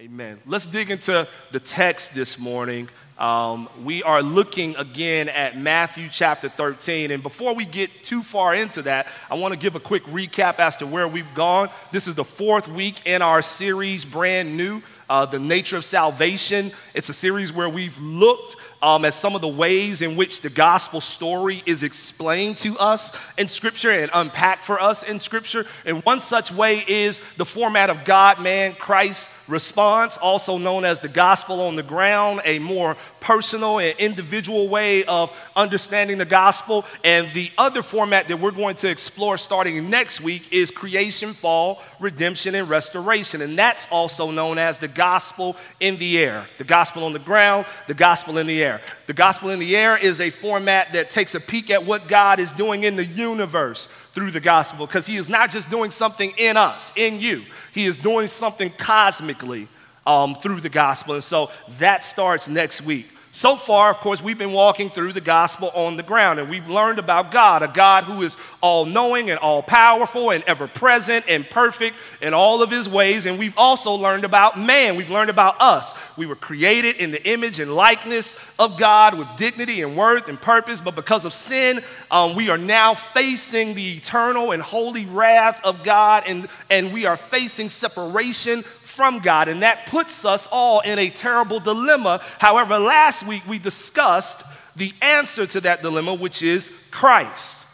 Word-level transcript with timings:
Amen. 0.00 0.40
Let's 0.46 0.64
dig 0.64 0.90
into 0.90 1.28
the 1.50 1.60
text 1.60 2.14
this 2.14 2.38
morning. 2.38 2.88
Um, 3.18 3.68
we 3.84 4.02
are 4.02 4.22
looking 4.22 4.74
again 4.76 5.28
at 5.28 5.58
Matthew 5.58 6.08
chapter 6.10 6.48
13. 6.48 7.10
And 7.10 7.22
before 7.22 7.54
we 7.54 7.66
get 7.66 8.02
too 8.02 8.22
far 8.22 8.54
into 8.54 8.80
that, 8.82 9.08
I 9.30 9.34
want 9.34 9.52
to 9.52 9.58
give 9.58 9.76
a 9.76 9.80
quick 9.80 10.04
recap 10.04 10.58
as 10.58 10.76
to 10.76 10.86
where 10.86 11.06
we've 11.06 11.34
gone. 11.34 11.68
This 11.92 12.08
is 12.08 12.14
the 12.14 12.24
fourth 12.24 12.66
week 12.66 13.06
in 13.06 13.20
our 13.20 13.42
series, 13.42 14.06
brand 14.06 14.56
new, 14.56 14.80
uh, 15.10 15.26
The 15.26 15.38
Nature 15.38 15.76
of 15.76 15.84
Salvation. 15.84 16.72
It's 16.94 17.10
a 17.10 17.12
series 17.12 17.52
where 17.52 17.68
we've 17.68 17.98
looked 17.98 18.56
um, 18.80 19.04
at 19.04 19.12
some 19.12 19.34
of 19.34 19.42
the 19.42 19.48
ways 19.48 20.00
in 20.00 20.16
which 20.16 20.40
the 20.40 20.48
gospel 20.48 21.02
story 21.02 21.62
is 21.66 21.82
explained 21.82 22.56
to 22.58 22.78
us 22.78 23.12
in 23.36 23.48
Scripture 23.48 23.90
and 23.90 24.10
unpacked 24.14 24.64
for 24.64 24.80
us 24.80 25.02
in 25.02 25.18
Scripture. 25.18 25.66
And 25.84 26.02
one 26.04 26.20
such 26.20 26.50
way 26.50 26.84
is 26.88 27.20
the 27.36 27.44
format 27.44 27.90
of 27.90 28.06
God, 28.06 28.40
man, 28.40 28.74
Christ 28.74 29.28
response, 29.50 30.16
also 30.16 30.58
known 30.58 30.84
as 30.84 31.00
the 31.00 31.08
gospel 31.08 31.60
on 31.60 31.76
the 31.76 31.82
ground, 31.82 32.40
a 32.44 32.58
more 32.58 32.96
personal 33.20 33.78
and 33.78 33.98
individual 33.98 34.68
way 34.68 35.04
of 35.04 35.36
understanding 35.56 36.18
the 36.18 36.24
gospel. 36.24 36.84
And 37.04 37.30
the 37.32 37.50
other 37.58 37.82
format 37.82 38.28
that 38.28 38.40
we're 38.40 38.50
going 38.50 38.76
to 38.76 38.88
explore 38.88 39.36
starting 39.36 39.90
next 39.90 40.20
week 40.20 40.52
is 40.52 40.70
creation, 40.70 41.32
fall, 41.32 41.82
redemption, 41.98 42.54
and 42.54 42.68
restoration. 42.68 43.42
And 43.42 43.58
that's 43.58 43.88
also 43.90 44.30
known 44.30 44.58
as 44.58 44.78
the 44.78 44.88
gospel 44.88 45.56
in 45.80 45.96
the 45.98 46.18
air. 46.18 46.46
The 46.58 46.64
gospel 46.64 47.04
on 47.04 47.12
the 47.12 47.18
ground, 47.18 47.66
the 47.86 47.94
gospel 47.94 48.38
in 48.38 48.46
the 48.46 48.62
air. 48.62 48.80
The 49.06 49.12
gospel 49.12 49.50
in 49.50 49.58
the 49.58 49.76
air 49.76 49.96
is 49.96 50.20
a 50.20 50.30
format 50.30 50.92
that 50.92 51.10
takes 51.10 51.34
a 51.34 51.40
peek 51.40 51.70
at 51.70 51.84
what 51.84 52.08
God 52.08 52.40
is 52.40 52.52
doing 52.52 52.84
in 52.84 52.96
the 52.96 53.04
universe 53.04 53.88
through 54.14 54.30
the 54.30 54.40
gospel 54.40 54.86
because 54.86 55.06
he 55.06 55.16
is 55.16 55.28
not 55.28 55.50
just 55.50 55.70
doing 55.70 55.90
something 55.90 56.32
in 56.36 56.56
us, 56.56 56.92
in 56.96 57.20
you, 57.20 57.42
he 57.72 57.84
is 57.84 57.96
doing 57.96 58.26
something 58.26 58.70
cosmically 58.70 59.68
um, 60.06 60.34
through 60.34 60.60
the 60.60 60.68
gospel. 60.68 61.14
And 61.14 61.24
so 61.24 61.50
that 61.78 62.04
starts 62.04 62.48
next 62.48 62.82
week. 62.82 63.06
So 63.40 63.56
far, 63.56 63.90
of 63.90 63.96
course, 64.00 64.22
we've 64.22 64.36
been 64.36 64.52
walking 64.52 64.90
through 64.90 65.14
the 65.14 65.20
gospel 65.22 65.70
on 65.72 65.96
the 65.96 66.02
ground, 66.02 66.38
and 66.40 66.50
we've 66.50 66.68
learned 66.68 66.98
about 66.98 67.32
God, 67.32 67.62
a 67.62 67.68
God 67.68 68.04
who 68.04 68.20
is 68.20 68.36
all 68.60 68.84
knowing 68.84 69.30
and 69.30 69.38
all 69.38 69.62
powerful 69.62 70.28
and 70.28 70.44
ever 70.44 70.68
present 70.68 71.24
and 71.26 71.48
perfect 71.48 71.96
in 72.20 72.34
all 72.34 72.62
of 72.62 72.70
his 72.70 72.86
ways. 72.86 73.24
And 73.24 73.38
we've 73.38 73.56
also 73.56 73.92
learned 73.92 74.26
about 74.26 74.60
man. 74.60 74.94
We've 74.94 75.08
learned 75.08 75.30
about 75.30 75.58
us. 75.58 75.94
We 76.18 76.26
were 76.26 76.36
created 76.36 76.96
in 76.96 77.12
the 77.12 77.26
image 77.26 77.60
and 77.60 77.74
likeness 77.74 78.36
of 78.58 78.78
God 78.78 79.16
with 79.16 79.26
dignity 79.38 79.80
and 79.80 79.96
worth 79.96 80.28
and 80.28 80.38
purpose, 80.38 80.82
but 80.82 80.94
because 80.94 81.24
of 81.24 81.32
sin, 81.32 81.80
um, 82.10 82.36
we 82.36 82.50
are 82.50 82.58
now 82.58 82.92
facing 82.92 83.72
the 83.72 83.96
eternal 83.96 84.52
and 84.52 84.62
holy 84.62 85.06
wrath 85.06 85.64
of 85.64 85.82
God, 85.82 86.24
and, 86.26 86.46
and 86.68 86.92
we 86.92 87.06
are 87.06 87.16
facing 87.16 87.70
separation 87.70 88.64
from 89.00 89.20
God, 89.20 89.48
and 89.48 89.62
that 89.62 89.86
puts 89.86 90.26
us 90.26 90.46
all 90.52 90.80
in 90.80 90.98
a 90.98 91.08
terrible 91.08 91.58
dilemma. 91.58 92.20
However, 92.38 92.78
last 92.78 93.26
week 93.26 93.42
we 93.48 93.58
discussed 93.58 94.42
the 94.76 94.92
answer 95.00 95.46
to 95.46 95.62
that 95.62 95.80
dilemma, 95.80 96.12
which 96.12 96.42
is 96.42 96.70
Christ. 96.90 97.64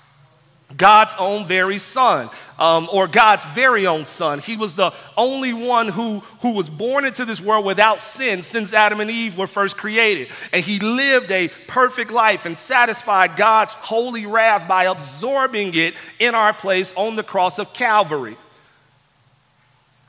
God's 0.76 1.16
own 1.18 1.44
very 1.44 1.78
son, 1.78 2.30
um, 2.60 2.88
or 2.92 3.08
God's 3.08 3.44
very 3.46 3.88
own 3.88 4.06
son. 4.06 4.38
He 4.38 4.56
was 4.56 4.76
the 4.76 4.92
only 5.16 5.52
one 5.52 5.88
who, 5.88 6.20
who 6.42 6.52
was 6.52 6.68
born 6.68 7.04
into 7.04 7.24
this 7.24 7.40
world 7.40 7.64
without 7.64 8.00
sin 8.00 8.40
since 8.40 8.72
Adam 8.72 9.00
and 9.00 9.10
Eve 9.10 9.36
were 9.36 9.48
first 9.48 9.76
created. 9.76 10.28
And 10.52 10.64
he 10.64 10.78
lived 10.78 11.32
a 11.32 11.48
perfect 11.66 12.12
life 12.12 12.46
and 12.46 12.56
satisfied 12.56 13.34
God's 13.36 13.72
holy 13.72 14.26
wrath 14.26 14.68
by 14.68 14.84
absorbing 14.84 15.74
it 15.74 15.94
in 16.20 16.36
our 16.36 16.52
place 16.52 16.94
on 16.94 17.16
the 17.16 17.24
cross 17.24 17.58
of 17.58 17.72
Calvary. 17.72 18.36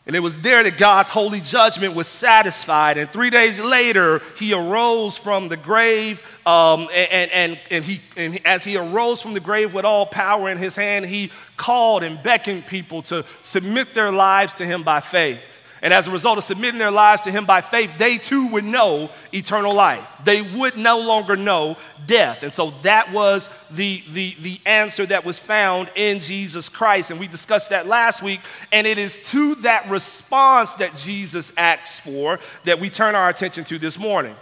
And 0.07 0.15
it 0.15 0.21
was 0.21 0.39
there 0.39 0.63
that 0.63 0.77
God's 0.77 1.09
holy 1.09 1.41
judgment 1.41 1.93
was 1.93 2.07
satisfied. 2.07 2.97
And 2.97 3.09
three 3.09 3.29
days 3.29 3.59
later, 3.59 4.21
he 4.39 4.53
arose 4.53 5.17
from 5.17 5.49
the 5.49 5.57
grave. 5.57 6.23
Um, 6.45 6.87
and, 6.95 7.29
and, 7.31 7.59
and, 7.69 7.83
he, 7.83 7.99
and 8.15 8.39
as 8.45 8.63
he 8.63 8.77
arose 8.77 9.21
from 9.21 9.33
the 9.33 9.41
grave 9.41 9.73
with 9.73 9.83
all 9.83 10.05
power 10.05 10.49
in 10.49 10.57
his 10.57 10.77
hand, 10.77 11.05
he 11.05 11.29
called 11.57 12.03
and 12.03 12.23
beckoned 12.23 12.67
people 12.67 13.01
to 13.03 13.25
submit 13.41 13.93
their 13.93 14.09
lives 14.09 14.53
to 14.55 14.65
him 14.65 14.81
by 14.83 15.01
faith. 15.01 15.41
And 15.81 15.93
as 15.93 16.07
a 16.07 16.11
result 16.11 16.39
of 16.39 16.43
submitting 16.43 16.79
their 16.79 16.91
lives 16.91 17.23
to 17.23 17.31
Him 17.31 17.45
by 17.45 17.61
faith, 17.61 17.91
they 17.97 18.17
too 18.17 18.47
would 18.47 18.63
know 18.63 19.11
eternal 19.31 19.73
life. 19.73 20.05
They 20.23 20.41
would 20.41 20.75
no 20.75 20.99
longer 20.99 21.35
know 21.35 21.77
death. 22.07 22.41
And 22.41 22.53
so 22.53 22.71
that 22.81 23.11
was 23.11 23.49
the, 23.69 24.03
the, 24.11 24.35
the 24.39 24.59
answer 24.65 25.05
that 25.05 25.23
was 25.23 25.37
found 25.37 25.89
in 25.95 26.19
Jesus 26.19 26.67
Christ. 26.67 27.11
And 27.11 27.19
we 27.19 27.27
discussed 27.27 27.69
that 27.69 27.85
last 27.85 28.23
week. 28.23 28.39
And 28.71 28.87
it 28.87 28.97
is 28.97 29.17
to 29.31 29.55
that 29.55 29.87
response 29.89 30.73
that 30.73 30.95
Jesus 30.95 31.53
acts 31.57 31.99
for 31.99 32.39
that 32.63 32.79
we 32.79 32.89
turn 32.89 33.13
our 33.13 33.29
attention 33.29 33.63
to 33.65 33.77
this 33.77 33.99
morning. 33.99 34.35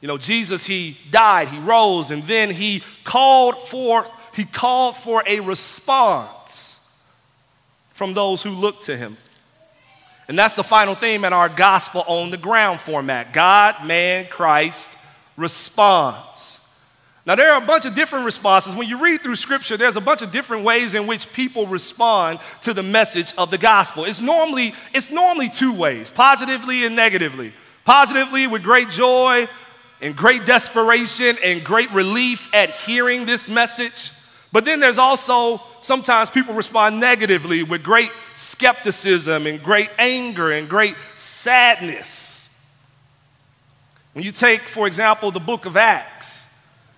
You 0.00 0.08
know, 0.08 0.18
Jesus, 0.18 0.66
He 0.66 0.96
died, 1.10 1.48
He 1.48 1.58
rose, 1.58 2.10
and 2.10 2.22
then 2.24 2.50
He 2.50 2.82
called 3.04 3.68
for, 3.68 4.06
He 4.34 4.44
called 4.44 4.96
for 4.96 5.22
a 5.26 5.40
response 5.40 6.86
from 7.90 8.14
those 8.14 8.42
who 8.42 8.50
looked 8.50 8.84
to 8.84 8.96
Him. 8.96 9.16
And 10.28 10.38
that's 10.38 10.54
the 10.54 10.64
final 10.64 10.94
theme 10.94 11.24
in 11.24 11.32
our 11.32 11.48
gospel 11.48 12.04
on 12.06 12.30
the 12.30 12.36
ground 12.36 12.80
format 12.80 13.32
God, 13.32 13.84
man, 13.84 14.26
Christ 14.26 14.96
responds. 15.36 16.60
Now, 17.24 17.36
there 17.36 17.52
are 17.52 17.62
a 17.62 17.66
bunch 17.66 17.86
of 17.86 17.94
different 17.94 18.24
responses. 18.24 18.74
When 18.74 18.88
you 18.88 19.00
read 19.00 19.22
through 19.22 19.36
scripture, 19.36 19.76
there's 19.76 19.96
a 19.96 20.00
bunch 20.00 20.22
of 20.22 20.32
different 20.32 20.64
ways 20.64 20.94
in 20.94 21.06
which 21.06 21.32
people 21.32 21.68
respond 21.68 22.40
to 22.62 22.74
the 22.74 22.82
message 22.82 23.32
of 23.38 23.50
the 23.50 23.58
gospel. 23.58 24.04
It's 24.04 24.20
normally, 24.20 24.74
it's 24.92 25.10
normally 25.10 25.48
two 25.48 25.72
ways 25.72 26.10
positively 26.10 26.84
and 26.84 26.96
negatively. 26.96 27.52
Positively, 27.84 28.48
with 28.48 28.62
great 28.62 28.90
joy 28.90 29.48
and 30.00 30.16
great 30.16 30.46
desperation 30.46 31.36
and 31.44 31.62
great 31.62 31.90
relief 31.92 32.52
at 32.52 32.70
hearing 32.70 33.24
this 33.24 33.48
message. 33.48 34.10
But 34.52 34.66
then 34.66 34.80
there's 34.80 34.98
also 34.98 35.62
sometimes 35.80 36.28
people 36.28 36.54
respond 36.54 37.00
negatively 37.00 37.62
with 37.62 37.82
great 37.82 38.10
skepticism 38.34 39.46
and 39.46 39.62
great 39.62 39.90
anger 39.98 40.52
and 40.52 40.68
great 40.68 40.94
sadness. 41.16 42.50
When 44.12 44.24
you 44.24 44.30
take, 44.30 44.60
for 44.60 44.86
example, 44.86 45.30
the 45.30 45.40
book 45.40 45.64
of 45.64 45.78
Acts, 45.78 46.46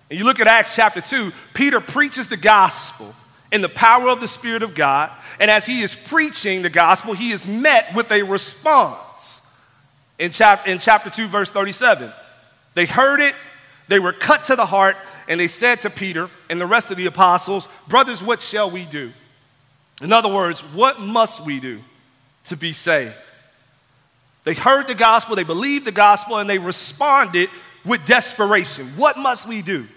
and 0.09 0.19
you 0.19 0.25
look 0.25 0.41
at 0.41 0.47
Acts 0.47 0.75
chapter 0.75 0.99
2, 0.99 1.31
Peter 1.53 1.79
preaches 1.79 2.27
the 2.27 2.37
gospel 2.37 3.15
in 3.51 3.61
the 3.61 3.69
power 3.69 4.09
of 4.09 4.19
the 4.19 4.27
Spirit 4.27 4.61
of 4.61 4.75
God. 4.75 5.09
And 5.39 5.49
as 5.49 5.65
he 5.65 5.81
is 5.81 5.95
preaching 5.95 6.61
the 6.61 6.69
gospel, 6.69 7.13
he 7.13 7.31
is 7.31 7.47
met 7.47 7.95
with 7.95 8.11
a 8.11 8.21
response 8.23 9.41
in, 10.19 10.31
chap- 10.31 10.67
in 10.67 10.79
chapter 10.79 11.09
2, 11.09 11.27
verse 11.27 11.51
37. 11.51 12.11
They 12.73 12.85
heard 12.85 13.21
it, 13.21 13.33
they 13.87 13.99
were 13.99 14.13
cut 14.13 14.43
to 14.45 14.57
the 14.57 14.65
heart, 14.65 14.97
and 15.29 15.39
they 15.39 15.47
said 15.47 15.81
to 15.81 15.89
Peter 15.89 16.29
and 16.49 16.59
the 16.59 16.65
rest 16.65 16.91
of 16.91 16.97
the 16.97 17.05
apostles, 17.05 17.67
Brothers, 17.87 18.23
what 18.23 18.41
shall 18.41 18.69
we 18.69 18.85
do? 18.85 19.11
In 20.01 20.11
other 20.11 20.29
words, 20.29 20.61
what 20.61 20.99
must 20.99 21.45
we 21.45 21.59
do 21.59 21.79
to 22.45 22.57
be 22.57 22.73
saved? 22.73 23.15
They 24.43 24.53
heard 24.53 24.87
the 24.87 24.95
gospel, 24.95 25.35
they 25.35 25.43
believed 25.43 25.85
the 25.85 25.91
gospel, 25.91 26.37
and 26.37 26.49
they 26.49 26.59
responded 26.59 27.49
with 27.83 28.05
desperation. 28.05 28.87
What 28.97 29.17
must 29.17 29.47
we 29.47 29.61
do 29.61 29.87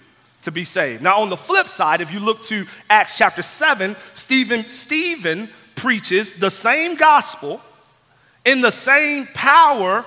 to 0.42 0.50
be 0.50 0.64
saved? 0.64 1.03
Now, 1.03 1.20
on 1.20 1.28
the 1.28 1.36
flip 1.36 1.69
side, 1.69 2.00
if 2.00 2.12
you 2.12 2.20
look 2.20 2.42
to 2.44 2.65
Acts 2.88 3.16
chapter 3.16 3.42
7, 3.42 3.94
Stephen, 4.15 4.65
Stephen 4.70 5.48
preaches 5.75 6.34
the 6.34 6.50
same 6.50 6.97
gospel 6.97 7.60
in 8.44 8.60
the 8.60 8.70
same 8.70 9.26
power 9.34 10.04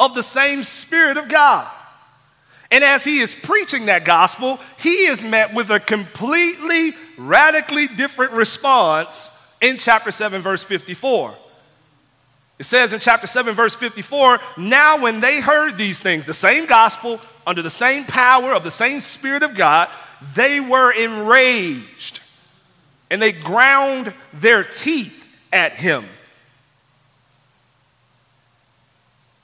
of 0.00 0.14
the 0.14 0.22
same 0.22 0.64
Spirit 0.64 1.16
of 1.16 1.28
God. 1.28 1.70
And 2.72 2.82
as 2.82 3.04
he 3.04 3.18
is 3.18 3.34
preaching 3.34 3.86
that 3.86 4.06
gospel, 4.06 4.58
he 4.78 5.04
is 5.04 5.22
met 5.22 5.52
with 5.52 5.68
a 5.68 5.78
completely, 5.78 6.94
radically 7.18 7.86
different 7.86 8.32
response 8.32 9.30
in 9.60 9.76
chapter 9.76 10.10
7, 10.10 10.40
verse 10.40 10.64
54. 10.64 11.34
It 12.58 12.64
says 12.64 12.94
in 12.94 13.00
chapter 13.00 13.26
7, 13.26 13.54
verse 13.54 13.74
54 13.74 14.40
Now, 14.56 15.02
when 15.02 15.20
they 15.20 15.38
heard 15.40 15.76
these 15.76 16.00
things, 16.00 16.24
the 16.24 16.32
same 16.32 16.64
gospel, 16.64 17.20
under 17.46 17.60
the 17.60 17.68
same 17.70 18.04
power 18.04 18.52
of 18.52 18.64
the 18.64 18.70
same 18.70 19.00
Spirit 19.00 19.42
of 19.42 19.54
God, 19.54 19.90
they 20.34 20.58
were 20.58 20.92
enraged 20.92 22.20
and 23.10 23.20
they 23.20 23.32
ground 23.32 24.14
their 24.32 24.64
teeth 24.64 25.26
at 25.52 25.72
him. 25.74 26.06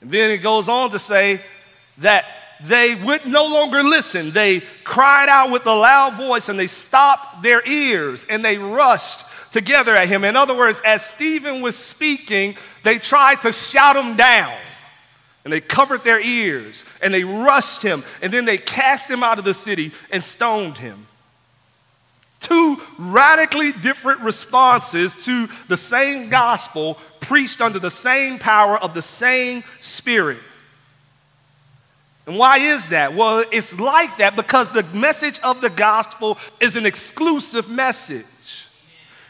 And 0.01 0.09
then 0.09 0.31
it 0.31 0.37
goes 0.37 0.67
on 0.67 0.89
to 0.91 0.99
say 0.99 1.41
that 1.99 2.25
they 2.63 2.95
would 2.95 3.25
no 3.25 3.45
longer 3.45 3.81
listen. 3.83 4.31
They 4.31 4.61
cried 4.83 5.29
out 5.29 5.51
with 5.51 5.65
a 5.65 5.73
loud 5.73 6.15
voice 6.15 6.49
and 6.49 6.59
they 6.59 6.67
stopped 6.67 7.41
their 7.41 7.65
ears 7.67 8.25
and 8.29 8.43
they 8.43 8.57
rushed 8.57 9.25
together 9.51 9.95
at 9.95 10.07
him. 10.07 10.23
In 10.23 10.35
other 10.35 10.55
words, 10.55 10.81
as 10.83 11.05
Stephen 11.05 11.61
was 11.61 11.75
speaking, 11.75 12.57
they 12.83 12.97
tried 12.97 13.41
to 13.41 13.51
shout 13.51 13.95
him 13.95 14.15
down. 14.15 14.55
And 15.45 15.53
they 15.53 15.61
covered 15.61 16.03
their 16.03 16.19
ears 16.19 16.83
and 17.01 17.13
they 17.13 17.23
rushed 17.23 17.81
him 17.81 18.03
and 18.21 18.31
then 18.31 18.45
they 18.45 18.57
cast 18.57 19.09
him 19.09 19.23
out 19.23 19.39
of 19.39 19.45
the 19.45 19.53
city 19.53 19.91
and 20.11 20.23
stoned 20.23 20.77
him. 20.77 21.07
Two 22.41 22.77
radically 22.97 23.71
different 23.71 24.21
responses 24.21 25.15
to 25.25 25.47
the 25.67 25.77
same 25.77 26.29
gospel 26.29 26.97
preached 27.19 27.61
under 27.61 27.79
the 27.79 27.89
same 27.89 28.39
power 28.39 28.77
of 28.77 28.93
the 28.93 29.01
same 29.01 29.63
Spirit. 29.81 30.39
And 32.29 32.37
why 32.37 32.59
is 32.59 32.89
that? 32.89 33.15
Well, 33.15 33.43
it's 33.51 33.79
like 33.79 34.17
that 34.17 34.35
because 34.35 34.69
the 34.69 34.83
message 34.93 35.39
of 35.43 35.61
the 35.61 35.69
gospel 35.71 36.37
is 36.59 36.75
an 36.75 36.85
exclusive 36.85 37.71
message. 37.71 38.67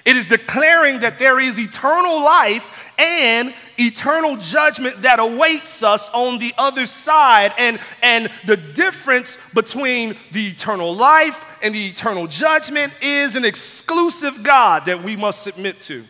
It 0.03 0.17
is 0.17 0.25
declaring 0.25 0.99
that 0.99 1.17
there 1.17 1.39
is 1.39 1.57
eternal 1.57 2.19
life 2.21 2.91
and 2.99 3.53
eternal 3.77 4.35
judgment 4.35 5.01
that 5.03 5.21
awaits 5.21 5.81
us 5.81 6.09
on 6.09 6.39
the 6.39 6.51
other 6.57 6.85
side. 6.85 7.53
And, 7.57 7.79
and 8.03 8.29
the 8.45 8.57
difference 8.57 9.37
between 9.53 10.17
the 10.33 10.47
eternal 10.47 10.93
life 10.93 11.45
and 11.63 11.73
the 11.73 11.87
eternal 11.87 12.27
judgment 12.27 12.91
is 13.01 13.37
an 13.37 13.45
exclusive 13.45 14.43
God 14.43 14.83
that 14.87 15.01
we 15.01 15.15
must 15.15 15.41
submit 15.41 15.81
to. 15.83 16.03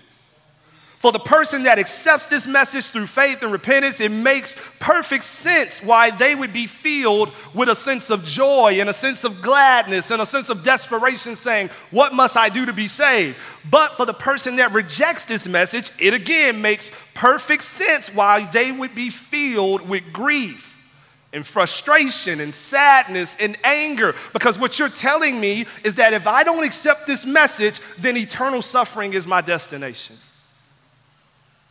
For 0.99 1.13
the 1.13 1.19
person 1.19 1.63
that 1.63 1.79
accepts 1.79 2.27
this 2.27 2.45
message 2.45 2.89
through 2.89 3.07
faith 3.07 3.41
and 3.41 3.53
repentance, 3.53 4.01
it 4.01 4.11
makes 4.11 4.57
perfect 4.79 5.23
sense 5.23 5.81
why 5.81 6.09
they 6.09 6.35
would 6.35 6.51
be 6.51 6.67
filled 6.67 7.31
with 7.53 7.69
a 7.69 7.75
sense 7.75 8.09
of 8.09 8.25
joy 8.25 8.79
and 8.81 8.89
a 8.89 8.93
sense 8.93 9.23
of 9.23 9.41
gladness 9.41 10.11
and 10.11 10.21
a 10.21 10.25
sense 10.25 10.49
of 10.49 10.65
desperation, 10.65 11.37
saying, 11.37 11.69
What 11.91 12.13
must 12.13 12.35
I 12.35 12.49
do 12.49 12.65
to 12.65 12.73
be 12.73 12.87
saved? 12.87 13.37
But 13.71 13.93
for 13.93 14.05
the 14.05 14.13
person 14.13 14.57
that 14.57 14.73
rejects 14.73 15.23
this 15.23 15.47
message, 15.47 15.89
it 16.01 16.13
again 16.13 16.61
makes 16.61 16.91
perfect 17.13 17.63
sense 17.63 18.13
why 18.13 18.43
they 18.51 18.73
would 18.73 18.93
be 18.93 19.09
filled 19.09 19.87
with 19.87 20.03
grief 20.11 20.65
and 21.31 21.47
frustration 21.47 22.41
and 22.41 22.53
sadness 22.53 23.37
and 23.39 23.55
anger. 23.63 24.15
Because 24.33 24.59
what 24.59 24.77
you're 24.77 24.89
telling 24.89 25.39
me 25.39 25.65
is 25.85 25.95
that 25.95 26.11
if 26.11 26.27
I 26.27 26.43
don't 26.43 26.65
accept 26.65 27.07
this 27.07 27.25
message, 27.25 27.79
then 27.99 28.17
eternal 28.17 28.61
suffering 28.61 29.13
is 29.13 29.25
my 29.25 29.39
destination. 29.39 30.17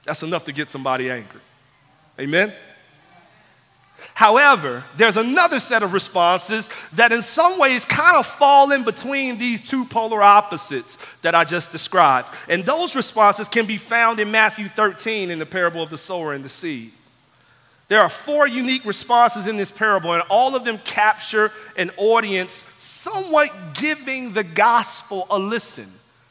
That's 0.08 0.22
enough 0.22 0.46
to 0.46 0.52
get 0.52 0.70
somebody 0.70 1.10
angry. 1.10 1.42
Amen? 2.18 2.50
However, 4.14 4.82
there's 4.96 5.18
another 5.18 5.60
set 5.60 5.82
of 5.82 5.92
responses 5.92 6.70
that, 6.94 7.12
in 7.12 7.20
some 7.20 7.58
ways, 7.58 7.84
kind 7.84 8.16
of 8.16 8.26
fall 8.26 8.72
in 8.72 8.84
between 8.84 9.36
these 9.36 9.60
two 9.60 9.84
polar 9.84 10.22
opposites 10.22 10.96
that 11.20 11.34
I 11.34 11.44
just 11.44 11.72
described. 11.72 12.30
And 12.48 12.64
those 12.64 12.96
responses 12.96 13.50
can 13.50 13.66
be 13.66 13.76
found 13.76 14.18
in 14.18 14.30
Matthew 14.30 14.68
13 14.68 15.30
in 15.30 15.38
the 15.38 15.44
parable 15.44 15.82
of 15.82 15.90
the 15.90 15.98
sower 15.98 16.32
and 16.32 16.42
the 16.42 16.48
seed. 16.48 16.90
There 17.88 18.00
are 18.00 18.08
four 18.08 18.48
unique 18.48 18.86
responses 18.86 19.46
in 19.46 19.58
this 19.58 19.70
parable, 19.70 20.14
and 20.14 20.22
all 20.30 20.56
of 20.56 20.64
them 20.64 20.78
capture 20.86 21.52
an 21.76 21.90
audience 21.98 22.64
somewhat 22.78 23.50
giving 23.74 24.32
the 24.32 24.44
gospel 24.44 25.26
a 25.28 25.38
listen. 25.38 25.86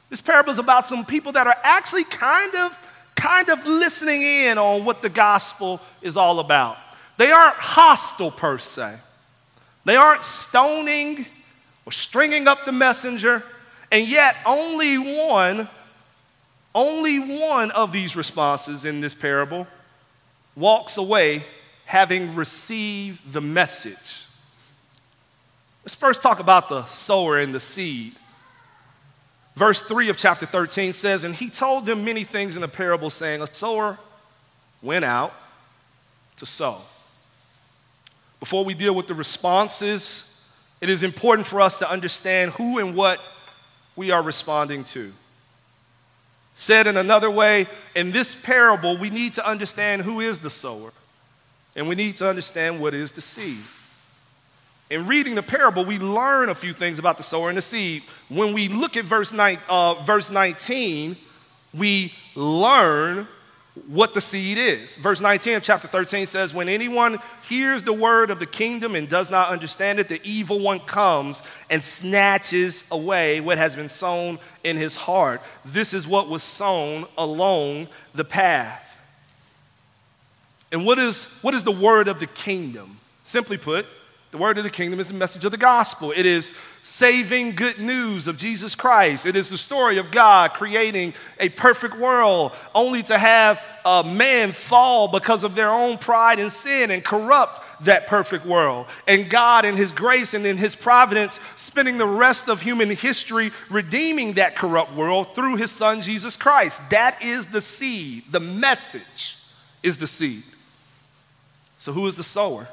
This 0.10 0.22
parable 0.22 0.50
is 0.50 0.58
about 0.58 0.88
some 0.88 1.06
people 1.06 1.34
that 1.34 1.46
are 1.46 1.58
actually 1.62 2.06
kind 2.06 2.56
of 2.56 2.84
kind 3.18 3.50
of 3.50 3.66
listening 3.66 4.22
in 4.22 4.58
on 4.58 4.86
what 4.86 5.02
the 5.02 5.10
gospel 5.10 5.82
is 6.02 6.16
all 6.16 6.40
about. 6.40 6.78
They 7.18 7.32
aren't 7.32 7.56
hostile 7.56 8.32
per 8.32 8.58
se, 8.58 8.96
they 9.84 9.98
aren't 9.98 10.24
stoning 10.24 11.26
or 11.86 11.92
stringing 11.92 12.48
up 12.48 12.66
the 12.66 12.72
messenger, 12.72 13.44
and 13.92 14.08
yet 14.08 14.36
only 14.46 14.98
one, 14.98 15.68
only 16.76 17.20
one 17.40 17.72
of 17.72 17.92
these 17.92 18.16
responses 18.16 18.86
in 18.86 19.02
this 19.02 19.14
parable 19.14 19.68
walks 20.56 20.98
away 20.98 21.44
having 21.86 22.36
received 22.36 23.32
the 23.32 23.42
message. 23.42 24.26
Let's 25.84 25.96
first 25.96 26.22
talk 26.22 26.42
about 26.42 26.68
the 26.68 26.86
sower 26.86 27.40
and 27.40 27.56
the 27.56 27.62
seed. 27.62 28.14
Verse 29.58 29.82
3 29.82 30.10
of 30.10 30.18
chapter 30.18 30.46
13 30.46 30.94
says, 30.94 31.24
And 31.24 31.34
he 31.34 31.50
told 31.50 31.88
them 31.88 32.06
many 32.06 32.24
things 32.24 32.56
in 32.56 32.62
the 32.62 32.68
parable, 32.68 33.10
saying, 33.10 33.42
A 33.42 33.52
sower 33.52 33.98
went 34.84 35.04
out 35.04 35.34
to 36.36 36.46
sow. 36.46 36.80
Before 38.40 38.64
we 38.64 38.76
deal 38.76 38.94
with 38.94 39.08
the 39.08 39.16
responses, 39.16 40.48
it 40.80 40.92
is 40.92 41.02
important 41.02 41.48
for 41.48 41.60
us 41.60 41.78
to 41.78 41.90
understand 41.90 42.52
who 42.52 42.78
and 42.78 42.96
what 42.96 43.20
we 43.96 44.12
are 44.12 44.22
responding 44.22 44.84
to. 44.84 45.12
Said 46.54 46.86
in 46.86 46.96
another 46.96 47.32
way, 47.32 47.66
in 47.96 48.12
this 48.12 48.36
parable, 48.36 48.96
we 48.96 49.10
need 49.10 49.34
to 49.34 49.48
understand 49.48 50.04
who 50.04 50.20
is 50.20 50.38
the 50.38 50.52
sower, 50.52 50.92
and 51.76 51.88
we 51.88 51.96
need 51.96 52.16
to 52.18 52.30
understand 52.30 52.80
what 52.80 52.94
is 52.94 53.12
the 53.12 53.22
seed. 53.22 53.58
In 54.90 55.06
reading 55.06 55.36
the 55.36 55.44
parable, 55.44 55.84
we 55.84 56.00
learn 56.00 56.50
a 56.50 56.56
few 56.56 56.72
things 56.72 56.98
about 56.98 57.18
the 57.18 57.24
sower 57.24 57.50
and 57.50 57.58
the 57.58 57.62
seed. 57.62 58.04
When 58.30 58.54
we 58.54 58.70
look 58.70 58.96
at 58.96 59.04
verse, 59.04 59.34
nine, 59.34 59.60
uh, 59.68 59.96
verse 60.04 60.32
19, 60.32 61.18
we 61.74 62.14
learn 62.36 63.28
what 63.88 64.14
the 64.14 64.22
seed 64.22 64.58
is. 64.58 64.96
Verse 64.96 65.22
19 65.22 65.56
of 65.56 65.64
chapter 65.64 65.88
13 65.88 66.26
says, 66.26 66.54
When 66.54 66.70
anyone 66.70 67.20
hears 67.48 67.84
the 67.84 67.94
word 67.94 68.30
of 68.32 68.40
the 68.40 68.46
kingdom 68.46 68.96
and 68.96 69.08
does 69.10 69.30
not 69.30 69.50
understand 69.50 70.00
it, 70.00 70.08
the 70.08 70.22
evil 70.24 70.60
one 70.60 70.80
comes 70.80 71.44
and 71.70 71.84
snatches 71.84 72.86
away 72.90 73.42
what 73.42 73.58
has 73.58 73.76
been 73.76 73.90
sown 73.90 74.40
in 74.64 74.78
his 74.78 74.96
heart. 74.96 75.42
This 75.66 75.94
is 75.94 76.08
what 76.08 76.30
was 76.30 76.44
sown 76.44 77.06
along 77.18 77.88
the 78.16 78.26
path. 78.26 78.98
And 80.72 80.86
what 80.86 80.98
is, 80.98 81.26
what 81.42 81.54
is 81.54 81.64
the 81.64 81.72
word 81.72 82.08
of 82.08 82.20
the 82.20 82.28
kingdom? 82.28 83.00
Simply 83.24 83.58
put, 83.58 83.86
the 84.32 84.38
word 84.38 84.58
of 84.58 84.66
the 84.66 84.70
kingdom 84.70 85.00
is 85.00 85.08
the 85.08 85.14
message 85.14 85.46
of 85.46 85.52
the 85.52 85.58
gospel. 85.58 86.12
It 86.12 86.26
is 86.26 86.54
saving 86.84 87.56
good 87.56 87.80
news 87.80 88.28
of 88.28 88.38
Jesus 88.38 88.76
Christ. 88.76 89.26
It 89.26 89.38
is 89.38 89.50
the 89.50 89.58
story 89.58 89.98
of 90.00 90.12
God 90.12 90.52
creating 90.52 91.14
a 91.40 91.48
perfect 91.50 91.98
world, 91.98 92.52
only 92.76 93.04
to 93.04 93.18
have 93.18 93.62
a 93.86 94.04
man 94.04 94.52
fall 94.52 95.08
because 95.08 95.46
of 95.46 95.56
their 95.56 95.70
own 95.70 95.98
pride 95.98 96.40
and 96.40 96.52
sin 96.52 96.92
and 96.92 97.06
corrupt 97.06 97.64
that 97.86 98.08
perfect 98.08 98.46
world. 98.46 98.88
And 99.08 99.30
God, 99.30 99.64
in 99.64 99.78
His 99.78 99.94
grace 99.94 100.34
and 100.34 100.46
in 100.46 100.58
His 100.58 100.76
providence, 100.76 101.40
spending 101.56 101.98
the 101.98 102.08
rest 102.08 102.50
of 102.50 102.62
human 102.62 102.90
history 102.90 103.52
redeeming 103.70 104.34
that 104.34 104.58
corrupt 104.58 104.94
world 104.94 105.36
through 105.36 105.56
His 105.56 105.72
Son, 105.72 106.02
Jesus 106.02 106.36
Christ. 106.36 106.82
That 106.90 107.24
is 107.24 107.48
the 107.48 107.62
seed. 107.62 108.24
The 108.32 108.42
message 108.42 109.38
is 109.84 109.98
the 109.98 110.08
seed. 110.08 110.44
So, 111.78 111.94
who 111.94 112.08
is 112.08 112.18
the 112.18 112.24
sower? 112.24 112.68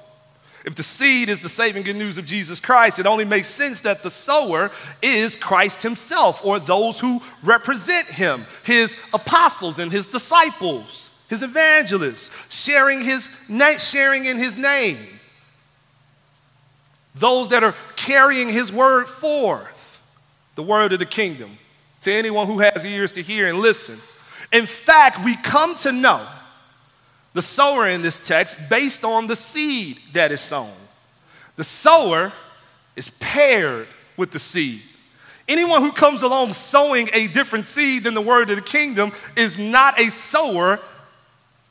If 0.64 0.74
the 0.74 0.82
seed 0.82 1.28
is 1.28 1.40
the 1.40 1.48
saving 1.48 1.82
good 1.82 1.96
news 1.96 2.16
of 2.16 2.24
Jesus 2.24 2.58
Christ, 2.58 2.98
it 2.98 3.06
only 3.06 3.26
makes 3.26 3.48
sense 3.48 3.82
that 3.82 4.02
the 4.02 4.10
sower 4.10 4.70
is 5.02 5.36
Christ 5.36 5.82
himself 5.82 6.42
or 6.44 6.58
those 6.58 6.98
who 6.98 7.20
represent 7.42 8.06
him, 8.06 8.46
his 8.64 8.96
apostles 9.12 9.78
and 9.78 9.92
his 9.92 10.06
disciples, 10.06 11.10
his 11.28 11.42
evangelists, 11.42 12.30
sharing, 12.48 13.02
his 13.02 13.28
na- 13.48 13.76
sharing 13.76 14.24
in 14.24 14.38
his 14.38 14.56
name. 14.56 14.96
Those 17.14 17.50
that 17.50 17.62
are 17.62 17.74
carrying 17.94 18.48
his 18.48 18.72
word 18.72 19.06
forth, 19.06 20.02
the 20.54 20.62
word 20.62 20.94
of 20.94 20.98
the 20.98 21.06
kingdom, 21.06 21.58
to 22.00 22.12
anyone 22.12 22.46
who 22.46 22.60
has 22.60 22.86
ears 22.86 23.12
to 23.12 23.22
hear 23.22 23.48
and 23.48 23.58
listen. 23.58 23.98
In 24.50 24.64
fact, 24.64 25.22
we 25.24 25.36
come 25.36 25.76
to 25.76 25.92
know 25.92 26.26
the 27.34 27.42
sower 27.42 27.88
in 27.88 28.00
this 28.00 28.18
text 28.18 28.56
based 28.70 29.04
on 29.04 29.26
the 29.26 29.36
seed 29.36 29.98
that 30.14 30.32
is 30.32 30.40
sown. 30.40 30.72
The 31.56 31.64
sower 31.64 32.32
is 32.96 33.10
paired 33.20 33.88
with 34.16 34.30
the 34.30 34.38
seed. 34.38 34.80
Anyone 35.46 35.82
who 35.82 35.92
comes 35.92 36.22
along 36.22 36.54
sowing 36.54 37.10
a 37.12 37.26
different 37.28 37.68
seed 37.68 38.04
than 38.04 38.14
the 38.14 38.20
word 38.20 38.48
of 38.48 38.56
the 38.56 38.62
kingdom 38.62 39.12
is 39.36 39.58
not 39.58 40.00
a 40.00 40.10
sower 40.10 40.80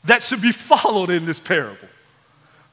that 0.03 0.21
should 0.21 0.41
be 0.41 0.51
followed 0.51 1.09
in 1.09 1.25
this 1.25 1.39
parable. 1.39 1.87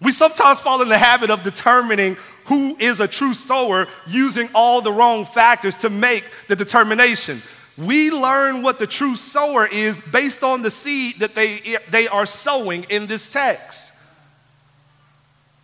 We 0.03 0.13
sometimes 0.13 0.61
fall 0.61 0.83
in 0.83 0.89
the 0.89 0.99
habit 0.99 1.31
of 1.31 1.43
determining 1.43 2.17
who 2.47 2.77
is 2.79 3.01
a 3.01 3.09
true 3.09 3.35
sower 3.35 3.87
using 4.07 4.49
all 4.55 4.83
the 4.83 4.93
wrong 4.93 5.25
factors 5.25 5.75
to 5.77 5.91
make 5.91 6.25
the 6.49 6.57
determination. 6.57 7.41
We 7.77 8.11
learn 8.11 8.63
what 8.63 8.79
the 8.79 8.87
true 8.87 9.17
sower 9.17 9.67
is 9.67 10.01
based 10.01 10.43
on 10.43 10.63
the 10.63 10.71
seed 10.71 11.21
that 11.21 11.35
they, 11.35 11.79
they 11.91 12.09
are 12.09 12.27
sowing 12.27 12.85
in 12.85 13.07
this 13.07 13.33
text. 13.33 13.90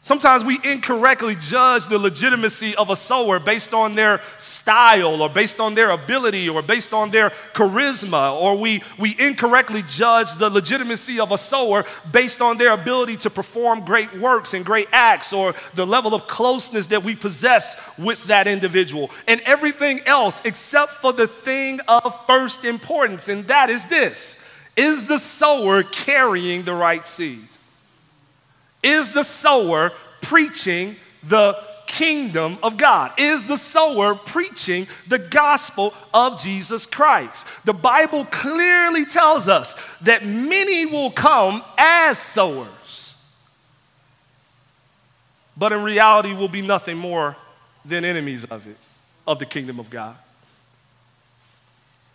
Sometimes 0.06 0.44
we 0.44 0.60
incorrectly 0.62 1.34
judge 1.34 1.86
the 1.86 1.98
legitimacy 1.98 2.76
of 2.76 2.90
a 2.90 2.94
sower 2.94 3.40
based 3.40 3.74
on 3.74 3.96
their 3.96 4.20
style 4.38 5.20
or 5.20 5.28
based 5.28 5.58
on 5.58 5.74
their 5.74 5.90
ability 5.90 6.48
or 6.48 6.62
based 6.62 6.92
on 6.92 7.10
their 7.10 7.30
charisma, 7.54 8.40
or 8.40 8.56
we, 8.56 8.84
we 9.00 9.16
incorrectly 9.18 9.82
judge 9.88 10.32
the 10.34 10.48
legitimacy 10.48 11.18
of 11.18 11.32
a 11.32 11.36
sower 11.36 11.84
based 12.12 12.40
on 12.40 12.56
their 12.56 12.70
ability 12.70 13.16
to 13.16 13.30
perform 13.30 13.84
great 13.84 14.14
works 14.14 14.54
and 14.54 14.64
great 14.64 14.86
acts 14.92 15.32
or 15.32 15.52
the 15.74 15.84
level 15.84 16.14
of 16.14 16.28
closeness 16.28 16.86
that 16.86 17.02
we 17.02 17.16
possess 17.16 17.98
with 17.98 18.22
that 18.26 18.46
individual, 18.46 19.10
and 19.26 19.40
everything 19.40 19.98
else 20.06 20.40
except 20.44 20.92
for 20.92 21.12
the 21.12 21.26
thing 21.26 21.80
of 21.88 22.26
first 22.26 22.64
importance, 22.64 23.28
and 23.28 23.44
that 23.46 23.70
is 23.70 23.86
this 23.86 24.40
is 24.76 25.06
the 25.06 25.18
sower 25.18 25.82
carrying 25.82 26.62
the 26.62 26.74
right 26.74 27.04
seed? 27.04 27.40
Is 28.82 29.12
the 29.12 29.24
sower 29.24 29.92
preaching 30.20 30.96
the 31.22 31.56
kingdom 31.86 32.58
of 32.62 32.76
God? 32.76 33.12
Is 33.18 33.44
the 33.44 33.56
sower 33.56 34.14
preaching 34.14 34.86
the 35.08 35.18
gospel 35.18 35.94
of 36.12 36.40
Jesus 36.40 36.86
Christ? 36.86 37.46
The 37.64 37.72
Bible 37.72 38.24
clearly 38.26 39.04
tells 39.04 39.48
us 39.48 39.74
that 40.02 40.24
many 40.24 40.86
will 40.86 41.10
come 41.10 41.62
as 41.78 42.18
sowers, 42.18 43.14
but 45.56 45.72
in 45.72 45.82
reality 45.82 46.34
will 46.34 46.48
be 46.48 46.62
nothing 46.62 46.96
more 46.96 47.36
than 47.84 48.04
enemies 48.04 48.44
of 48.44 48.66
it, 48.66 48.76
of 49.26 49.38
the 49.38 49.46
kingdom 49.46 49.78
of 49.78 49.88
God. 49.90 50.16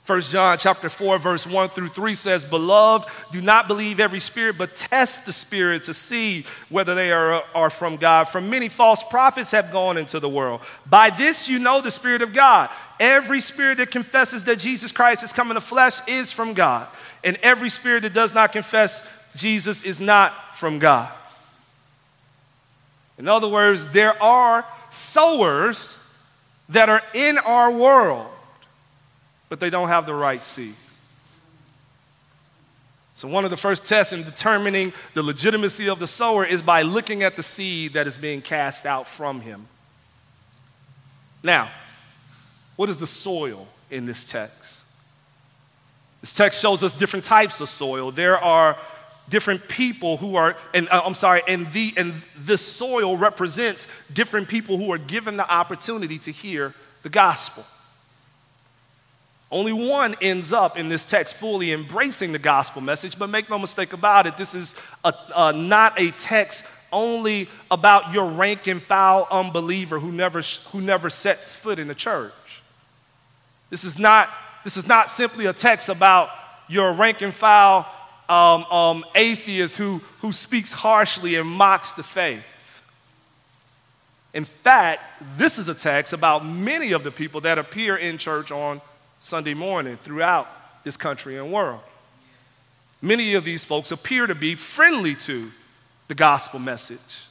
1 0.07 0.21
John 0.21 0.57
chapter 0.57 0.89
4 0.89 1.19
verse 1.19 1.45
1 1.45 1.69
through 1.69 1.89
3 1.89 2.15
says, 2.15 2.43
"Beloved, 2.43 3.07
do 3.31 3.39
not 3.39 3.67
believe 3.67 3.99
every 3.99 4.19
spirit, 4.19 4.57
but 4.57 4.75
test 4.75 5.25
the 5.25 5.31
spirit 5.31 5.83
to 5.83 5.93
see 5.93 6.43
whether 6.69 6.95
they 6.95 7.11
are, 7.11 7.43
are 7.53 7.69
from 7.69 7.97
God. 7.97 8.27
For 8.27 8.41
many 8.41 8.67
false 8.67 9.03
prophets 9.03 9.51
have 9.51 9.71
gone 9.71 9.97
into 9.97 10.19
the 10.19 10.27
world. 10.27 10.61
By 10.87 11.11
this 11.11 11.47
you 11.47 11.59
know 11.59 11.81
the 11.81 11.91
spirit 11.91 12.23
of 12.23 12.33
God. 12.33 12.69
Every 12.99 13.39
spirit 13.39 13.77
that 13.77 13.91
confesses 13.91 14.43
that 14.45 14.57
Jesus 14.57 14.91
Christ 14.91 15.21
has 15.21 15.33
come 15.33 15.51
in 15.51 15.55
the 15.55 15.61
flesh 15.61 16.01
is 16.07 16.31
from 16.31 16.53
God, 16.53 16.87
and 17.23 17.37
every 17.43 17.69
spirit 17.69 18.01
that 18.01 18.13
does 18.13 18.33
not 18.33 18.51
confess 18.51 19.03
Jesus 19.35 19.83
is 19.83 19.99
not 19.99 20.57
from 20.57 20.79
God." 20.79 21.09
In 23.19 23.27
other 23.27 23.47
words, 23.47 23.87
there 23.89 24.21
are 24.21 24.65
sowers 24.89 25.97
that 26.69 26.89
are 26.89 27.03
in 27.13 27.37
our 27.37 27.69
world 27.69 28.27
but 29.51 29.59
they 29.59 29.69
don't 29.69 29.89
have 29.89 30.05
the 30.05 30.13
right 30.13 30.41
seed. 30.41 30.73
So, 33.15 33.27
one 33.27 33.43
of 33.43 33.51
the 33.51 33.57
first 33.57 33.83
tests 33.83 34.13
in 34.13 34.23
determining 34.23 34.93
the 35.13 35.21
legitimacy 35.21 35.89
of 35.89 35.99
the 35.99 36.07
sower 36.07 36.45
is 36.45 36.61
by 36.61 36.83
looking 36.83 37.21
at 37.21 37.35
the 37.35 37.43
seed 37.43 37.91
that 37.91 38.07
is 38.07 38.15
being 38.15 38.41
cast 38.41 38.85
out 38.85 39.09
from 39.09 39.41
him. 39.41 39.67
Now, 41.43 41.69
what 42.77 42.87
is 42.87 42.95
the 42.95 43.05
soil 43.05 43.67
in 43.89 44.05
this 44.05 44.25
text? 44.25 44.83
This 46.21 46.33
text 46.33 46.61
shows 46.61 46.81
us 46.81 46.93
different 46.93 47.25
types 47.25 47.59
of 47.59 47.67
soil. 47.67 48.09
There 48.09 48.37
are 48.37 48.77
different 49.27 49.67
people 49.67 50.15
who 50.15 50.37
are, 50.37 50.55
and 50.73 50.87
uh, 50.87 51.01
I'm 51.03 51.13
sorry, 51.13 51.41
and 51.45 51.69
the 51.73 51.93
and 51.97 52.13
this 52.37 52.65
soil 52.65 53.17
represents 53.17 53.85
different 54.13 54.47
people 54.47 54.77
who 54.77 54.93
are 54.93 54.97
given 54.97 55.35
the 55.35 55.53
opportunity 55.53 56.19
to 56.19 56.31
hear 56.31 56.73
the 57.03 57.09
gospel. 57.09 57.65
Only 59.51 59.73
one 59.73 60.15
ends 60.21 60.53
up 60.53 60.77
in 60.77 60.87
this 60.87 61.05
text 61.05 61.33
fully 61.35 61.73
embracing 61.73 62.31
the 62.31 62.39
gospel 62.39 62.81
message, 62.81 63.19
but 63.19 63.29
make 63.29 63.49
no 63.49 63.59
mistake 63.59 63.91
about 63.91 64.25
it, 64.25 64.37
this 64.37 64.55
is 64.55 64.75
a, 65.03 65.13
a, 65.35 65.53
not 65.53 65.99
a 65.99 66.11
text 66.11 66.63
only 66.93 67.49
about 67.69 68.13
your 68.13 68.27
rank 68.27 68.67
and 68.67 68.81
file 68.81 69.27
unbeliever 69.29 69.99
who 69.99 70.11
never, 70.11 70.41
who 70.71 70.79
never 70.79 71.09
sets 71.09 71.55
foot 71.55 71.79
in 71.79 71.87
the 71.89 71.95
church. 71.95 72.61
This 73.69 73.83
is 73.83 73.99
not, 73.99 74.29
this 74.63 74.77
is 74.77 74.87
not 74.87 75.09
simply 75.09 75.45
a 75.45 75.53
text 75.53 75.89
about 75.89 76.29
your 76.69 76.93
rank 76.93 77.21
and 77.21 77.33
file 77.33 77.89
um, 78.29 78.63
um, 78.65 79.05
atheist 79.15 79.75
who, 79.75 80.01
who 80.19 80.31
speaks 80.31 80.71
harshly 80.71 81.35
and 81.35 81.47
mocks 81.47 81.91
the 81.91 82.03
faith. 82.03 82.43
In 84.33 84.45
fact, 84.45 85.01
this 85.37 85.57
is 85.57 85.67
a 85.67 85.75
text 85.75 86.13
about 86.13 86.45
many 86.45 86.93
of 86.93 87.03
the 87.03 87.11
people 87.11 87.41
that 87.41 87.57
appear 87.57 87.97
in 87.97 88.17
church 88.17 88.49
on 88.49 88.79
Sunday 89.21 89.53
morning 89.53 89.97
throughout 89.97 90.47
this 90.83 90.97
country 90.97 91.37
and 91.37 91.51
world. 91.51 91.79
Many 93.01 93.35
of 93.35 93.43
these 93.43 93.63
folks 93.63 93.91
appear 93.91 94.27
to 94.27 94.35
be 94.35 94.55
friendly 94.55 95.15
to 95.15 95.51
the 96.07 96.15
gospel 96.15 96.59
message. 96.59 97.27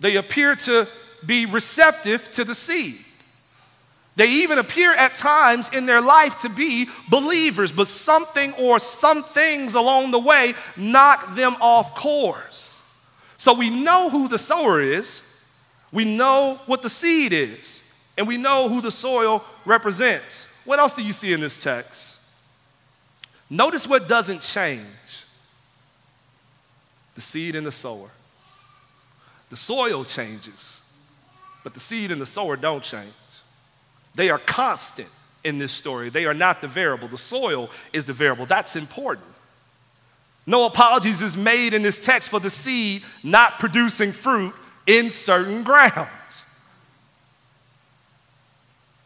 They 0.00 0.16
appear 0.16 0.56
to 0.56 0.88
be 1.24 1.46
receptive 1.46 2.30
to 2.32 2.44
the 2.44 2.54
seed. 2.54 2.96
They 4.16 4.28
even 4.28 4.58
appear 4.58 4.92
at 4.92 5.14
times 5.14 5.70
in 5.72 5.86
their 5.86 6.00
life 6.00 6.38
to 6.38 6.48
be 6.48 6.88
believers, 7.08 7.72
but 7.72 7.88
something 7.88 8.52
or 8.54 8.78
some 8.78 9.22
things 9.22 9.74
along 9.74 10.10
the 10.10 10.18
way 10.18 10.54
knock 10.76 11.34
them 11.34 11.56
off 11.60 11.94
course. 11.94 12.80
So 13.36 13.54
we 13.54 13.70
know 13.70 14.10
who 14.10 14.28
the 14.28 14.38
sower 14.38 14.80
is, 14.80 15.22
we 15.92 16.04
know 16.04 16.60
what 16.66 16.82
the 16.82 16.90
seed 16.90 17.32
is, 17.32 17.82
and 18.16 18.26
we 18.26 18.36
know 18.36 18.68
who 18.68 18.80
the 18.80 18.90
soil 18.90 19.44
represents. 19.64 20.48
What 20.64 20.78
else 20.78 20.94
do 20.94 21.02
you 21.02 21.12
see 21.12 21.32
in 21.32 21.40
this 21.40 21.58
text? 21.58 22.20
Notice 23.50 23.86
what 23.86 24.08
doesn't 24.08 24.40
change 24.40 24.82
the 27.14 27.20
seed 27.20 27.54
and 27.54 27.66
the 27.66 27.72
sower. 27.72 28.08
The 29.50 29.56
soil 29.56 30.04
changes, 30.04 30.82
but 31.62 31.74
the 31.74 31.80
seed 31.80 32.10
and 32.10 32.20
the 32.20 32.26
sower 32.26 32.56
don't 32.56 32.82
change. 32.82 33.12
They 34.14 34.30
are 34.30 34.38
constant 34.38 35.08
in 35.44 35.58
this 35.58 35.72
story. 35.72 36.08
They 36.08 36.26
are 36.26 36.34
not 36.34 36.60
the 36.60 36.68
variable. 36.68 37.08
The 37.08 37.18
soil 37.18 37.70
is 37.92 38.04
the 38.04 38.12
variable. 38.12 38.46
That's 38.46 38.74
important. 38.74 39.26
No 40.46 40.66
apologies 40.66 41.22
is 41.22 41.36
made 41.36 41.74
in 41.74 41.82
this 41.82 41.98
text 41.98 42.30
for 42.30 42.40
the 42.40 42.50
seed 42.50 43.02
not 43.22 43.58
producing 43.58 44.12
fruit 44.12 44.54
in 44.86 45.10
certain 45.10 45.62
ground. 45.62 46.08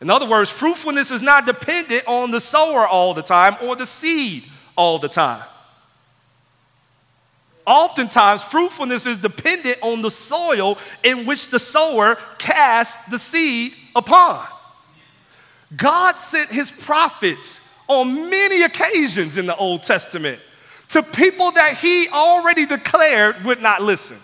In 0.01 0.11
other 0.11 0.29
words, 0.29 0.51
fruitfulness 0.51 1.11
is 1.11 1.23
not 1.23 1.47
dependent 1.47 2.05
on 2.07 2.31
the 2.31 2.41
sower 2.41 2.87
all 2.87 3.15
the 3.15 3.23
time 3.23 3.57
or 3.63 3.75
the 3.75 3.87
seed 3.87 4.45
all 4.77 4.99
the 4.99 5.09
time. 5.09 5.43
Oftentimes, 7.67 8.43
fruitfulness 8.43 9.05
is 9.05 9.19
dependent 9.19 9.77
on 9.83 10.01
the 10.01 10.11
soil 10.11 10.79
in 11.03 11.27
which 11.27 11.49
the 11.49 11.59
sower 11.59 12.17
casts 12.39 13.11
the 13.11 13.19
seed 13.19 13.75
upon. 13.95 14.47
God 15.77 16.19
sent 16.19 16.49
his 16.49 16.71
prophets 16.71 17.61
on 17.87 18.31
many 18.31 18.63
occasions 18.63 19.37
in 19.37 19.47
the 19.47 19.57
Old 19.57 19.83
Testament 19.83 20.41
to 20.91 21.03
people 21.03 21.51
that 21.53 21.77
he 21.77 22.09
already 22.09 22.65
declared 22.65 23.45
would 23.45 23.61
not 23.61 23.83
listen. 23.83 24.17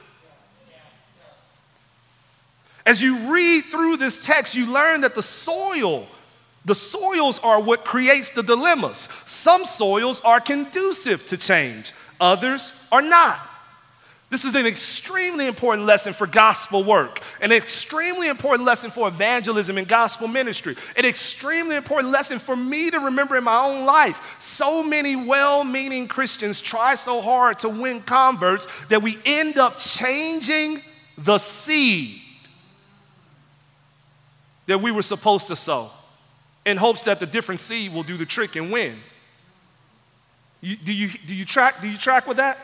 As 2.87 3.01
you 3.01 3.33
read 3.33 3.65
through 3.65 3.97
this 3.97 4.27
text, 4.27 4.55
you 4.55 4.71
learn 4.71 5.01
that 5.03 5.15
the 5.15 5.23
soil, 5.23 6.07
the 6.65 6.75
soils 6.75 7.39
are 7.39 7.61
what 7.61 7.85
creates 7.85 8.31
the 8.31 8.43
dilemmas. 8.43 9.09
Some 9.25 9.65
soils 9.65 10.21
are 10.21 10.41
conducive 10.41 11.27
to 11.29 11.39
change, 11.39 11.93
others 12.21 12.73
are 12.93 13.03
not. 13.03 13.39
This 14.31 14.45
is 14.45 14.57
an 14.57 14.67
extremely 14.67 15.47
important 15.47 15.87
lesson 15.87 16.13
for 16.13 16.27
gospel 16.27 16.83
work, 16.83 17.21
an 17.41 17.53
extremely 17.53 18.27
important 18.27 18.67
lesson 18.67 18.91
for 18.91 19.07
evangelism 19.07 19.79
and 19.79 19.87
gospel 19.87 20.27
ministry, 20.27 20.77
an 20.97 21.05
extremely 21.05 21.77
important 21.77 22.13
lesson 22.13 22.39
for 22.41 22.57
me 22.57 22.91
to 22.91 22.99
remember 22.99 23.37
in 23.37 23.45
my 23.45 23.65
own 23.65 23.85
life. 23.85 24.37
So 24.41 24.83
many 24.83 25.15
well 25.15 25.63
meaning 25.63 26.09
Christians 26.09 26.61
try 26.61 26.97
so 26.97 27.21
hard 27.21 27.61
to 27.61 27.69
win 27.69 28.01
converts 28.01 28.67
that 28.89 29.03
we 29.03 29.19
end 29.25 29.59
up 29.59 29.79
changing 29.79 30.81
the 31.17 31.39
seed 31.39 32.24
that 34.67 34.81
we 34.81 34.91
were 34.91 35.03
supposed 35.03 35.49
to 35.49 35.57
sow 35.57 35.91
in 36.65 36.77
hopes 36.77 37.03
that 37.03 37.21
the 37.21 37.27
different 37.27 37.61
seed 37.61 37.93
will 37.93 38.03
do 38.03 38.17
the 38.17 38.27
trick 38.27 38.57
and 38.57 38.73
win. 38.73 38.97
You, 40.61 40.77
do, 40.77 40.93
you, 40.93 41.11
do, 41.27 41.35
you 41.35 41.45
track, 41.45 41.83
do 41.83 41.89
you 41.89 41.99
track 41.99 42.27
with 42.27 42.39
that? 42.39 42.59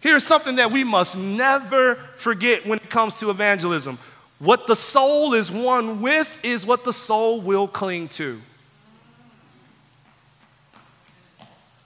Here's 0.00 0.24
something 0.24 0.56
that 0.56 0.70
we 0.70 0.84
must 0.84 1.16
never 1.16 1.94
forget 2.16 2.66
when 2.66 2.78
it 2.78 2.90
comes 2.90 3.14
to 3.16 3.30
evangelism. 3.30 3.98
What 4.40 4.66
the 4.66 4.74
soul 4.74 5.34
is 5.34 5.50
won 5.50 6.02
with 6.02 6.36
is 6.42 6.66
what 6.66 6.84
the 6.84 6.92
soul 6.92 7.40
will 7.40 7.68
cling 7.68 8.08
to. 8.08 8.40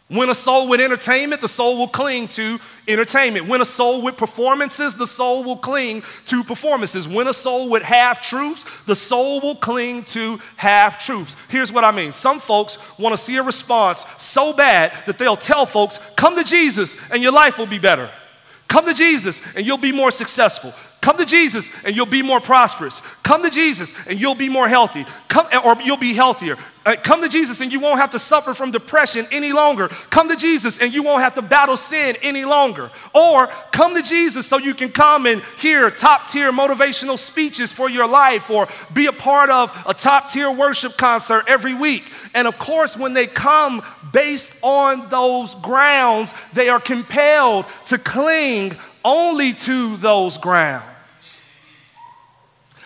When 0.09 0.31
a 0.31 0.35
soul 0.37 0.69
with 0.69 0.81
entertainment, 0.81 1.41
the 1.41 1.49
soul 1.49 1.79
will 1.79 1.89
cling 1.89 2.29
to 2.29 2.61
entertainment. 2.87 3.49
When 3.49 3.61
a 3.61 3.65
soul 3.65 4.03
with 4.03 4.17
performances, 4.17 4.95
the 4.95 5.07
soul 5.07 5.43
will 5.43 5.57
cling 5.57 6.05
to 6.27 6.45
performances. 6.45 7.09
When 7.09 7.27
a 7.27 7.33
soul 7.33 7.69
with 7.69 7.83
half 7.83 8.23
truths, 8.23 8.65
the 8.87 8.95
soul 8.95 9.41
will 9.41 9.57
cling 9.57 10.05
to 10.05 10.39
half 10.57 11.05
truths. 11.05 11.37
Here's 11.49 11.73
what 11.73 11.83
I 11.83 11.91
mean 11.91 12.13
some 12.13 12.39
folks 12.39 12.79
want 12.99 13.15
to 13.15 13.19
see 13.21 13.37
a 13.37 13.43
response 13.43 14.05
so 14.17 14.53
bad 14.53 14.93
that 15.07 15.19
they'll 15.19 15.37
tell 15.37 15.67
folks, 15.67 15.99
come 16.15 16.37
to 16.37 16.45
Jesus 16.45 16.97
and 17.11 17.21
your 17.21 17.33
life 17.33 17.59
will 17.59 17.67
be 17.67 17.81
better. 17.81 18.09
Come 18.69 18.87
to 18.87 18.95
Jesus 18.95 19.43
and 19.57 19.67
you'll 19.67 19.77
be 19.77 19.93
more 19.93 20.13
successful. 20.13 20.73
Come 21.07 21.19
to 21.19 21.25
Jesus 21.25 21.71
and 21.85 21.95
you'll 21.95 22.05
be 22.05 22.21
more 22.21 22.41
prosperous. 22.41 23.01
Come 23.23 23.45
to 23.45 23.49
Jesus 23.49 23.95
and 24.09 24.21
you'll 24.21 24.35
be 24.35 24.49
more 24.49 24.67
healthy. 24.67 25.07
Come, 25.29 25.47
or 25.65 25.81
you'll 25.81 25.97
be 25.97 26.15
healthier. 26.15 26.59
Uh, 26.85 26.97
come 27.01 27.23
to 27.23 27.29
Jesus 27.29 27.61
and 27.61 27.73
you 27.73 27.79
won't 27.79 28.01
have 28.01 28.11
to 28.11 28.19
suffer 28.19 28.55
from 28.55 28.73
depression 28.73 29.25
any 29.31 29.53
longer. 29.53 29.87
Come 30.11 30.29
to 30.29 30.35
Jesus 30.35 30.81
and 30.81 30.93
you 30.93 31.05
won't 31.05 31.23
have 31.23 31.37
to 31.37 31.43
battle 31.43 31.77
sin 31.77 32.17
any 32.23 32.45
longer. 32.45 32.91
Or 33.15 33.47
come 33.71 33.95
to 33.95 34.03
Jesus 34.03 34.49
so 34.49 34.59
you 34.59 34.75
can 34.75 34.91
come 34.91 35.27
and 35.27 35.43
hear 35.61 35.93
top 35.93 36.29
tier 36.29 36.51
motivational 36.51 37.21
speeches 37.21 37.73
for 37.73 37.89
your 37.89 38.09
life 38.09 38.51
or 38.51 38.67
be 38.93 39.07
a 39.07 39.13
part 39.13 39.49
of 39.49 39.71
a 39.87 39.95
top 39.95 40.33
tier 40.33 40.51
worship 40.51 40.97
concert 40.97 41.45
every 41.47 41.75
week. 41.75 42.03
And 42.35 42.49
of 42.49 42.59
course, 42.59 42.97
when 42.97 43.15
they 43.15 43.29
come 43.29 43.81
based 44.13 44.59
on 44.61 45.09
those 45.09 45.55
grounds, 45.55 46.35
they 46.53 46.69
are 46.69 46.81
compelled 46.81 47.67
to 47.85 47.97
cling 47.97 48.75
only 49.05 49.53
to 49.53 49.97
those 49.99 50.37
grounds. 50.37 50.96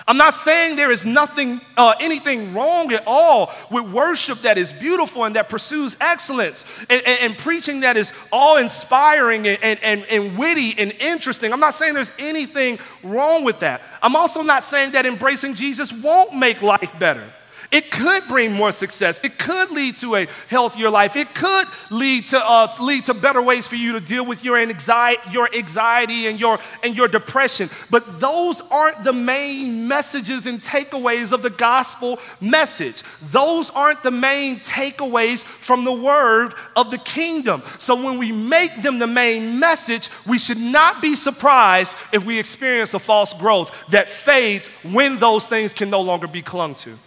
I'm 0.06 0.16
not 0.16 0.34
saying 0.34 0.76
there 0.76 0.90
is 0.90 1.04
nothing, 1.04 1.60
uh, 1.76 1.94
anything 2.00 2.54
wrong 2.54 2.92
at 2.92 3.04
all 3.06 3.52
with 3.70 3.88
worship 3.90 4.40
that 4.40 4.58
is 4.58 4.72
beautiful 4.72 5.24
and 5.24 5.36
that 5.36 5.48
pursues 5.48 5.96
excellence 6.00 6.64
and, 6.88 7.02
and, 7.06 7.20
and 7.20 7.38
preaching 7.38 7.80
that 7.80 7.96
is 7.96 8.12
all 8.32 8.56
inspiring 8.56 9.46
and, 9.46 9.78
and, 9.82 10.04
and 10.10 10.38
witty 10.38 10.74
and 10.78 10.92
interesting. 10.92 11.52
I'm 11.52 11.60
not 11.60 11.74
saying 11.74 11.94
there's 11.94 12.12
anything 12.18 12.78
wrong 13.02 13.44
with 13.44 13.60
that. 13.60 13.82
I'm 14.02 14.16
also 14.16 14.42
not 14.42 14.64
saying 14.64 14.92
that 14.92 15.06
embracing 15.06 15.54
Jesus 15.54 15.92
won't 15.92 16.34
make 16.34 16.62
life 16.62 16.98
better. 16.98 17.30
It 17.70 17.92
could 17.92 18.26
bring 18.26 18.52
more 18.52 18.72
success. 18.72 19.20
It 19.22 19.38
could 19.38 19.70
lead 19.70 19.96
to 19.98 20.16
a 20.16 20.26
healthier 20.48 20.90
life. 20.90 21.14
It 21.14 21.32
could 21.34 21.68
lead 21.90 22.26
to, 22.26 22.38
uh, 22.44 22.72
lead 22.80 23.04
to 23.04 23.14
better 23.14 23.40
ways 23.40 23.66
for 23.68 23.76
you 23.76 23.92
to 23.92 24.00
deal 24.00 24.26
with 24.26 24.44
your 24.44 24.58
anxiety, 24.58 25.20
your 25.30 25.48
anxiety 25.54 26.26
and, 26.26 26.40
your, 26.40 26.58
and 26.82 26.96
your 26.96 27.06
depression. 27.06 27.70
But 27.88 28.18
those 28.18 28.60
aren't 28.72 29.04
the 29.04 29.12
main 29.12 29.86
messages 29.86 30.46
and 30.46 30.60
takeaways 30.60 31.32
of 31.32 31.42
the 31.42 31.50
gospel 31.50 32.18
message. 32.40 33.04
Those 33.30 33.70
aren't 33.70 34.02
the 34.02 34.10
main 34.10 34.58
takeaways 34.58 35.44
from 35.44 35.84
the 35.84 35.92
word 35.92 36.54
of 36.74 36.90
the 36.90 36.98
kingdom. 36.98 37.62
So 37.78 37.94
when 37.94 38.18
we 38.18 38.32
make 38.32 38.82
them 38.82 38.98
the 38.98 39.06
main 39.06 39.60
message, 39.60 40.08
we 40.26 40.40
should 40.40 40.58
not 40.58 41.00
be 41.00 41.14
surprised 41.14 41.96
if 42.12 42.24
we 42.24 42.36
experience 42.36 42.94
a 42.94 42.98
false 42.98 43.32
growth 43.32 43.70
that 43.90 44.08
fades 44.08 44.66
when 44.82 45.20
those 45.20 45.46
things 45.46 45.72
can 45.72 45.88
no 45.88 46.00
longer 46.00 46.26
be 46.26 46.42
clung 46.42 46.74
to. 46.76 46.98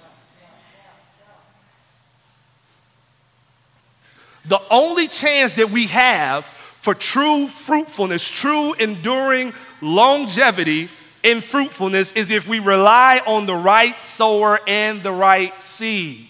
The 4.46 4.62
only 4.70 5.08
chance 5.08 5.54
that 5.54 5.70
we 5.70 5.88
have 5.88 6.46
for 6.82 6.94
true 6.94 7.48
fruitfulness, 7.48 8.28
true 8.28 8.74
enduring 8.74 9.54
longevity 9.82 10.90
in 11.24 11.40
fruitfulness 11.40 12.12
is 12.12 12.30
if 12.30 12.48
we 12.48 12.60
rely 12.60 13.22
on 13.26 13.46
the 13.46 13.56
right 13.56 14.00
sower 14.02 14.60
and 14.68 15.02
the 15.02 15.12
right 15.12 15.62
seed. 15.62 16.28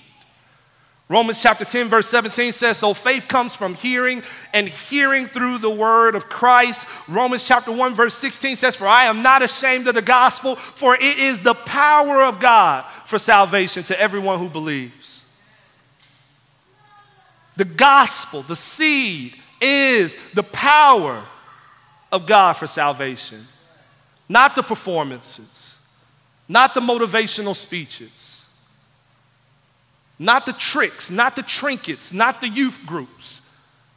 Romans 1.10 1.41
chapter 1.41 1.65
10, 1.65 1.89
verse 1.89 2.08
17 2.08 2.51
says, 2.51 2.77
So 2.77 2.93
faith 2.93 3.27
comes 3.27 3.55
from 3.55 3.75
hearing, 3.75 4.24
and 4.53 4.70
hearing 4.70 5.27
through 5.27 5.58
the 5.58 5.70
word 5.70 6.15
of 6.15 6.29
Christ. 6.29 6.88
Romans 7.08 7.46
chapter 7.46 7.72
1, 7.72 7.93
verse 7.93 8.15
16 8.15 8.55
says, 8.55 8.75
For 8.75 8.88
I 8.88 9.05
am 9.05 9.22
not 9.22 9.41
ashamed 9.41 9.88
of 9.88 9.96
the 9.96 10.01
gospel, 10.01 10.55
for 10.55 10.96
it 10.96 11.17
is 11.17 11.41
the 11.41 11.53
power 11.53 12.24
of 12.24 12.39
God 12.39 12.86
for 13.05 13.20
salvation 13.20 13.84
to 13.84 14.00
everyone 14.00 14.39
who 14.39 14.50
believes. 14.50 15.02
The 17.55 17.65
gospel, 17.65 18.41
the 18.41 18.55
seed, 18.55 19.36
is 19.62 20.17
the 20.33 20.43
power 20.43 21.24
of 22.12 22.25
God 22.25 22.53
for 22.53 22.67
salvation, 22.67 23.45
not 24.27 24.55
the 24.55 24.63
performances, 24.63 25.75
not 26.48 26.74
the 26.74 26.81
motivational 26.81 27.55
speeches, 27.55 28.45
not 30.19 30.45
the 30.45 30.53
tricks, 30.53 31.10
not 31.10 31.36
the 31.36 31.43
trinkets, 31.43 32.13
not 32.13 32.41
the 32.41 32.50
youth 32.50 32.79
groups, 32.86 33.41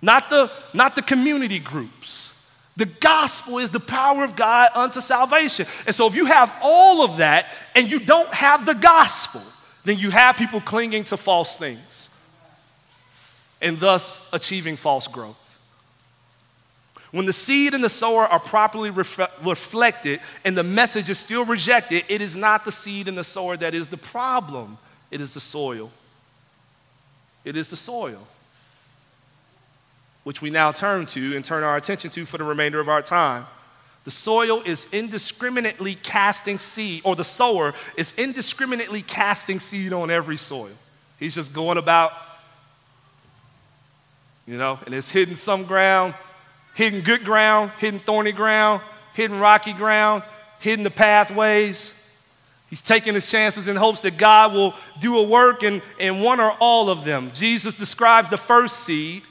not 0.03 0.31
the, 0.31 0.51
not 0.73 0.95
the 0.95 1.03
community 1.03 1.59
groups. 1.59 2.33
The 2.77 2.87
gospel 2.87 3.59
is 3.59 3.71
the 3.71 3.81
power 3.81 4.23
of 4.23 4.37
God 4.37 4.69
unto 4.75 5.01
salvation. 5.01 5.67
And 5.87 5.95
so, 5.95 6.07
if 6.07 6.15
you 6.15 6.27
have 6.27 6.55
all 6.61 7.03
of 7.03 7.19
that 7.19 7.47
and 7.75 7.91
you 7.91 7.99
don't 7.99 8.33
have 8.35 8.67
the 8.67 8.75
gospel, 8.75 9.41
then 9.85 9.99
you 9.99 10.11
have 10.11 10.37
people 10.37 10.61
clinging 10.61 11.05
to 11.05 11.17
false 11.17 11.57
things 11.57 12.06
and 13.61 13.79
thus 13.79 14.29
achieving 14.33 14.77
false 14.77 15.07
growth. 15.07 15.37
When 17.13 17.25
the 17.25 17.33
seed 17.33 17.73
and 17.73 17.83
the 17.83 17.89
sower 17.89 18.27
are 18.27 18.41
properly 18.41 18.91
ref- 18.91 19.45
reflected 19.45 20.21
and 20.45 20.57
the 20.57 20.63
message 20.63 21.09
is 21.09 21.19
still 21.19 21.45
rejected, 21.45 22.05
it 22.09 22.21
is 22.21 22.37
not 22.37 22.65
the 22.65 22.73
seed 22.73 23.09
and 23.09 23.17
the 23.17 23.25
sower 23.25 23.57
that 23.57 23.75
is 23.75 23.89
the 23.89 23.97
problem, 23.97 24.77
it 25.11 25.21
is 25.21 25.33
the 25.33 25.41
soil. 25.41 25.91
It 27.45 27.57
is 27.57 27.71
the 27.71 27.77
soil, 27.77 28.27
which 30.25 30.43
we 30.43 30.51
now 30.51 30.73
turn 30.73 31.07
to 31.07 31.37
and 31.37 31.45
turn 31.45 31.63
our 31.63 31.77
attention 31.77 32.11
to 32.11 32.27
for 32.27 32.39
the 32.39 32.45
remainder 32.45 32.81
of 32.81 32.89
our 32.89 33.03
time. 33.03 33.47
The 34.03 34.11
soil 34.11 34.63
is 34.67 34.87
indiscriminately 34.93 35.95
casting 35.95 36.59
seed, 36.59 37.03
or 37.05 37.17
the 37.17 37.25
sower 37.25 37.73
is 37.97 38.15
indiscriminately 38.19 39.03
casting 39.03 39.61
seed 39.61 39.93
on 39.93 40.11
every 40.11 40.37
soil. 40.37 40.71
He's 41.19 41.35
just 41.35 41.53
going 41.53 41.79
about 41.79 42.13
you 44.47 44.59
know, 44.59 44.79
and 44.87 44.95
it's 44.95 45.11
hitting 45.11 45.37
some 45.37 45.65
ground, 45.65 46.15
hitting 46.75 47.03
good 47.03 47.25
ground, 47.25 47.73
hitting 47.79 48.01
thorny 48.01 48.33
ground, 48.33 48.81
hitting 49.15 49.39
rocky 49.39 49.73
ground, 49.73 50.23
hitting 50.61 50.85
the 50.85 50.91
pathways. 50.91 51.93
He's 52.69 52.83
taking 52.83 53.15
his 53.15 53.31
chances 53.31 53.69
in 53.69 53.77
hopes 53.77 54.01
that 54.01 54.19
God 54.19 54.53
will 54.53 54.75
do 55.01 55.19
a 55.19 55.23
work 55.23 55.63
in, 55.63 55.83
in 55.99 56.21
one 56.21 56.41
or 56.41 56.53
all 56.53 56.91
of 56.91 57.05
them. 57.05 57.31
Jesus 57.33 57.75
describes 57.75 58.29
the 58.29 58.37
first 58.37 58.81
seed 58.81 59.23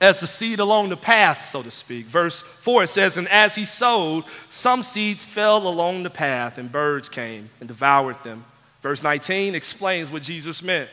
as 0.00 0.18
the 0.18 0.26
seed 0.26 0.60
along 0.60 0.88
the 0.88 0.96
path, 0.96 1.44
so 1.44 1.62
to 1.62 1.70
speak. 1.70 2.06
Verse 2.06 2.40
4 2.40 2.84
it 2.84 2.86
says, 2.86 3.16
And 3.16 3.28
as 3.28 3.54
he 3.54 3.64
sowed, 3.64 4.24
some 4.48 4.82
seeds 4.82 5.22
fell 5.22 5.68
along 5.68 6.04
the 6.04 6.10
path, 6.10 6.58
and 6.58 6.72
birds 6.72 7.08
came 7.08 7.50
and 7.60 7.68
devoured 7.68 8.22
them. 8.24 8.44
Verse 8.82 9.02
19 9.02 9.54
explains 9.54 10.10
what 10.10 10.22
Jesus 10.22 10.62
meant. 10.62 10.88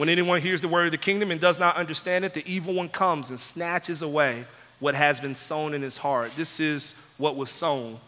When 0.00 0.08
anyone 0.08 0.40
hears 0.40 0.62
the 0.62 0.68
word 0.68 0.86
of 0.86 0.92
the 0.92 0.96
kingdom 0.96 1.30
and 1.30 1.38
does 1.38 1.58
not 1.58 1.76
understand 1.76 2.24
it, 2.24 2.32
the 2.32 2.42
evil 2.50 2.72
one 2.72 2.88
comes 2.88 3.28
and 3.28 3.38
snatches 3.38 4.00
away 4.00 4.46
what 4.78 4.94
has 4.94 5.20
been 5.20 5.34
sown 5.34 5.74
in 5.74 5.82
his 5.82 5.98
heart. 5.98 6.34
This 6.36 6.58
is 6.58 6.94
what 7.18 7.36
was 7.36 7.50
sown 7.50 7.98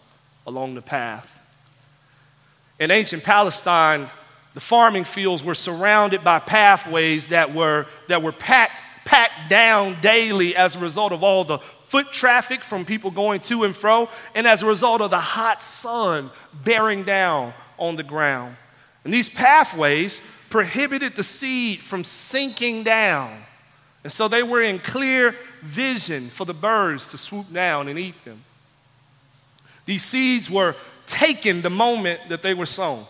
along 0.46 0.74
the 0.74 0.80
path. 0.80 1.38
In 2.80 2.90
ancient 2.90 3.22
Palestine, 3.22 4.08
the 4.54 4.60
farming 4.60 5.04
fields 5.04 5.44
were 5.44 5.54
surrounded 5.54 6.24
by 6.24 6.38
pathways 6.38 7.26
that 7.26 7.52
were, 7.52 7.84
that 8.08 8.22
were 8.22 8.32
packed, 8.32 8.80
packed 9.04 9.50
down 9.50 10.00
daily 10.00 10.56
as 10.56 10.76
a 10.76 10.78
result 10.78 11.12
of 11.12 11.22
all 11.22 11.44
the 11.44 11.58
foot 11.84 12.10
traffic 12.10 12.64
from 12.64 12.86
people 12.86 13.10
going 13.10 13.40
to 13.40 13.64
and 13.64 13.76
fro, 13.76 14.08
and 14.34 14.46
as 14.46 14.62
a 14.62 14.66
result 14.66 15.02
of 15.02 15.10
the 15.10 15.20
hot 15.20 15.62
sun 15.62 16.30
bearing 16.64 17.02
down 17.02 17.52
on 17.76 17.96
the 17.96 18.02
ground. 18.02 18.56
And 19.04 19.12
these 19.12 19.28
pathways 19.28 20.22
prohibited 20.52 21.16
the 21.16 21.22
seed 21.22 21.78
from 21.78 22.04
sinking 22.04 22.82
down. 22.82 23.34
And 24.04 24.12
so 24.12 24.28
they 24.28 24.42
were 24.42 24.60
in 24.60 24.80
clear 24.80 25.34
vision 25.62 26.28
for 26.28 26.44
the 26.44 26.52
birds 26.52 27.06
to 27.06 27.16
swoop 27.16 27.50
down 27.50 27.88
and 27.88 27.98
eat 27.98 28.22
them. 28.26 28.44
These 29.86 30.04
seeds 30.04 30.50
were 30.50 30.76
taken 31.06 31.62
the 31.62 31.70
moment 31.70 32.20
that 32.28 32.42
they 32.42 32.52
were 32.52 32.66
sown. 32.66 33.02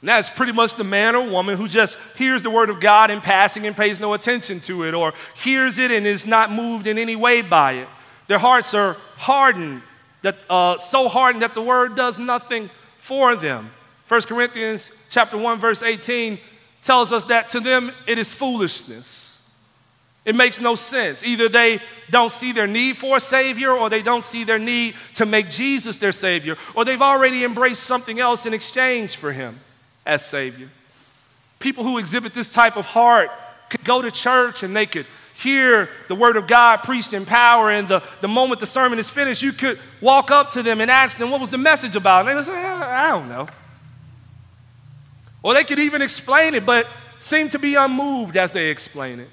And 0.00 0.08
that's 0.08 0.30
pretty 0.30 0.52
much 0.52 0.74
the 0.74 0.84
man 0.84 1.16
or 1.16 1.28
woman 1.28 1.56
who 1.56 1.66
just 1.66 1.98
hears 2.16 2.40
the 2.40 2.50
word 2.50 2.70
of 2.70 2.78
God 2.78 3.10
in 3.10 3.20
passing 3.20 3.66
and 3.66 3.74
pays 3.74 3.98
no 3.98 4.14
attention 4.14 4.60
to 4.60 4.84
it, 4.84 4.94
or 4.94 5.12
hears 5.34 5.80
it 5.80 5.90
and 5.90 6.06
is 6.06 6.24
not 6.24 6.52
moved 6.52 6.86
in 6.86 6.98
any 6.98 7.16
way 7.16 7.42
by 7.42 7.72
it. 7.72 7.88
Their 8.28 8.38
hearts 8.38 8.74
are 8.74 8.96
hardened, 9.16 9.82
that, 10.22 10.36
uh, 10.48 10.78
so 10.78 11.08
hardened 11.08 11.42
that 11.42 11.54
the 11.54 11.62
word 11.62 11.96
does 11.96 12.16
nothing 12.16 12.70
for 13.00 13.34
them. 13.34 13.72
1 14.06 14.20
Corinthians 14.22 14.92
chapter 15.10 15.38
1 15.38 15.58
verse 15.58 15.82
18 15.82 16.38
tells 16.82 17.12
us 17.12 17.26
that 17.26 17.50
to 17.50 17.60
them 17.60 17.92
it 18.06 18.18
is 18.18 18.32
foolishness. 18.32 19.26
It 20.26 20.34
makes 20.34 20.60
no 20.60 20.74
sense. 20.74 21.24
Either 21.24 21.48
they 21.48 21.78
don't 22.10 22.32
see 22.32 22.50
their 22.50 22.66
need 22.66 22.96
for 22.96 23.16
a 23.16 23.20
Savior, 23.20 23.70
or 23.70 23.88
they 23.88 24.02
don't 24.02 24.24
see 24.24 24.42
their 24.42 24.58
need 24.58 24.96
to 25.14 25.24
make 25.24 25.48
Jesus 25.48 25.98
their 25.98 26.10
Savior, 26.10 26.56
or 26.74 26.84
they've 26.84 27.00
already 27.00 27.44
embraced 27.44 27.84
something 27.84 28.18
else 28.18 28.44
in 28.44 28.52
exchange 28.52 29.16
for 29.16 29.30
Him 29.30 29.60
as 30.04 30.26
Savior. 30.26 30.68
People 31.60 31.84
who 31.84 31.98
exhibit 31.98 32.34
this 32.34 32.48
type 32.48 32.76
of 32.76 32.86
heart 32.86 33.30
could 33.70 33.84
go 33.84 34.02
to 34.02 34.10
church 34.10 34.64
and 34.64 34.74
they 34.74 34.86
could 34.86 35.06
hear 35.34 35.88
the 36.08 36.14
Word 36.16 36.36
of 36.36 36.48
God 36.48 36.78
preached 36.78 37.12
in 37.12 37.24
power, 37.24 37.70
and 37.70 37.86
the, 37.86 38.02
the 38.20 38.28
moment 38.28 38.58
the 38.58 38.66
sermon 38.66 38.98
is 38.98 39.08
finished, 39.08 39.42
you 39.42 39.52
could 39.52 39.78
walk 40.00 40.32
up 40.32 40.50
to 40.50 40.62
them 40.62 40.80
and 40.80 40.90
ask 40.90 41.18
them, 41.18 41.30
What 41.30 41.40
was 41.40 41.52
the 41.52 41.58
message 41.58 41.94
about? 41.94 42.20
And 42.20 42.28
they 42.28 42.34
would 42.34 42.42
say, 42.42 42.52
I 42.52 43.10
don't 43.10 43.28
know. 43.28 43.46
Or 45.46 45.54
they 45.54 45.62
could 45.62 45.78
even 45.78 46.02
explain 46.02 46.54
it, 46.54 46.66
but 46.66 46.88
seem 47.20 47.48
to 47.50 47.58
be 47.60 47.76
unmoved 47.76 48.36
as 48.36 48.50
they 48.50 48.68
explain 48.68 49.20
it. 49.20 49.28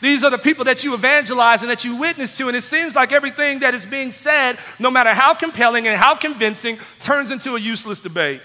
These 0.00 0.24
are 0.24 0.30
the 0.30 0.36
people 0.36 0.64
that 0.64 0.82
you 0.82 0.94
evangelize 0.94 1.62
and 1.62 1.70
that 1.70 1.84
you 1.84 1.94
witness 1.94 2.36
to, 2.38 2.48
and 2.48 2.56
it 2.56 2.62
seems 2.62 2.96
like 2.96 3.12
everything 3.12 3.60
that 3.60 3.72
is 3.72 3.86
being 3.86 4.10
said, 4.10 4.58
no 4.80 4.90
matter 4.90 5.14
how 5.14 5.32
compelling 5.32 5.86
and 5.86 5.96
how 5.96 6.16
convincing, 6.16 6.76
turns 6.98 7.30
into 7.30 7.54
a 7.54 7.60
useless 7.60 8.00
debate. 8.00 8.42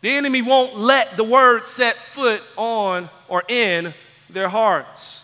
The 0.00 0.12
enemy 0.12 0.40
won't 0.40 0.74
let 0.76 1.18
the 1.18 1.24
word 1.24 1.66
set 1.66 1.96
foot 1.96 2.42
on 2.56 3.10
or 3.28 3.42
in 3.48 3.92
their 4.30 4.48
hearts. 4.48 5.22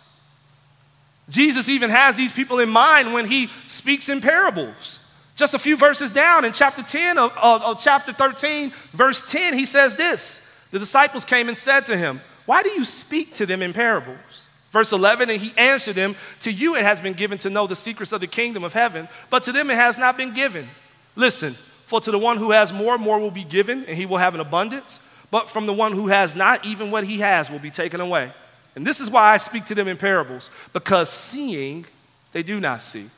Jesus 1.31 1.70
even 1.70 1.88
has 1.88 2.14
these 2.14 2.31
people 2.31 2.59
in 2.59 2.68
mind 2.68 3.14
when 3.14 3.25
he 3.25 3.49
speaks 3.66 4.11
in 4.11 4.20
parables. 4.20 4.99
Just 5.40 5.55
a 5.55 5.59
few 5.59 5.74
verses 5.74 6.11
down 6.11 6.44
in 6.44 6.53
chapter 6.53 6.83
10 6.83 7.16
of, 7.16 7.35
of, 7.38 7.62
of, 7.62 7.81
chapter 7.81 8.12
13, 8.12 8.70
verse 8.92 9.22
10, 9.22 9.55
he 9.55 9.64
says 9.64 9.96
this 9.96 10.46
The 10.70 10.79
disciples 10.79 11.24
came 11.24 11.48
and 11.48 11.57
said 11.57 11.87
to 11.87 11.96
him, 11.96 12.20
Why 12.44 12.62
do 12.62 12.68
you 12.68 12.85
speak 12.85 13.33
to 13.37 13.46
them 13.46 13.62
in 13.62 13.72
parables? 13.72 14.48
Verse 14.70 14.92
11, 14.92 15.31
and 15.31 15.40
he 15.40 15.57
answered 15.57 15.94
them, 15.94 16.14
To 16.40 16.53
you 16.53 16.76
it 16.76 16.83
has 16.83 17.00
been 17.00 17.14
given 17.14 17.38
to 17.38 17.48
know 17.48 17.66
the 17.66 17.74
secrets 17.74 18.12
of 18.12 18.20
the 18.20 18.26
kingdom 18.26 18.64
of 18.64 18.74
heaven, 18.74 19.09
but 19.31 19.42
to 19.44 19.53
them 19.53 19.70
it 19.70 19.76
has 19.76 19.96
not 19.96 20.18
been 20.18 20.35
given. 20.35 20.68
Listen, 21.16 21.55
for 21.87 22.03
to 22.03 22.11
the 22.11 22.18
one 22.18 22.37
who 22.37 22.50
has 22.50 22.70
more, 22.70 22.98
more 22.98 23.18
will 23.18 23.31
be 23.31 23.44
given, 23.44 23.87
and 23.87 23.96
he 23.96 24.05
will 24.05 24.18
have 24.18 24.35
an 24.35 24.40
abundance. 24.40 25.00
But 25.31 25.48
from 25.48 25.64
the 25.64 25.72
one 25.72 25.92
who 25.92 26.09
has 26.09 26.35
not, 26.35 26.66
even 26.66 26.90
what 26.90 27.05
he 27.05 27.20
has 27.20 27.50
will 27.50 27.61
be 27.61 27.70
taken 27.70 28.03
away. 28.03 28.31
And 28.76 28.87
this 28.87 29.00
is 29.00 29.09
why 29.09 29.33
I 29.33 29.38
speak 29.38 29.64
to 29.66 29.74
them 29.74 29.88
in 29.88 29.96
parables, 29.96 30.50
because 30.74 31.09
seeing 31.09 31.87
they 32.33 32.42
do 32.42 32.61
not 32.61 32.83
see, 32.83 33.09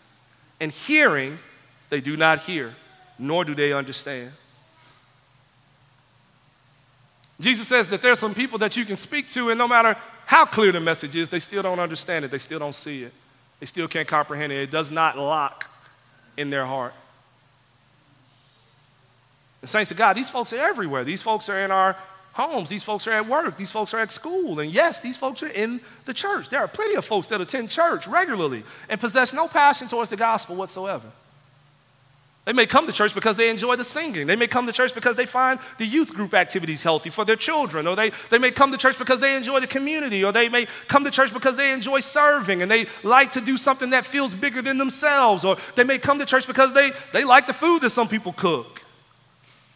and 0.60 0.70
hearing 0.70 1.36
they 1.92 2.00
do 2.00 2.16
not 2.16 2.38
hear, 2.38 2.74
nor 3.18 3.44
do 3.44 3.54
they 3.54 3.74
understand. 3.74 4.32
Jesus 7.38 7.68
says 7.68 7.90
that 7.90 8.00
there's 8.00 8.18
some 8.18 8.32
people 8.32 8.56
that 8.60 8.78
you 8.78 8.86
can 8.86 8.96
speak 8.96 9.28
to, 9.32 9.50
and 9.50 9.58
no 9.58 9.68
matter 9.68 9.94
how 10.24 10.46
clear 10.46 10.72
the 10.72 10.80
message 10.80 11.14
is, 11.14 11.28
they 11.28 11.38
still 11.38 11.62
don't 11.62 11.78
understand 11.78 12.24
it, 12.24 12.30
they 12.30 12.38
still 12.38 12.58
don't 12.58 12.74
see 12.74 13.02
it, 13.02 13.12
they 13.60 13.66
still 13.66 13.86
can't 13.88 14.08
comprehend 14.08 14.54
it. 14.54 14.62
It 14.62 14.70
does 14.70 14.90
not 14.90 15.18
lock 15.18 15.66
in 16.38 16.48
their 16.48 16.64
heart. 16.64 16.94
The 19.60 19.66
saints 19.66 19.90
of 19.90 19.98
God, 19.98 20.14
these 20.14 20.30
folks 20.30 20.54
are 20.54 20.60
everywhere. 20.60 21.04
These 21.04 21.20
folks 21.20 21.50
are 21.50 21.58
in 21.58 21.70
our 21.70 21.94
homes. 22.32 22.70
These 22.70 22.84
folks 22.84 23.06
are 23.06 23.12
at 23.12 23.28
work. 23.28 23.58
These 23.58 23.70
folks 23.70 23.92
are 23.92 23.98
at 23.98 24.10
school. 24.10 24.60
And 24.60 24.70
yes, 24.70 24.98
these 24.98 25.18
folks 25.18 25.42
are 25.42 25.48
in 25.48 25.78
the 26.06 26.14
church. 26.14 26.48
There 26.48 26.60
are 26.60 26.68
plenty 26.68 26.94
of 26.94 27.04
folks 27.04 27.28
that 27.28 27.42
attend 27.42 27.68
church 27.68 28.06
regularly 28.06 28.64
and 28.88 28.98
possess 28.98 29.34
no 29.34 29.46
passion 29.46 29.88
towards 29.88 30.08
the 30.08 30.16
gospel 30.16 30.56
whatsoever. 30.56 31.12
They 32.44 32.52
may 32.52 32.66
come 32.66 32.88
to 32.88 32.92
church 32.92 33.14
because 33.14 33.36
they 33.36 33.50
enjoy 33.50 33.76
the 33.76 33.84
singing. 33.84 34.26
They 34.26 34.34
may 34.34 34.48
come 34.48 34.66
to 34.66 34.72
church 34.72 34.94
because 34.94 35.14
they 35.14 35.26
find 35.26 35.60
the 35.78 35.86
youth 35.86 36.12
group 36.12 36.34
activities 36.34 36.82
healthy 36.82 37.08
for 37.08 37.24
their 37.24 37.36
children. 37.36 37.86
Or 37.86 37.94
they, 37.94 38.10
they 38.30 38.38
may 38.38 38.50
come 38.50 38.72
to 38.72 38.78
church 38.78 38.98
because 38.98 39.20
they 39.20 39.36
enjoy 39.36 39.60
the 39.60 39.68
community. 39.68 40.24
Or 40.24 40.32
they 40.32 40.48
may 40.48 40.66
come 40.88 41.04
to 41.04 41.10
church 41.12 41.32
because 41.32 41.56
they 41.56 41.72
enjoy 41.72 42.00
serving 42.00 42.60
and 42.60 42.68
they 42.68 42.86
like 43.04 43.30
to 43.32 43.40
do 43.40 43.56
something 43.56 43.90
that 43.90 44.04
feels 44.04 44.34
bigger 44.34 44.60
than 44.60 44.76
themselves. 44.76 45.44
Or 45.44 45.56
they 45.76 45.84
may 45.84 45.98
come 45.98 46.18
to 46.18 46.26
church 46.26 46.48
because 46.48 46.72
they, 46.72 46.90
they 47.12 47.22
like 47.22 47.46
the 47.46 47.52
food 47.52 47.82
that 47.82 47.90
some 47.90 48.08
people 48.08 48.32
cook. 48.32 48.82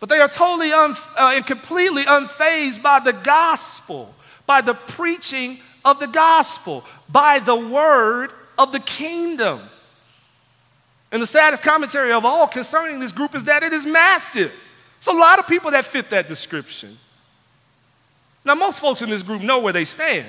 But 0.00 0.08
they 0.08 0.18
are 0.18 0.28
totally 0.28 0.72
un, 0.72 0.96
uh, 1.16 1.32
and 1.36 1.46
completely 1.46 2.02
unfazed 2.02 2.82
by 2.82 2.98
the 2.98 3.12
gospel, 3.12 4.12
by 4.44 4.60
the 4.60 4.74
preaching 4.74 5.58
of 5.84 6.00
the 6.00 6.08
gospel, 6.08 6.84
by 7.08 7.38
the 7.38 7.54
word 7.54 8.32
of 8.58 8.72
the 8.72 8.80
kingdom. 8.80 9.60
And 11.12 11.22
the 11.22 11.26
saddest 11.26 11.62
commentary 11.62 12.12
of 12.12 12.24
all 12.24 12.48
concerning 12.48 12.98
this 13.00 13.12
group 13.12 13.34
is 13.34 13.44
that 13.44 13.62
it 13.62 13.72
is 13.72 13.86
massive. 13.86 14.52
It's 14.98 15.06
a 15.06 15.12
lot 15.12 15.38
of 15.38 15.46
people 15.46 15.70
that 15.70 15.84
fit 15.84 16.10
that 16.10 16.28
description. 16.28 16.96
Now, 18.44 18.54
most 18.54 18.80
folks 18.80 19.02
in 19.02 19.10
this 19.10 19.22
group 19.22 19.42
know 19.42 19.60
where 19.60 19.72
they 19.72 19.84
stand. 19.84 20.26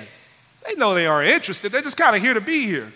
They 0.66 0.74
know 0.74 0.94
they 0.94 1.06
aren't 1.06 1.30
interested, 1.30 1.72
they're 1.72 1.82
just 1.82 1.96
kind 1.96 2.14
of 2.14 2.22
here 2.22 2.34
to 2.34 2.40
be 2.40 2.66
here. 2.66 2.92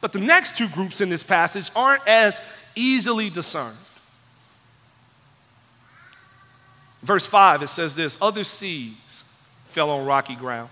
But 0.00 0.12
the 0.12 0.20
next 0.20 0.56
two 0.56 0.68
groups 0.68 1.00
in 1.00 1.08
this 1.08 1.22
passage 1.22 1.70
aren't 1.76 2.06
as 2.08 2.40
easily 2.74 3.30
discerned. 3.30 3.76
Verse 7.02 7.26
5, 7.26 7.62
it 7.62 7.68
says 7.68 7.94
this 7.94 8.18
Other 8.20 8.44
seeds 8.44 9.24
fell 9.68 9.90
on 9.90 10.04
rocky 10.04 10.34
ground 10.34 10.70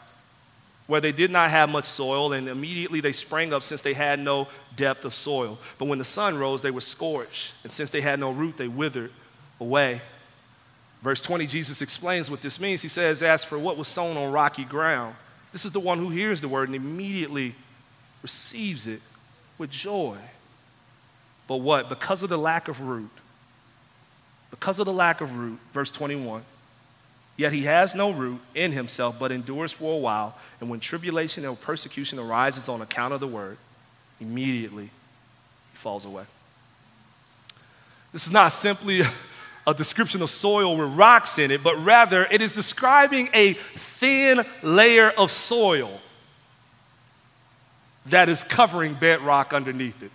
where 0.91 1.01
they 1.01 1.13
did 1.13 1.31
not 1.31 1.51
have 1.51 1.69
much 1.69 1.85
soil, 1.85 2.33
and 2.33 2.49
immediately 2.49 3.01
they 3.01 3.13
sprang 3.13 3.53
up 3.53 3.63
since 3.63 3.81
they 3.81 3.95
had 3.95 4.19
no 4.19 4.49
depth 4.75 5.05
of 5.05 5.15
soil. 5.15 5.57
But 5.79 5.85
when 5.85 6.01
the 6.01 6.05
sun 6.05 6.37
rose, 6.37 6.63
they 6.63 6.73
were 6.73 6.81
scorched, 6.81 7.55
and 7.63 7.73
since 7.73 7.93
they 7.93 8.01
had 8.01 8.19
no 8.19 8.33
root, 8.33 8.57
they 8.57 8.67
withered 8.67 9.13
away. 9.61 10.01
Verse 11.01 11.21
20, 11.21 11.47
Jesus 11.47 11.81
explains 11.81 12.29
what 12.29 12.43
this 12.43 12.59
means. 12.59 12.83
He 12.83 12.89
says, 12.89 13.23
As 13.23 13.45
for 13.45 13.57
what 13.57 13.77
was 13.77 13.87
sown 13.87 14.17
on 14.17 14.33
rocky 14.33 14.65
ground, 14.65 15.15
this 15.53 15.65
is 15.65 15.71
the 15.71 15.79
one 15.79 15.99
who 15.99 16.09
hears 16.09 16.41
the 16.41 16.49
word 16.49 16.69
and 16.69 16.75
immediately 16.75 17.55
receives 18.21 18.89
it 18.89 19.01
with 19.59 19.71
joy. 19.71 20.17
But 21.47 21.59
what? 21.59 21.89
Because 21.89 22.25
of 22.25 22.31
the 22.31 22.37
lack 22.37 22.67
of 22.67 22.81
root, 22.81 23.11
because 24.51 24.81
of 24.81 24.87
the 24.87 24.93
lack 24.93 25.21
of 25.21 25.37
root, 25.37 25.61
verse 25.73 25.93
21, 25.93 26.43
Yet 27.41 27.55
he 27.55 27.63
has 27.63 27.95
no 27.95 28.11
root 28.11 28.39
in 28.55 28.71
himself, 28.71 29.19
but 29.19 29.33
endures 29.33 29.73
for 29.73 29.95
a 29.95 29.97
while. 29.97 30.37
And 30.61 30.69
when 30.69 30.79
tribulation 30.79 31.47
or 31.47 31.57
persecution 31.57 32.19
arises 32.19 32.69
on 32.69 32.83
account 32.83 33.15
of 33.15 33.21
the 33.21 33.27
word, 33.27 33.57
immediately 34.21 34.91
he 35.73 35.79
falls 35.79 36.05
away. 36.05 36.25
This 38.13 38.27
is 38.27 38.33
not 38.35 38.49
simply 38.49 39.01
a 39.67 39.73
description 39.73 40.21
of 40.21 40.29
soil 40.29 40.77
with 40.77 40.95
rocks 40.95 41.39
in 41.39 41.51
it, 41.51 41.65
but 41.65 41.83
rather 41.83 42.27
it 42.31 42.43
is 42.43 42.53
describing 42.53 43.31
a 43.33 43.55
thin 43.55 44.45
layer 44.63 45.09
of 45.17 45.31
soil 45.31 45.99
that 48.05 48.29
is 48.29 48.45
covering 48.45 48.93
bedrock 48.93 49.55
underneath 49.55 50.03
it. 50.03 50.11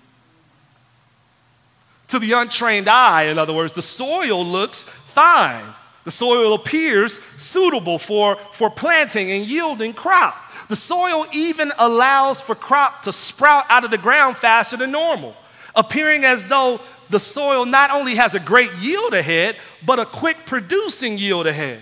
To 2.09 2.19
the 2.19 2.33
untrained 2.33 2.87
eye, 2.87 3.23
in 3.23 3.39
other 3.39 3.53
words, 3.53 3.73
the 3.73 3.81
soil 3.81 4.45
looks 4.45 4.83
fine. 4.83 5.65
The 6.05 6.11
soil 6.11 6.53
appears 6.53 7.19
suitable 7.35 7.99
for, 7.99 8.37
for 8.53 8.69
planting 8.69 9.31
and 9.31 9.45
yielding 9.45 9.93
crop. 9.93 10.37
The 10.69 10.75
soil 10.75 11.25
even 11.33 11.71
allows 11.77 12.39
for 12.41 12.55
crop 12.55 13.03
to 13.03 13.11
sprout 13.11 13.65
out 13.69 13.83
of 13.83 13.91
the 13.91 13.97
ground 13.97 14.37
faster 14.37 14.77
than 14.77 14.91
normal, 14.91 15.35
appearing 15.75 16.23
as 16.23 16.45
though 16.45 16.79
the 17.09 17.19
soil 17.19 17.65
not 17.65 17.91
only 17.91 18.15
has 18.15 18.33
a 18.33 18.39
great 18.39 18.71
yield 18.79 19.13
ahead, 19.13 19.55
but 19.85 19.99
a 19.99 20.05
quick 20.05 20.45
producing 20.45 21.17
yield 21.17 21.47
ahead. 21.47 21.81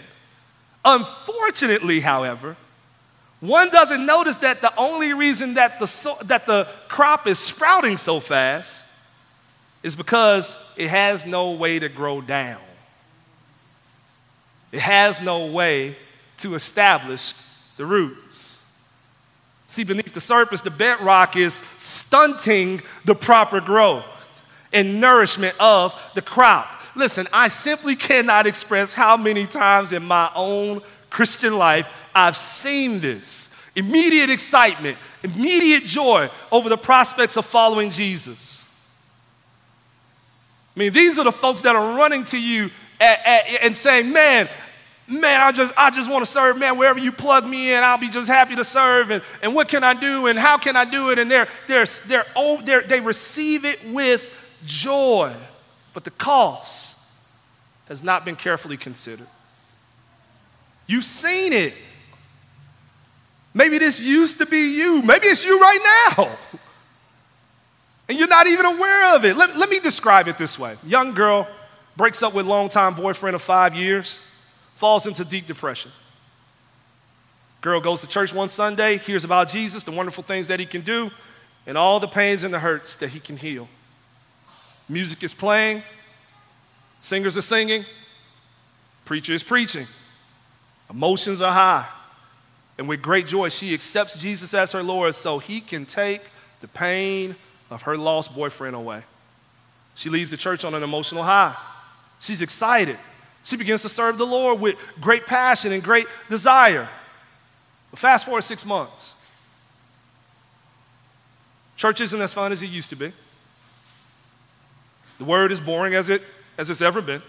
Unfortunately, 0.83 1.99
however, 1.99 2.57
one 3.39 3.69
doesn't 3.69 4.05
notice 4.05 4.37
that 4.37 4.61
the 4.61 4.73
only 4.77 5.13
reason 5.13 5.55
that 5.55 5.79
the, 5.79 5.87
so, 5.87 6.15
that 6.25 6.45
the 6.45 6.67
crop 6.87 7.27
is 7.27 7.39
sprouting 7.39 7.97
so 7.97 8.19
fast 8.19 8.85
is 9.81 9.95
because 9.95 10.55
it 10.77 10.89
has 10.89 11.25
no 11.25 11.51
way 11.51 11.77
to 11.79 11.89
grow 11.89 12.21
down. 12.21 12.59
It 14.73 14.81
has 14.81 15.21
no 15.21 15.45
way 15.45 15.95
to 16.39 16.55
establish 16.55 17.35
the 17.77 17.85
roots. 17.85 18.61
See, 19.67 19.83
beneath 19.83 20.13
the 20.13 20.19
surface, 20.19 20.61
the 20.61 20.71
bedrock 20.71 21.35
is 21.35 21.61
stunting 21.77 22.81
the 23.05 23.13
proper 23.13 23.61
growth 23.61 24.05
and 24.73 24.99
nourishment 24.99 25.55
of 25.59 25.95
the 26.15 26.23
crop. 26.23 26.81
Listen, 26.95 27.27
I 27.31 27.49
simply 27.49 27.95
cannot 27.95 28.47
express 28.47 28.93
how 28.93 29.15
many 29.15 29.45
times 29.45 29.93
in 29.93 30.03
my 30.03 30.31
own 30.35 30.81
Christian 31.11 31.57
life 31.57 31.87
I've 32.15 32.37
seen 32.37 32.99
this. 32.99 33.55
Immediate 33.75 34.31
excitement, 34.31 34.97
immediate 35.21 35.83
joy 35.83 36.29
over 36.51 36.67
the 36.67 36.77
prospects 36.77 37.37
of 37.37 37.45
following 37.45 37.91
Jesus. 37.91 38.67
I 40.75 40.79
mean, 40.79 40.93
these 40.93 41.19
are 41.19 41.23
the 41.23 41.31
folks 41.31 41.61
that 41.61 41.75
are 41.75 41.95
running 41.95 42.23
to 42.25 42.39
you 42.39 42.71
and 43.03 43.75
saying, 43.75 44.11
Man, 44.11 44.47
man, 45.07 45.41
I 45.41 45.51
just, 45.51 45.73
I 45.77 45.89
just 45.89 46.09
want 46.09 46.25
to 46.25 46.31
serve, 46.31 46.57
man, 46.57 46.77
wherever 46.77 46.99
you 46.99 47.11
plug 47.11 47.45
me 47.45 47.73
in, 47.73 47.83
I'll 47.83 47.97
be 47.97 48.09
just 48.09 48.29
happy 48.29 48.55
to 48.55 48.63
serve. 48.63 49.11
And, 49.11 49.21
and 49.41 49.53
what 49.53 49.67
can 49.67 49.83
I 49.83 49.93
do? 49.93 50.27
And 50.27 50.37
how 50.37 50.57
can 50.57 50.75
I 50.75 50.85
do 50.85 51.09
it? 51.09 51.19
And 51.19 51.29
they're, 51.29 51.47
they're, 51.67 51.85
they're, 52.07 52.25
oh, 52.35 52.61
they're, 52.61 52.81
they 52.81 53.01
receive 53.01 53.65
it 53.65 53.79
with 53.91 54.31
joy. 54.65 55.33
But 55.93 56.03
the 56.03 56.11
cost 56.11 56.95
has 57.87 58.03
not 58.03 58.25
been 58.25 58.35
carefully 58.35 58.77
considered. 58.77 59.27
You've 60.87 61.03
seen 61.03 61.53
it. 61.53 61.73
Maybe 63.53 63.77
this 63.77 63.99
used 63.99 64.39
to 64.39 64.45
be 64.45 64.75
you. 64.77 65.01
Maybe 65.03 65.27
it's 65.27 65.45
you 65.45 65.59
right 65.59 66.13
now. 66.17 66.29
And 68.09 68.19
you're 68.19 68.27
not 68.27 68.47
even 68.47 68.65
aware 68.65 69.15
of 69.15 69.23
it. 69.23 69.37
Let, 69.37 69.55
let 69.55 69.69
me 69.69 69.79
describe 69.79 70.27
it 70.27 70.37
this 70.37 70.59
way. 70.59 70.75
Young 70.85 71.13
girl 71.13 71.47
breaks 71.95 72.23
up 72.23 72.33
with 72.33 72.45
longtime 72.45 72.95
boyfriend 72.95 73.35
of 73.35 73.41
five 73.41 73.75
years 73.75 74.19
falls 74.75 75.05
into 75.07 75.23
deep 75.23 75.47
depression. 75.47 75.91
Girl 77.61 77.79
goes 77.79 78.01
to 78.01 78.07
church 78.07 78.33
one 78.33 78.49
Sunday, 78.49 78.97
hears 78.97 79.23
about 79.23 79.47
Jesus, 79.47 79.83
the 79.83 79.91
wonderful 79.91 80.23
things 80.23 80.49
that 80.49 80.59
he 80.59 80.65
can 80.65 80.81
do, 80.81 81.09
and 81.65 81.77
all 81.77 81.99
the 81.99 82.07
pains 82.07 82.43
and 82.43 82.53
the 82.53 82.59
hurts 82.59 82.97
that 82.97 83.09
he 83.09 83.19
can 83.19 83.37
heal. 83.37 83.69
Music 84.89 85.23
is 85.23 85.33
playing, 85.33 85.81
singers 86.99 87.37
are 87.37 87.41
singing, 87.41 87.85
preacher 89.05 89.31
is 89.31 89.43
preaching, 89.43 89.87
emotions 90.89 91.41
are 91.41 91.53
high. 91.53 91.87
And 92.77 92.89
with 92.89 93.01
great 93.01 93.27
joy, 93.27 93.49
she 93.49 93.73
accepts 93.73 94.19
Jesus 94.19 94.53
as 94.53 94.71
her 94.71 94.83
Lord 94.83 95.15
so 95.15 95.39
he 95.39 95.61
can 95.61 95.85
take 95.85 96.21
the 96.59 96.67
pain 96.67 97.35
of 97.69 97.83
her 97.83 97.95
lost 97.95 98.35
boyfriend 98.35 98.75
away. 98.75 99.03
She 99.95 100.09
leaves 100.09 100.31
the 100.31 100.37
church 100.37 100.65
on 100.65 100.73
an 100.73 100.83
emotional 100.83 101.23
high. 101.23 101.55
She's 102.23 102.41
excited. 102.41 102.97
She 103.43 103.57
begins 103.57 103.81
to 103.81 103.89
serve 103.89 104.17
the 104.17 104.25
Lord 104.25 104.61
with 104.61 104.77
great 105.01 105.27
passion 105.27 105.73
and 105.73 105.83
great 105.83 106.07
desire. 106.29 106.87
But 107.91 107.99
fast 107.99 108.23
forward 108.23 108.43
six 108.43 108.65
months. 108.65 109.13
Church 111.75 111.99
isn't 111.99 112.21
as 112.21 112.31
fun 112.31 112.53
as 112.53 112.63
it 112.63 112.67
used 112.67 112.89
to 112.91 112.95
be. 112.95 113.11
The 115.17 115.25
word 115.25 115.51
is 115.51 115.59
boring 115.59 115.95
as, 115.95 116.07
it, 116.07 116.21
as 116.57 116.69
it's 116.69 116.81
ever 116.81 117.01
been. 117.01 117.21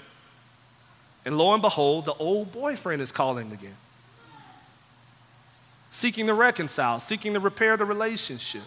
And 1.25 1.37
lo 1.37 1.53
and 1.53 1.61
behold, 1.61 2.05
the 2.05 2.15
old 2.15 2.53
boyfriend 2.53 3.03
is 3.03 3.11
calling 3.11 3.51
again, 3.51 3.75
seeking 5.91 6.29
to 6.29 6.35
reconcile, 6.35 7.01
seeking 7.01 7.35
to 7.35 7.41
repair 7.41 7.77
the 7.77 7.85
relationship. 7.85 8.63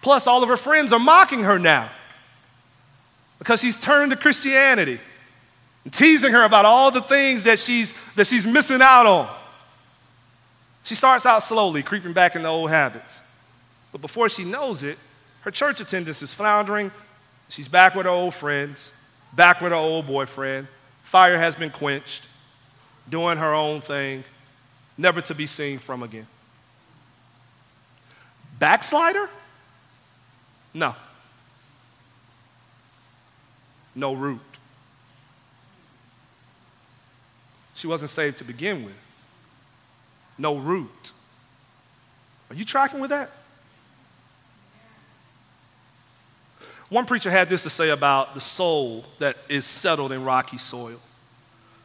Plus, 0.00 0.26
all 0.26 0.42
of 0.42 0.48
her 0.48 0.56
friends 0.56 0.94
are 0.94 0.98
mocking 0.98 1.42
her 1.42 1.58
now 1.58 1.90
because 3.44 3.60
she's 3.60 3.76
turned 3.76 4.10
to 4.10 4.16
Christianity 4.16 4.98
and 5.84 5.92
teasing 5.92 6.32
her 6.32 6.44
about 6.44 6.64
all 6.64 6.90
the 6.90 7.02
things 7.02 7.42
that 7.42 7.58
she's, 7.58 7.92
that 8.14 8.26
she's 8.26 8.46
missing 8.46 8.80
out 8.80 9.04
on. 9.04 9.28
She 10.82 10.94
starts 10.94 11.26
out 11.26 11.42
slowly, 11.42 11.82
creeping 11.82 12.14
back 12.14 12.36
into 12.36 12.48
old 12.48 12.70
habits. 12.70 13.20
But 13.92 14.00
before 14.00 14.30
she 14.30 14.44
knows 14.44 14.82
it, 14.82 14.96
her 15.42 15.50
church 15.50 15.78
attendance 15.82 16.22
is 16.22 16.32
floundering. 16.32 16.90
She's 17.50 17.68
back 17.68 17.94
with 17.94 18.06
her 18.06 18.12
old 18.12 18.32
friends, 18.32 18.94
back 19.34 19.60
with 19.60 19.72
her 19.72 19.78
old 19.78 20.06
boyfriend. 20.06 20.66
Fire 21.02 21.36
has 21.36 21.54
been 21.54 21.70
quenched, 21.70 22.26
doing 23.10 23.36
her 23.36 23.52
own 23.52 23.82
thing, 23.82 24.24
never 24.96 25.20
to 25.20 25.34
be 25.34 25.46
seen 25.46 25.76
from 25.76 26.02
again. 26.02 26.26
Backslider? 28.58 29.28
No. 30.72 30.94
No 33.94 34.14
root. 34.14 34.40
She 37.74 37.86
wasn't 37.86 38.10
saved 38.10 38.38
to 38.38 38.44
begin 38.44 38.84
with. 38.84 38.94
No 40.38 40.56
root. 40.56 41.12
Are 42.50 42.54
you 42.54 42.64
tracking 42.64 43.00
with 43.00 43.10
that? 43.10 43.30
One 46.88 47.06
preacher 47.06 47.30
had 47.30 47.48
this 47.48 47.62
to 47.64 47.70
say 47.70 47.90
about 47.90 48.34
the 48.34 48.40
soul 48.40 49.04
that 49.18 49.36
is 49.48 49.64
settled 49.64 50.12
in 50.12 50.24
rocky 50.24 50.58
soil. 50.58 51.00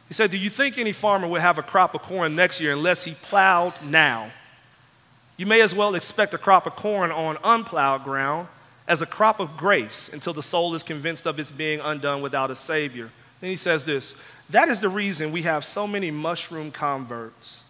He 0.08 0.14
said, 0.14 0.30
Do 0.30 0.38
you 0.38 0.50
think 0.50 0.78
any 0.78 0.92
farmer 0.92 1.26
would 1.26 1.40
have 1.40 1.58
a 1.58 1.62
crop 1.62 1.94
of 1.94 2.02
corn 2.02 2.36
next 2.36 2.60
year 2.60 2.72
unless 2.72 3.04
he 3.04 3.14
plowed 3.14 3.74
now? 3.82 4.30
You 5.36 5.46
may 5.46 5.62
as 5.62 5.74
well 5.74 5.94
expect 5.94 6.34
a 6.34 6.38
crop 6.38 6.66
of 6.66 6.76
corn 6.76 7.10
on 7.10 7.38
unplowed 7.42 8.04
ground 8.04 8.48
as 8.90 9.00
a 9.00 9.06
crop 9.06 9.38
of 9.38 9.56
grace 9.56 10.10
until 10.12 10.32
the 10.32 10.42
soul 10.42 10.74
is 10.74 10.82
convinced 10.82 11.24
of 11.24 11.38
its 11.38 11.50
being 11.50 11.78
undone 11.80 12.20
without 12.20 12.50
a 12.50 12.56
Savior. 12.56 13.08
Then 13.40 13.48
he 13.48 13.56
says 13.56 13.84
this 13.84 14.14
that 14.50 14.68
is 14.68 14.80
the 14.80 14.88
reason 14.88 15.30
we 15.30 15.42
have 15.42 15.64
so 15.64 15.86
many 15.86 16.10
mushroom 16.10 16.72
converts, 16.72 17.64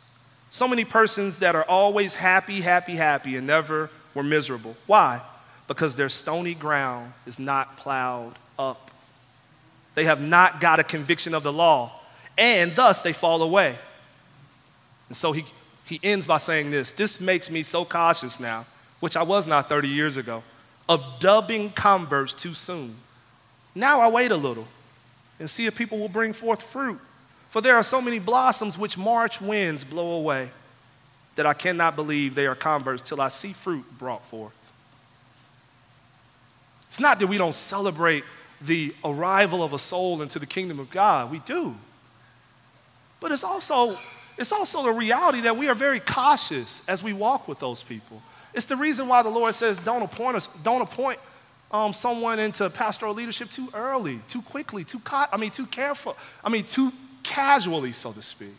so 0.50 0.66
many 0.66 0.82
persons 0.82 1.40
that 1.40 1.54
are 1.54 1.64
always 1.64 2.14
happy, 2.14 2.62
happy, 2.62 2.96
happy, 2.96 3.36
and 3.36 3.46
never 3.46 3.90
were 4.14 4.22
miserable. 4.22 4.74
Why? 4.86 5.20
Because 5.68 5.94
their 5.94 6.08
stony 6.08 6.54
ground 6.54 7.12
is 7.26 7.38
not 7.38 7.76
plowed 7.76 8.34
up. 8.58 8.90
They 9.94 10.04
have 10.04 10.22
not 10.22 10.58
got 10.58 10.80
a 10.80 10.84
conviction 10.84 11.34
of 11.34 11.42
the 11.42 11.52
law, 11.52 11.92
and 12.38 12.74
thus 12.74 13.02
they 13.02 13.12
fall 13.12 13.42
away. 13.42 13.76
And 15.08 15.16
so 15.16 15.32
he 15.32 15.44
he 15.84 16.00
ends 16.02 16.24
by 16.24 16.38
saying 16.38 16.70
this 16.70 16.92
This 16.92 17.20
makes 17.20 17.50
me 17.50 17.62
so 17.62 17.84
cautious 17.84 18.40
now, 18.40 18.64
which 19.00 19.18
I 19.18 19.22
was 19.22 19.46
not 19.46 19.68
30 19.68 19.88
years 19.88 20.16
ago, 20.16 20.42
of 20.90 21.20
dubbing 21.20 21.70
converts 21.70 22.34
too 22.34 22.52
soon. 22.52 22.96
Now 23.76 24.00
I 24.00 24.08
wait 24.08 24.32
a 24.32 24.36
little 24.36 24.66
and 25.38 25.48
see 25.48 25.66
if 25.66 25.76
people 25.76 26.00
will 26.00 26.08
bring 26.08 26.32
forth 26.32 26.64
fruit. 26.64 26.98
For 27.50 27.60
there 27.60 27.76
are 27.76 27.84
so 27.84 28.02
many 28.02 28.18
blossoms 28.18 28.76
which 28.76 28.98
March 28.98 29.40
winds 29.40 29.84
blow 29.84 30.16
away 30.16 30.50
that 31.36 31.46
I 31.46 31.54
cannot 31.54 31.94
believe 31.94 32.34
they 32.34 32.48
are 32.48 32.56
converts 32.56 33.08
till 33.08 33.20
I 33.20 33.28
see 33.28 33.52
fruit 33.52 33.84
brought 33.98 34.24
forth. 34.24 34.52
It's 36.88 36.98
not 36.98 37.20
that 37.20 37.28
we 37.28 37.38
don't 37.38 37.54
celebrate 37.54 38.24
the 38.60 38.92
arrival 39.04 39.62
of 39.62 39.72
a 39.72 39.78
soul 39.78 40.22
into 40.22 40.40
the 40.40 40.46
kingdom 40.46 40.80
of 40.80 40.90
God, 40.90 41.30
we 41.30 41.38
do. 41.38 41.76
But 43.20 43.30
it's 43.30 43.44
also 43.44 43.96
it's 44.36 44.50
also 44.50 44.82
the 44.82 44.92
reality 44.92 45.42
that 45.42 45.56
we 45.56 45.68
are 45.68 45.74
very 45.74 46.00
cautious 46.00 46.82
as 46.88 47.00
we 47.00 47.12
walk 47.12 47.46
with 47.46 47.60
those 47.60 47.84
people. 47.84 48.22
It's 48.52 48.66
the 48.66 48.76
reason 48.76 49.08
why 49.08 49.22
the 49.22 49.28
Lord 49.28 49.54
says, 49.54 49.78
don't 49.78 50.02
appoint 50.02 50.36
us, 50.36 50.48
don't 50.62 50.80
appoint 50.80 51.18
um, 51.70 51.92
someone 51.92 52.38
into 52.38 52.68
pastoral 52.70 53.14
leadership 53.14 53.50
too 53.50 53.68
early, 53.74 54.20
too 54.28 54.42
quickly, 54.42 54.84
too 54.84 54.98
ca- 55.00 55.28
I 55.32 55.36
mean, 55.36 55.50
too 55.50 55.66
careful, 55.66 56.16
I 56.42 56.48
mean, 56.48 56.64
too 56.64 56.92
casually, 57.22 57.92
so 57.92 58.12
to 58.12 58.22
speak. 58.22 58.54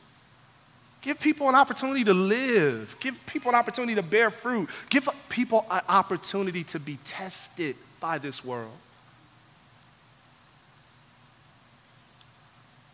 Give 1.01 1.19
people 1.19 1.49
an 1.49 1.55
opportunity 1.55 2.03
to 2.03 2.13
live. 2.13 2.95
Give 2.99 3.19
people 3.25 3.49
an 3.49 3.55
opportunity 3.55 3.95
to 3.95 4.03
bear 4.03 4.29
fruit. 4.29 4.69
Give 4.89 5.09
people 5.29 5.65
an 5.71 5.81
opportunity 5.89 6.63
to 6.65 6.79
be 6.79 6.99
tested 7.03 7.75
by 7.99 8.19
this 8.19 8.45
world. 8.45 8.71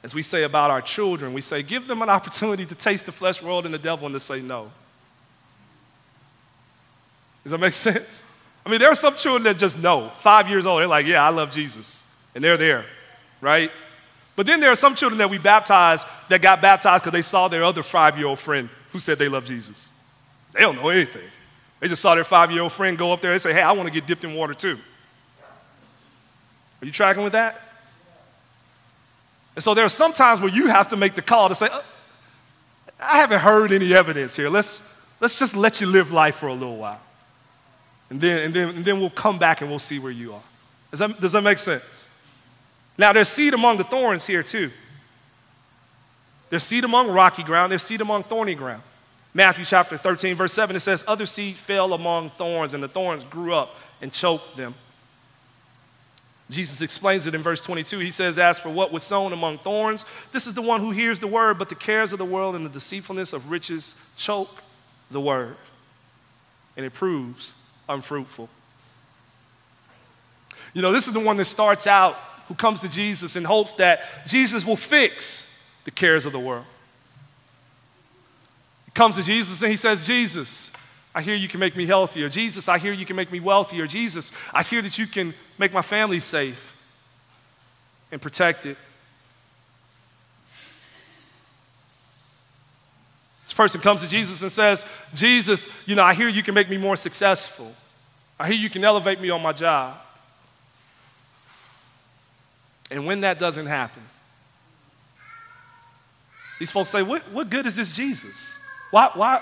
As 0.03 0.15
we 0.15 0.21
say 0.21 0.43
about 0.43 0.71
our 0.71 0.81
children, 0.81 1.33
we 1.33 1.41
say, 1.41 1.62
give 1.63 1.86
them 1.86 2.01
an 2.01 2.10
opportunity 2.10 2.65
to 2.65 2.75
taste 2.75 3.05
the 3.05 3.12
flesh 3.12 3.43
world 3.43 3.65
and 3.65 3.73
the 3.73 3.79
devil 3.79 4.05
and 4.05 4.13
to 4.15 4.21
say 4.21 4.41
no. 4.41 4.71
Does 7.47 7.51
that 7.53 7.60
make 7.60 7.71
sense? 7.71 8.23
I 8.65 8.69
mean, 8.69 8.81
there 8.81 8.91
are 8.91 8.95
some 8.95 9.15
children 9.15 9.43
that 9.43 9.57
just 9.57 9.81
know. 9.81 10.10
Five 10.19 10.49
years 10.49 10.65
old, 10.65 10.81
they're 10.81 10.88
like, 10.88 11.05
yeah, 11.05 11.25
I 11.25 11.29
love 11.29 11.49
Jesus. 11.49 12.03
And 12.36 12.43
they're 12.43 12.57
there, 12.57 12.83
right? 13.39 13.71
But 14.36 14.45
then 14.45 14.60
there 14.60 14.69
are 14.69 14.75
some 14.75 14.95
children 14.95 15.19
that 15.19 15.29
we 15.29 15.38
baptize 15.38 16.03
that 16.27 16.41
got 16.41 16.62
baptized 16.62 17.03
because 17.03 17.13
they 17.13 17.21
saw 17.21 17.47
their 17.47 17.63
other 17.63 17.83
five 17.83 18.17
year 18.17 18.27
old 18.27 18.39
friend 18.39 18.67
who 18.91 18.99
said 18.99 19.17
they 19.17 19.29
love 19.29 19.45
Jesus. 19.45 19.88
They 20.51 20.60
don't 20.60 20.75
know 20.75 20.89
anything. 20.89 21.23
They 21.79 21.88
just 21.88 22.01
saw 22.01 22.15
their 22.15 22.25
five 22.25 22.51
year 22.51 22.63
old 22.63 22.73
friend 22.73 22.97
go 22.97 23.13
up 23.13 23.21
there 23.21 23.31
and 23.31 23.41
say, 23.41 23.53
hey, 23.53 23.62
I 23.62 23.71
want 23.71 23.88
to 23.88 23.93
get 23.93 24.05
dipped 24.05 24.25
in 24.25 24.36
water 24.36 24.53
too. 24.53 24.77
Are 26.81 26.86
you 26.86 26.91
tracking 26.91 27.23
with 27.23 27.31
that? 27.31 27.62
And 29.55 29.63
so 29.63 29.73
there 29.73 29.86
are 29.86 29.89
some 29.89 30.12
times 30.12 30.41
where 30.41 30.51
you 30.51 30.67
have 30.67 30.89
to 30.89 30.97
make 30.97 31.15
the 31.15 31.21
call 31.21 31.47
to 31.47 31.55
say, 31.55 31.67
uh, 31.71 31.79
I 32.99 33.19
haven't 33.19 33.39
heard 33.39 33.71
any 33.71 33.93
evidence 33.93 34.36
here. 34.36 34.49
Let's, 34.49 35.07
let's 35.21 35.39
just 35.39 35.55
let 35.55 35.79
you 35.79 35.88
live 35.88 36.12
life 36.12 36.36
for 36.36 36.47
a 36.47 36.53
little 36.53 36.75
while. 36.75 36.99
And 38.09 38.21
then, 38.21 38.45
and, 38.45 38.53
then, 38.53 38.69
and 38.69 38.85
then 38.85 38.99
we'll 38.99 39.09
come 39.09 39.37
back 39.37 39.61
and 39.61 39.69
we'll 39.69 39.79
see 39.79 39.99
where 39.99 40.11
you 40.11 40.33
are. 40.33 40.43
Does 40.91 40.99
that, 40.99 41.19
does 41.19 41.31
that 41.33 41.41
make 41.41 41.57
sense? 41.57 42.07
Now, 42.97 43.13
there's 43.13 43.27
seed 43.27 43.53
among 43.53 43.77
the 43.77 43.83
thorns 43.83 44.25
here, 44.25 44.43
too. 44.43 44.71
There's 46.49 46.63
seed 46.63 46.83
among 46.83 47.11
rocky 47.11 47.43
ground, 47.43 47.71
there's 47.71 47.83
seed 47.83 48.01
among 48.01 48.23
thorny 48.23 48.55
ground. 48.55 48.81
Matthew 49.33 49.65
chapter 49.65 49.97
13, 49.97 50.35
verse 50.35 50.53
7, 50.53 50.75
it 50.75 50.79
says, 50.79 51.03
Other 51.07 51.25
seed 51.25 51.55
fell 51.55 51.93
among 51.93 52.31
thorns, 52.31 52.73
and 52.73 52.81
the 52.81 52.87
thorns 52.87 53.23
grew 53.25 53.53
up 53.53 53.75
and 54.01 54.11
choked 54.11 54.55
them. 54.55 54.73
Jesus 56.49 56.81
explains 56.81 57.27
it 57.27 57.35
in 57.35 57.41
verse 57.41 57.59
22. 57.59 57.99
He 57.99 58.09
says, 58.09 58.39
As 58.39 58.57
for 58.57 58.69
what 58.69 58.93
was 58.93 59.03
sown 59.03 59.33
among 59.33 59.57
thorns, 59.59 60.05
this 60.31 60.47
is 60.47 60.53
the 60.53 60.61
one 60.61 60.79
who 60.79 60.91
hears 60.91 61.19
the 61.19 61.27
word, 61.27 61.59
but 61.59 61.67
the 61.67 61.75
cares 61.75 62.13
of 62.13 62.19
the 62.19 62.25
world 62.25 62.55
and 62.55 62.65
the 62.65 62.69
deceitfulness 62.69 63.33
of 63.33 63.51
riches 63.51 63.95
choke 64.15 64.63
the 65.11 65.19
word, 65.19 65.57
and 66.77 66.85
it 66.85 66.93
proves 66.93 67.53
unfruitful. 67.89 68.50
You 70.73 70.82
know, 70.82 70.91
this 70.91 71.08
is 71.08 71.13
the 71.13 71.19
one 71.19 71.38
that 71.38 71.45
starts 71.45 71.88
out 71.88 72.15
who 72.47 72.56
comes 72.56 72.82
to 72.82 72.89
Jesus 72.89 73.36
in 73.36 73.43
hopes 73.43 73.73
that 73.73 74.02
Jesus 74.26 74.65
will 74.65 74.76
fix 74.76 75.45
the 75.86 75.91
cares 75.91 76.26
of 76.26 76.34
the 76.34 76.39
world. 76.39 76.65
He 78.86 78.91
comes 78.91 79.15
to 79.15 79.23
Jesus 79.23 79.62
and 79.62 79.71
he 79.71 79.78
says, 79.78 80.06
Jesus, 80.06 80.71
I 81.13 81.21
hear 81.21 81.36
you 81.36 81.47
can 81.47 81.60
make 81.60 81.76
me 81.76 81.86
healthier. 81.86 82.30
Jesus, 82.30 82.69
I 82.69 82.78
hear 82.78 82.93
you 82.93 83.06
can 83.06 83.15
make 83.15 83.32
me 83.32 83.39
wealthier. 83.39 83.88
Jesus, 83.88 84.32
I 84.54 84.63
hear 84.63 84.82
that 84.82 84.97
you 84.97 85.08
can 85.08 85.34
make 85.58 85.73
my 85.73 85.82
family 85.82 86.19
safe 86.19 86.76
and 88.12 88.21
protected. 88.21 88.78
Person 93.57 93.81
comes 93.81 94.01
to 94.01 94.07
Jesus 94.07 94.41
and 94.43 94.51
says, 94.51 94.85
Jesus, 95.13 95.67
you 95.87 95.95
know, 95.95 96.03
I 96.03 96.13
hear 96.13 96.29
you 96.29 96.43
can 96.43 96.53
make 96.53 96.69
me 96.69 96.77
more 96.77 96.95
successful. 96.95 97.69
I 98.39 98.47
hear 98.47 98.55
you 98.55 98.69
can 98.69 98.83
elevate 98.85 99.19
me 99.19 99.31
on 99.31 99.41
my 99.41 99.51
job. 99.51 99.97
And 102.89 103.05
when 103.05 103.21
that 103.21 103.39
doesn't 103.39 103.65
happen, 103.65 104.03
these 106.59 106.71
folks 106.71 106.89
say, 106.89 107.01
What, 107.01 107.21
what 107.33 107.49
good 107.49 107.65
is 107.65 107.75
this 107.75 107.91
Jesus? 107.91 108.57
Why, 108.91 109.09
why, 109.13 109.41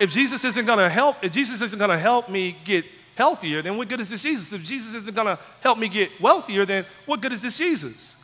if 0.00 0.10
Jesus 0.10 0.44
isn't 0.44 0.66
going 0.66 0.78
to 0.78 0.88
help, 0.88 1.16
if 1.22 1.32
Jesus 1.32 1.62
isn't 1.62 1.78
going 1.78 1.90
to 1.90 1.98
help 1.98 2.28
me 2.28 2.56
get 2.64 2.84
healthier, 3.14 3.62
then 3.62 3.76
what 3.76 3.88
good 3.88 4.00
is 4.00 4.10
this 4.10 4.22
Jesus? 4.22 4.52
If 4.52 4.62
Jesus 4.62 4.94
isn't 4.94 5.14
going 5.14 5.26
to 5.26 5.38
help 5.60 5.78
me 5.78 5.88
get 5.88 6.20
wealthier, 6.20 6.66
then 6.66 6.84
what 7.06 7.20
good 7.20 7.32
is 7.32 7.40
this 7.40 7.56
Jesus? 7.56 8.16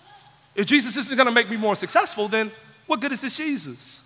If 0.55 0.67
Jesus 0.67 0.97
isn't 0.97 1.17
going 1.17 1.27
to 1.27 1.33
make 1.33 1.49
me 1.49 1.57
more 1.57 1.75
successful, 1.75 2.29
then 2.29 2.51
what 2.87 3.01
good 3.01 3.13
is 3.13 3.23
this 3.23 3.37
Jesus? 3.37 4.04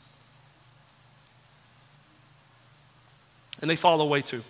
And 3.61 3.71
they 3.71 3.77
fall 3.77 4.01
away 4.01 4.23
too. 4.23 4.43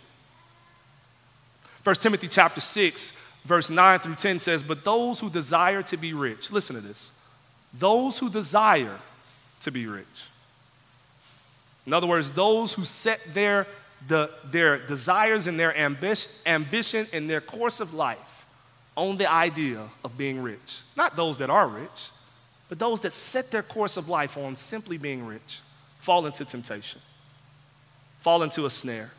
1 1.84 1.94
Timothy 1.96 2.28
chapter 2.28 2.60
6, 2.60 3.10
verse 3.44 3.70
9 3.70 3.98
through 4.00 4.14
10 4.16 4.40
says, 4.40 4.62
But 4.62 4.84
those 4.84 5.20
who 5.20 5.30
desire 5.30 5.82
to 5.84 5.96
be 5.96 6.12
rich, 6.12 6.50
listen 6.52 6.76
to 6.76 6.82
this, 6.82 7.12
those 7.72 8.18
who 8.18 8.28
desire 8.28 8.98
to 9.60 9.70
be 9.70 9.86
rich. 9.86 10.06
In 11.86 11.92
other 11.92 12.06
words, 12.06 12.32
those 12.32 12.74
who 12.74 12.84
set 12.84 13.20
their 13.32 13.66
the, 14.06 14.30
their 14.44 14.78
desires 14.78 15.46
and 15.46 15.58
their 15.58 15.76
ambition, 15.76 16.30
ambition 16.46 17.06
and 17.12 17.28
their 17.28 17.40
course 17.40 17.80
of 17.80 17.94
life 17.94 18.46
on 18.96 19.16
the 19.16 19.30
idea 19.30 19.82
of 20.04 20.16
being 20.16 20.42
rich. 20.42 20.82
Not 20.96 21.16
those 21.16 21.38
that 21.38 21.50
are 21.50 21.66
rich, 21.66 22.10
but 22.68 22.78
those 22.78 23.00
that 23.00 23.12
set 23.12 23.50
their 23.50 23.62
course 23.62 23.96
of 23.96 24.08
life 24.08 24.36
on 24.36 24.56
simply 24.56 24.98
being 24.98 25.26
rich 25.26 25.60
fall 25.98 26.26
into 26.26 26.44
temptation, 26.44 27.00
fall 28.20 28.42
into 28.42 28.66
a 28.66 28.70
snare, 28.70 29.10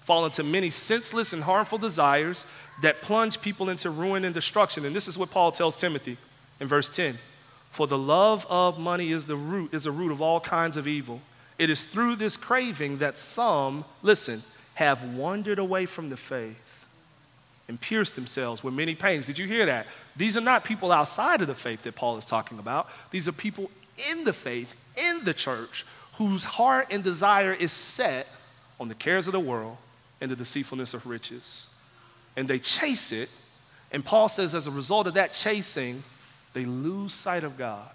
fall 0.00 0.24
into 0.24 0.42
many 0.42 0.70
senseless 0.70 1.32
and 1.32 1.42
harmful 1.42 1.78
desires 1.78 2.46
that 2.82 3.00
plunge 3.02 3.40
people 3.40 3.68
into 3.68 3.90
ruin 3.90 4.24
and 4.24 4.34
destruction. 4.34 4.84
And 4.84 4.94
this 4.94 5.08
is 5.08 5.18
what 5.18 5.30
Paul 5.30 5.52
tells 5.52 5.76
Timothy 5.76 6.16
in 6.60 6.68
verse 6.68 6.88
10. 6.88 7.18
For 7.70 7.86
the 7.86 7.98
love 7.98 8.46
of 8.50 8.78
money 8.78 9.12
is 9.12 9.24
the 9.24 9.36
root, 9.36 9.72
is 9.72 9.84
the 9.84 9.90
root 9.90 10.12
of 10.12 10.20
all 10.20 10.40
kinds 10.40 10.76
of 10.76 10.86
evil. 10.86 11.20
It 11.58 11.70
is 11.70 11.84
through 11.84 12.16
this 12.16 12.36
craving 12.36 12.98
that 12.98 13.16
some, 13.16 13.84
listen, 14.02 14.42
have 14.74 15.02
wandered 15.04 15.58
away 15.58 15.86
from 15.86 16.10
the 16.10 16.16
faith 16.16 16.86
and 17.68 17.80
pierced 17.80 18.14
themselves 18.14 18.62
with 18.62 18.74
many 18.74 18.94
pains. 18.94 19.26
Did 19.26 19.38
you 19.38 19.46
hear 19.46 19.64
that? 19.66 19.86
These 20.16 20.36
are 20.36 20.42
not 20.42 20.64
people 20.64 20.92
outside 20.92 21.40
of 21.40 21.46
the 21.46 21.54
faith 21.54 21.82
that 21.82 21.94
Paul 21.94 22.18
is 22.18 22.24
talking 22.24 22.58
about. 22.58 22.88
These 23.10 23.28
are 23.28 23.32
people 23.32 23.70
in 24.10 24.24
the 24.24 24.32
faith, 24.32 24.74
in 24.96 25.24
the 25.24 25.32
church, 25.32 25.86
whose 26.14 26.44
heart 26.44 26.88
and 26.90 27.02
desire 27.02 27.52
is 27.52 27.72
set 27.72 28.26
on 28.82 28.88
the 28.88 28.94
cares 28.96 29.28
of 29.28 29.32
the 29.32 29.40
world 29.40 29.76
and 30.20 30.28
the 30.30 30.36
deceitfulness 30.36 30.92
of 30.92 31.06
riches. 31.06 31.66
And 32.36 32.48
they 32.48 32.58
chase 32.58 33.12
it. 33.12 33.30
And 33.92 34.04
Paul 34.04 34.28
says, 34.28 34.54
as 34.54 34.66
a 34.66 34.72
result 34.72 35.06
of 35.06 35.14
that 35.14 35.32
chasing, 35.32 36.02
they 36.52 36.64
lose 36.64 37.14
sight 37.14 37.44
of 37.44 37.56
God 37.56 37.88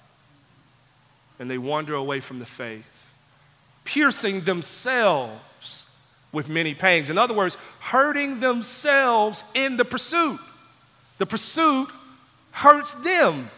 and 1.39 1.51
they 1.51 1.57
wander 1.57 1.93
away 1.93 2.21
from 2.21 2.39
the 2.39 2.45
faith, 2.45 3.09
piercing 3.83 4.41
themselves 4.41 5.87
with 6.31 6.47
many 6.47 6.73
pains. 6.73 7.09
In 7.09 7.17
other 7.17 7.33
words, 7.33 7.57
hurting 7.79 8.39
themselves 8.39 9.43
in 9.53 9.77
the 9.77 9.85
pursuit. 9.85 10.39
The 11.17 11.25
pursuit 11.25 11.89
hurts 12.51 12.93
them 12.93 13.49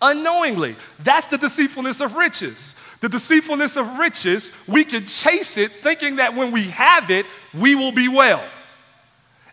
unknowingly. 0.00 0.74
That's 1.00 1.26
the 1.26 1.38
deceitfulness 1.38 2.00
of 2.00 2.16
riches. 2.16 2.74
The 3.00 3.08
deceitfulness 3.08 3.76
of 3.76 3.98
riches, 3.98 4.52
we 4.66 4.84
can 4.84 5.04
chase 5.04 5.56
it 5.56 5.70
thinking 5.70 6.16
that 6.16 6.34
when 6.34 6.50
we 6.50 6.64
have 6.64 7.10
it, 7.10 7.26
we 7.54 7.74
will 7.74 7.92
be 7.92 8.08
well. 8.08 8.42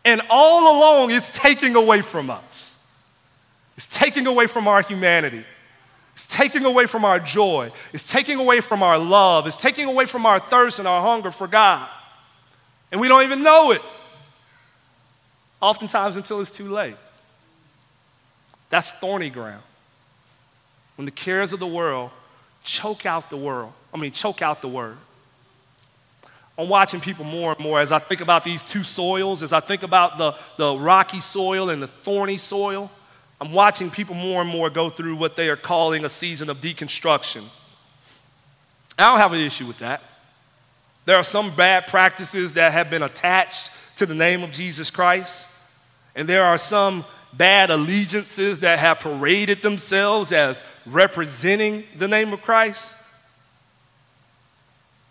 And 0.03 0.21
all 0.29 0.77
along, 0.77 1.11
it's 1.11 1.29
taking 1.29 1.75
away 1.75 2.01
from 2.01 2.29
us. 2.29 2.87
It's 3.77 3.87
taking 3.87 4.25
away 4.27 4.47
from 4.47 4.67
our 4.67 4.81
humanity. 4.81 5.43
It's 6.13 6.27
taking 6.27 6.63
away 6.63 6.85
from 6.85 7.03
our 7.03 7.19
joy. 7.19 7.71
It's 7.91 8.09
taking 8.09 8.39
away 8.39 8.61
from 8.61 8.81
our 8.81 8.97
love. 8.97 9.47
It's 9.47 9.57
taking 9.57 9.87
away 9.87 10.05
from 10.05 10.25
our 10.25 10.39
thirst 10.39 10.79
and 10.79 10.87
our 10.87 11.01
hunger 11.01 11.29
for 11.29 11.47
God. 11.47 11.87
And 12.91 13.01
we 13.01 13.07
don't 13.07 13.23
even 13.23 13.43
know 13.43 13.71
it. 13.71 13.81
Oftentimes 15.61 16.15
until 16.15 16.39
it's 16.39 16.51
too 16.51 16.69
late. 16.69 16.95
That's 18.69 18.91
thorny 18.91 19.29
ground. 19.29 19.63
When 20.95 21.05
the 21.05 21.11
cares 21.11 21.51
of 21.51 21.59
the 21.59 21.67
world 21.67 22.11
choke 22.65 23.05
out 23.05 23.29
the 23.29 23.37
world, 23.37 23.71
I 23.93 23.97
mean, 23.97 24.11
choke 24.11 24.41
out 24.41 24.61
the 24.61 24.67
word. 24.67 24.97
I'm 26.57 26.69
watching 26.69 26.99
people 27.01 27.25
more 27.25 27.51
and 27.51 27.59
more 27.59 27.79
as 27.79 27.91
I 27.91 27.99
think 27.99 28.21
about 28.21 28.43
these 28.43 28.61
two 28.61 28.83
soils, 28.83 29.43
as 29.43 29.53
I 29.53 29.59
think 29.59 29.83
about 29.83 30.17
the, 30.17 30.35
the 30.57 30.75
rocky 30.77 31.19
soil 31.19 31.69
and 31.69 31.81
the 31.81 31.87
thorny 31.87 32.37
soil. 32.37 32.89
I'm 33.41 33.51
watching 33.51 33.91
people 33.91 34.15
more 34.15 34.41
and 34.41 34.49
more 34.49 34.69
go 34.69 34.89
through 34.89 35.17
what 35.17 35.35
they 35.35 35.49
are 35.49 35.57
calling 35.57 36.05
a 36.05 36.09
season 36.09 36.49
of 36.49 36.57
deconstruction. 36.57 37.43
I 38.97 39.09
don't 39.09 39.19
have 39.19 39.33
an 39.33 39.41
issue 39.41 39.65
with 39.65 39.79
that. 39.79 40.01
There 41.03 41.17
are 41.17 41.23
some 41.23 41.53
bad 41.55 41.87
practices 41.87 42.53
that 42.53 42.71
have 42.71 42.89
been 42.89 43.03
attached 43.03 43.69
to 43.97 44.05
the 44.05 44.15
name 44.15 44.41
of 44.41 44.51
Jesus 44.51 44.89
Christ, 44.89 45.49
and 46.15 46.27
there 46.27 46.43
are 46.43 46.57
some 46.57 47.03
bad 47.37 47.69
allegiances 47.69 48.59
that 48.59 48.79
have 48.79 48.99
paraded 48.99 49.61
themselves 49.61 50.31
as 50.31 50.63
representing 50.85 51.83
the 51.97 52.07
name 52.07 52.33
of 52.33 52.41
Christ, 52.41 52.95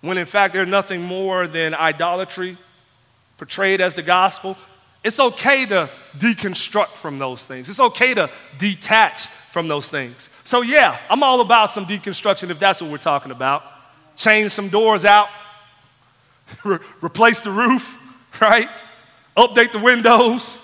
when 0.01 0.19
in 0.19 0.27
fact 0.27 0.55
they're 0.55 0.67
nothing 0.67 1.03
more 1.03 1.47
than 1.47 1.75
idolatry 1.75 2.57
portrayed 3.37 3.81
as 3.81 3.95
the 3.95 4.03
gospel. 4.03 4.57
It's 5.03 5.21
okay 5.21 5.67
to 5.67 5.91
deconstruct 6.17 6.95
from 6.95 7.19
those 7.19 7.45
things. 7.45 7.69
It's 7.69 7.81
okay 7.81 8.15
to 8.15 8.31
detach 8.59 9.27
from 9.27 9.69
those 9.69 9.91
things. 9.91 10.31
So, 10.45 10.63
yeah, 10.63 10.99
I'm 11.11 11.23
all 11.23 11.41
about 11.43 11.71
some 11.71 11.85
deconstruction 11.85 12.51
if 12.51 12.59
that's 12.59 12.81
what 12.81 12.91
we're 12.91 12.99
talking 12.99 13.31
about. 13.31 13.63
Change 14.17 14.51
some 14.51 14.69
doors 14.69 15.05
out, 15.05 15.29
Re- 16.65 16.79
replace 17.03 17.43
the 17.43 17.51
roof, 17.51 18.01
right? 18.41 18.69
Update 19.37 19.73
the 19.73 19.79
windows, 19.79 20.59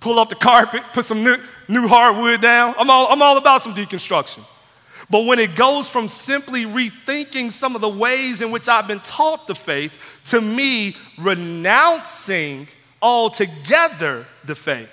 pull 0.00 0.18
up 0.18 0.30
the 0.30 0.34
carpet, 0.34 0.82
put 0.92 1.04
some 1.04 1.22
new, 1.22 1.36
new 1.68 1.86
hardwood 1.86 2.40
down. 2.40 2.74
I'm 2.78 2.90
all, 2.90 3.12
I'm 3.12 3.22
all 3.22 3.36
about 3.36 3.62
some 3.62 3.74
deconstruction. 3.74 4.42
But 5.10 5.26
when 5.26 5.38
it 5.38 5.54
goes 5.56 5.88
from 5.88 6.08
simply 6.08 6.64
rethinking 6.64 7.50
some 7.50 7.74
of 7.74 7.80
the 7.80 7.88
ways 7.88 8.40
in 8.40 8.50
which 8.50 8.68
I've 8.68 8.86
been 8.88 9.00
taught 9.00 9.46
the 9.46 9.54
faith 9.54 9.98
to 10.26 10.40
me 10.40 10.96
renouncing 11.18 12.68
altogether 13.02 14.26
the 14.44 14.54
faith, 14.54 14.88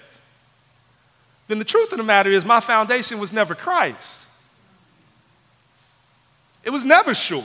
then 1.47 1.59
the 1.59 1.65
truth 1.65 1.91
of 1.91 1.97
the 1.97 2.03
matter 2.03 2.31
is 2.31 2.43
my 2.43 2.59
foundation 2.59 3.19
was 3.19 3.31
never 3.31 3.55
Christ. 3.55 4.25
It 6.63 6.71
was 6.71 6.83
never 6.83 7.13
sure. 7.13 7.43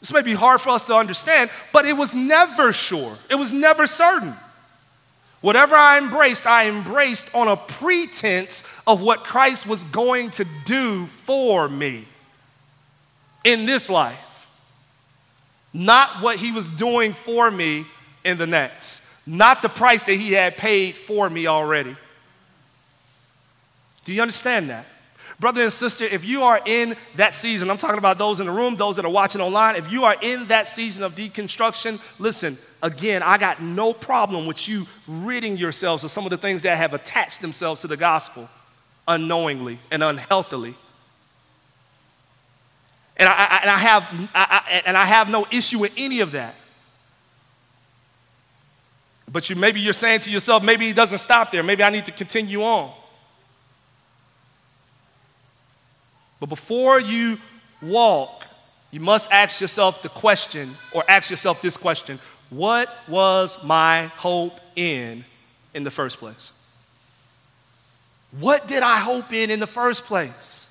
This 0.00 0.12
may 0.12 0.22
be 0.22 0.34
hard 0.34 0.60
for 0.60 0.70
us 0.70 0.82
to 0.84 0.94
understand, 0.94 1.50
but 1.72 1.84
it 1.84 1.96
was 1.96 2.14
never 2.14 2.72
sure. 2.72 3.16
It 3.30 3.34
was 3.34 3.52
never 3.52 3.86
certain. 3.86 4.34
Whatever 5.40 5.76
I 5.76 5.98
embraced, 5.98 6.46
I 6.46 6.68
embraced 6.68 7.32
on 7.34 7.46
a 7.46 7.56
pretense 7.56 8.64
of 8.86 9.00
what 9.00 9.22
Christ 9.22 9.66
was 9.66 9.84
going 9.84 10.30
to 10.30 10.44
do 10.64 11.06
for 11.06 11.68
me 11.68 12.06
in 13.44 13.64
this 13.64 13.88
life, 13.88 14.48
not 15.72 16.22
what 16.22 16.38
he 16.38 16.50
was 16.50 16.68
doing 16.68 17.12
for 17.12 17.50
me 17.50 17.86
in 18.24 18.36
the 18.36 18.46
next, 18.46 19.04
not 19.26 19.62
the 19.62 19.68
price 19.68 20.02
that 20.02 20.14
he 20.14 20.32
had 20.32 20.56
paid 20.56 20.96
for 20.96 21.30
me 21.30 21.46
already. 21.46 21.96
Do 24.04 24.12
you 24.12 24.22
understand 24.22 24.70
that? 24.70 24.86
Brother 25.38 25.62
and 25.62 25.72
sister, 25.72 26.04
if 26.04 26.24
you 26.24 26.42
are 26.42 26.60
in 26.66 26.96
that 27.14 27.36
season, 27.36 27.70
I'm 27.70 27.78
talking 27.78 27.98
about 27.98 28.18
those 28.18 28.40
in 28.40 28.46
the 28.46 28.52
room, 28.52 28.74
those 28.74 28.96
that 28.96 29.04
are 29.04 29.10
watching 29.10 29.40
online, 29.40 29.76
if 29.76 29.92
you 29.92 30.02
are 30.02 30.16
in 30.20 30.46
that 30.46 30.66
season 30.66 31.04
of 31.04 31.14
deconstruction, 31.14 32.00
listen, 32.18 32.58
again, 32.82 33.22
I 33.22 33.38
got 33.38 33.62
no 33.62 33.92
problem 33.92 34.46
with 34.46 34.68
you 34.68 34.86
ridding 35.06 35.56
yourselves 35.56 36.04
of 36.04 36.10
some 36.10 36.24
of 36.24 36.30
the 36.30 36.36
things 36.36 36.62
that 36.62 36.76
have 36.76 36.94
attached 36.94 37.40
themselves 37.40 37.80
to 37.82 37.86
the 37.86 37.96
gospel 37.96 38.48
unknowingly 39.06 39.78
and 39.90 40.02
unhealthily. 40.02 40.74
And 43.16 43.28
I, 43.28 43.32
I 43.32 43.58
and 43.62 43.70
I 43.70 43.76
have, 43.78 44.30
I, 44.34 44.82
and 44.86 44.96
I 44.96 45.04
have 45.04 45.28
no 45.28 45.46
issue 45.50 45.78
with 45.78 45.92
any 45.96 46.20
of 46.20 46.32
that. 46.32 46.54
But 49.30 49.50
you, 49.50 49.56
maybe 49.56 49.80
you're 49.80 49.92
saying 49.92 50.20
to 50.20 50.30
yourself, 50.30 50.62
maybe 50.62 50.88
it 50.88 50.96
doesn't 50.96 51.18
stop 51.18 51.50
there. 51.50 51.62
Maybe 51.62 51.82
I 51.82 51.90
need 51.90 52.06
to 52.06 52.12
continue 52.12 52.62
on. 52.62 52.92
But 56.40 56.48
before 56.48 57.00
you 57.00 57.38
walk, 57.82 58.46
you 58.90 59.00
must 59.00 59.30
ask 59.32 59.60
yourself 59.60 60.02
the 60.02 60.08
question, 60.08 60.76
or 60.92 61.04
ask 61.08 61.30
yourself 61.30 61.60
this 61.60 61.76
question 61.76 62.18
What 62.50 62.88
was 63.08 63.62
my 63.62 64.06
hope 64.16 64.60
in 64.74 65.24
in 65.74 65.84
the 65.84 65.90
first 65.90 66.18
place? 66.18 66.52
What 68.38 68.66
did 68.66 68.82
I 68.82 68.98
hope 68.98 69.32
in 69.32 69.50
in 69.50 69.60
the 69.60 69.66
first 69.66 70.04
place? 70.04 70.68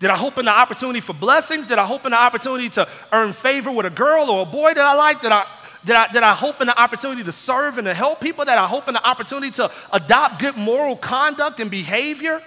Did 0.00 0.10
I 0.10 0.16
hope 0.16 0.38
in 0.38 0.44
the 0.44 0.52
opportunity 0.52 1.00
for 1.00 1.12
blessings? 1.12 1.66
Did 1.66 1.78
I 1.78 1.84
hope 1.84 2.04
in 2.04 2.10
the 2.10 2.20
opportunity 2.20 2.68
to 2.70 2.88
earn 3.12 3.32
favor 3.32 3.70
with 3.70 3.86
a 3.86 3.90
girl 3.90 4.30
or 4.30 4.42
a 4.42 4.46
boy 4.46 4.74
that 4.74 4.84
I 4.84 4.94
like? 4.94 5.20
Did 5.20 5.30
I, 5.30 5.46
did 5.84 5.94
I, 5.94 6.12
did 6.12 6.22
I 6.24 6.34
hope 6.34 6.60
in 6.60 6.66
the 6.66 6.80
opportunity 6.80 7.22
to 7.22 7.32
serve 7.32 7.78
and 7.78 7.86
to 7.86 7.94
help 7.94 8.20
people? 8.20 8.44
Did 8.44 8.54
I 8.54 8.66
hope 8.66 8.88
in 8.88 8.94
the 8.94 9.06
opportunity 9.06 9.52
to 9.52 9.70
adopt 9.92 10.40
good 10.40 10.56
moral 10.56 10.96
conduct 10.96 11.60
and 11.60 11.70
behavior? 11.70 12.42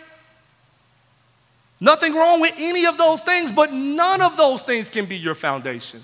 Nothing 1.80 2.13
wrong 2.13 2.41
with 2.41 2.56
any 2.58 2.86
of 2.86 2.98
those 2.98 3.21
things, 3.21 3.52
but 3.52 3.71
none 3.71 4.21
of 4.21 4.38
those 4.38 4.63
things 4.63 4.89
can 4.89 5.06
be 5.06 5.17
your 5.17 5.36
foundation. 5.36 6.04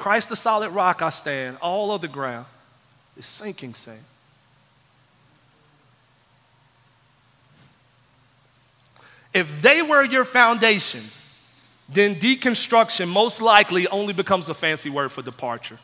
Christ 0.00 0.30
the 0.30 0.36
solid 0.36 0.70
rock 0.70 1.02
I 1.02 1.10
stand, 1.10 1.58
all 1.60 1.92
of 1.92 2.00
the 2.00 2.08
ground 2.08 2.46
is 3.18 3.26
sinking 3.26 3.74
sand. 3.74 4.00
If 9.34 9.60
they 9.60 9.82
were 9.82 10.02
your 10.02 10.24
foundation, 10.24 11.02
then 11.86 12.14
deconstruction 12.14 13.08
most 13.08 13.42
likely 13.42 13.86
only 13.88 14.14
becomes 14.14 14.48
a 14.48 14.54
fancy 14.54 14.88
word 14.88 15.12
for 15.12 15.20
departure. 15.20 15.78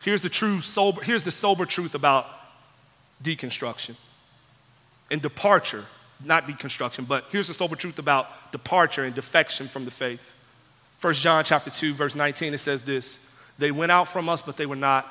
Here's 0.00 0.20
the 0.20 0.28
true 0.28 0.60
sober, 0.60 1.00
here's 1.00 1.22
the 1.22 1.30
sober 1.30 1.64
truth 1.64 1.94
about 1.94 2.26
deconstruction 3.24 3.96
and 5.10 5.22
departure, 5.22 5.86
not 6.22 6.46
deconstruction, 6.46 7.08
but 7.08 7.24
here's 7.30 7.48
the 7.48 7.54
sober 7.54 7.74
truth 7.74 7.98
about 7.98 8.52
departure 8.52 9.04
and 9.04 9.14
defection 9.14 9.66
from 9.66 9.86
the 9.86 9.90
faith. 9.90 10.34
1 11.02 11.14
John 11.14 11.42
chapter 11.44 11.68
2, 11.68 11.94
verse 11.94 12.14
19, 12.14 12.54
it 12.54 12.58
says 12.58 12.84
this: 12.84 13.18
They 13.58 13.72
went 13.72 13.90
out 13.90 14.08
from 14.08 14.28
us, 14.28 14.40
but 14.40 14.56
they 14.56 14.66
were 14.66 14.76
not 14.76 15.06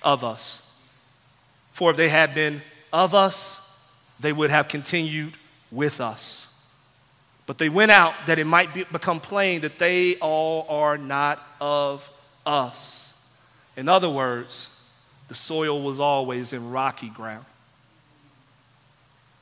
of 0.00 0.22
us. 0.22 0.64
For 1.72 1.90
if 1.90 1.96
they 1.96 2.08
had 2.08 2.34
been 2.34 2.62
of 2.92 3.14
us, 3.14 3.60
they 4.20 4.32
would 4.32 4.50
have 4.50 4.68
continued 4.68 5.34
with 5.72 6.00
us. 6.00 6.54
But 7.46 7.58
they 7.58 7.68
went 7.68 7.90
out 7.90 8.14
that 8.26 8.38
it 8.38 8.46
might 8.46 8.72
be, 8.72 8.84
become 8.84 9.20
plain 9.20 9.62
that 9.62 9.78
they 9.78 10.16
all 10.16 10.66
are 10.68 10.96
not 10.96 11.44
of 11.60 12.08
us. 12.46 13.20
In 13.76 13.88
other 13.88 14.08
words, 14.08 14.70
the 15.26 15.34
soil 15.34 15.82
was 15.82 15.98
always 15.98 16.52
in 16.52 16.70
rocky 16.70 17.08
ground. 17.08 17.44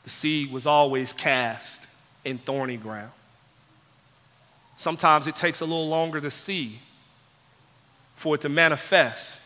The 0.05 0.11
seed 0.11 0.53
was 0.53 0.67
always 0.67 1.13
cast 1.13 1.87
in 2.25 2.39
thorny 2.39 2.77
ground. 2.77 3.13
Sometimes 4.77 5.27
it 5.27 5.35
takes 5.35 5.61
a 5.61 5.65
little 5.65 5.89
longer 5.89 6.21
to 6.21 6.31
see 6.31 6.79
for 8.17 8.35
it 8.35 8.43
to 8.43 8.49
manifest. 8.49 9.43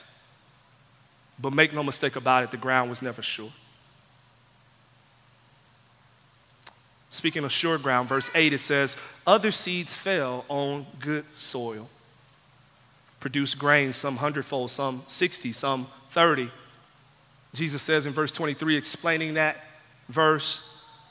But 1.39 1.53
make 1.53 1.72
no 1.72 1.83
mistake 1.83 2.16
about 2.16 2.45
it, 2.45 2.51
the 2.51 2.57
ground 2.57 2.91
was 2.91 3.01
never 3.01 3.22
sure. 3.22 3.53
Speaking 7.11 7.43
of 7.45 7.51
sure 7.51 7.76
ground, 7.78 8.09
verse 8.09 8.31
8, 8.35 8.53
it 8.53 8.59
says, 8.59 8.97
Other 9.26 9.51
seeds 9.51 9.95
fell 9.95 10.45
on 10.49 10.87
good 11.01 11.24
soil, 11.35 11.89
produced 13.18 13.59
grain, 13.59 13.93
some 13.93 14.16
hundredfold, 14.16 14.70
some 14.70 15.03
60, 15.09 15.53
some 15.53 15.87
30. 16.11 16.51
Jesus 17.53 17.83
says 17.83 18.07
in 18.07 18.12
verse 18.12 18.31
23, 18.31 18.76
explaining 18.76 19.35
that 19.35 19.57
verse, 20.09 20.70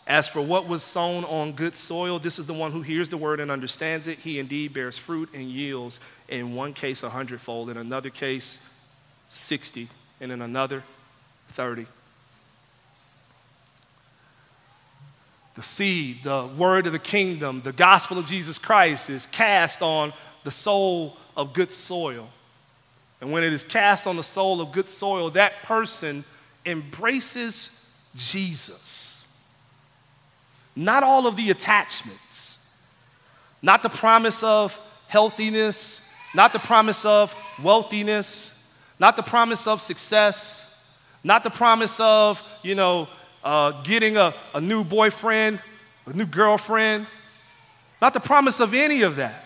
as 0.09 0.27
for 0.27 0.41
what 0.41 0.67
was 0.67 0.81
sown 0.81 1.23
on 1.25 1.51
good 1.51 1.75
soil, 1.75 2.17
this 2.17 2.39
is 2.39 2.47
the 2.47 2.53
one 2.53 2.71
who 2.71 2.81
hears 2.81 3.09
the 3.09 3.15
word 3.15 3.39
and 3.39 3.51
understands 3.51 4.07
it. 4.07 4.17
He 4.17 4.39
indeed 4.39 4.73
bears 4.73 4.97
fruit 4.97 5.29
and 5.35 5.43
yields, 5.43 5.99
in 6.27 6.55
one 6.55 6.73
case 6.73 7.03
a 7.03 7.09
hundredfold, 7.11 7.69
in 7.69 7.77
another 7.77 8.09
case 8.09 8.59
60, 9.29 9.87
and 10.19 10.31
in 10.31 10.41
another 10.41 10.83
30. 11.49 11.85
The 15.53 15.61
seed, 15.61 16.23
the 16.23 16.49
word 16.57 16.87
of 16.87 16.93
the 16.93 16.99
kingdom, 16.99 17.61
the 17.61 17.71
gospel 17.71 18.17
of 18.17 18.25
Jesus 18.25 18.57
Christ 18.57 19.11
is 19.11 19.27
cast 19.27 19.83
on 19.83 20.11
the 20.43 20.51
soul 20.51 21.17
of 21.37 21.53
good 21.53 21.69
soil. 21.69 22.27
And 23.21 23.31
when 23.31 23.43
it 23.43 23.53
is 23.53 23.63
cast 23.63 24.07
on 24.07 24.15
the 24.15 24.23
soul 24.23 24.59
of 24.59 24.71
good 24.71 24.89
soil, 24.89 25.29
that 25.31 25.61
person 25.61 26.23
embraces 26.65 27.87
Jesus. 28.15 29.18
Not 30.75 31.03
all 31.03 31.27
of 31.27 31.35
the 31.35 31.49
attachments, 31.49 32.57
not 33.61 33.83
the 33.83 33.89
promise 33.89 34.43
of 34.43 34.79
healthiness, 35.07 36.07
not 36.33 36.53
the 36.53 36.59
promise 36.59 37.05
of 37.05 37.33
wealthiness, 37.63 38.57
not 38.99 39.15
the 39.15 39.23
promise 39.23 39.67
of 39.67 39.81
success, 39.81 40.65
not 41.23 41.43
the 41.43 41.49
promise 41.49 41.99
of, 41.99 42.41
you 42.63 42.75
know, 42.75 43.07
uh, 43.43 43.81
getting 43.83 44.17
a, 44.17 44.33
a 44.53 44.61
new 44.61 44.83
boyfriend, 44.83 45.59
a 46.05 46.13
new 46.13 46.25
girlfriend, 46.25 47.07
not 48.01 48.13
the 48.13 48.19
promise 48.19 48.59
of 48.59 48.73
any 48.73 49.01
of 49.01 49.17
that, 49.17 49.45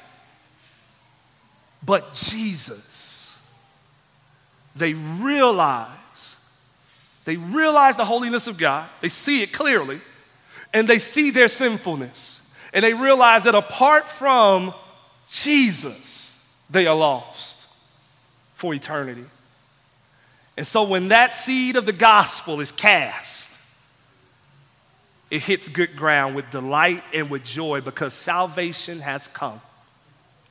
but 1.84 2.14
Jesus. 2.14 3.38
They 4.76 4.94
realize, 4.94 6.38
they 7.26 7.38
realize 7.38 7.96
the 7.96 8.06
holiness 8.06 8.48
of 8.48 8.58
God, 8.58 8.88
they 9.02 9.10
see 9.10 9.42
it 9.42 9.54
clearly 9.54 10.02
and 10.74 10.88
they 10.88 11.00
see 11.00 11.32
their 11.32 11.48
sinfulness 11.48 12.42
and 12.74 12.84
they 12.84 12.94
realize 12.94 13.44
that 13.44 13.56
apart 13.56 14.10
from 14.10 14.74
Jesus, 15.30 16.44
they 16.70 16.88
are 16.88 16.96
lost 16.96 17.68
for 18.56 18.74
eternity. 18.74 19.26
And 20.58 20.66
so 20.66 20.84
when 20.84 21.10
that 21.10 21.34
seed 21.34 21.76
of 21.76 21.86
the 21.86 21.94
gospel 21.94 22.60
is 22.60 22.72
cast, 22.72 23.60
it 25.30 25.42
hits 25.42 25.68
good 25.68 25.96
ground 25.96 26.36
with 26.36 26.50
delight 26.52 27.04
and 27.14 27.30
with 27.30 27.44
joy 27.44 27.82
because 27.82 28.14
salvation 28.14 29.00
has 29.00 29.28
come. 29.28 29.60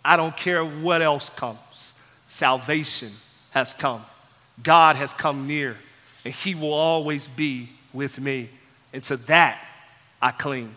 I 0.04 0.16
don't 0.16 0.36
care 0.36 0.64
what 0.64 1.02
else 1.02 1.30
comes, 1.30 1.94
salvation 2.26 3.10
has 3.50 3.74
come. 3.74 4.04
God 4.62 4.96
has 4.96 5.12
come 5.12 5.46
near, 5.46 5.76
and 6.24 6.34
He 6.34 6.54
will 6.54 6.72
always 6.72 7.26
be 7.26 7.68
with 7.92 8.20
me. 8.20 8.50
And 8.92 9.02
to 9.04 9.16
that, 9.16 9.58
I 10.22 10.30
cling. 10.30 10.74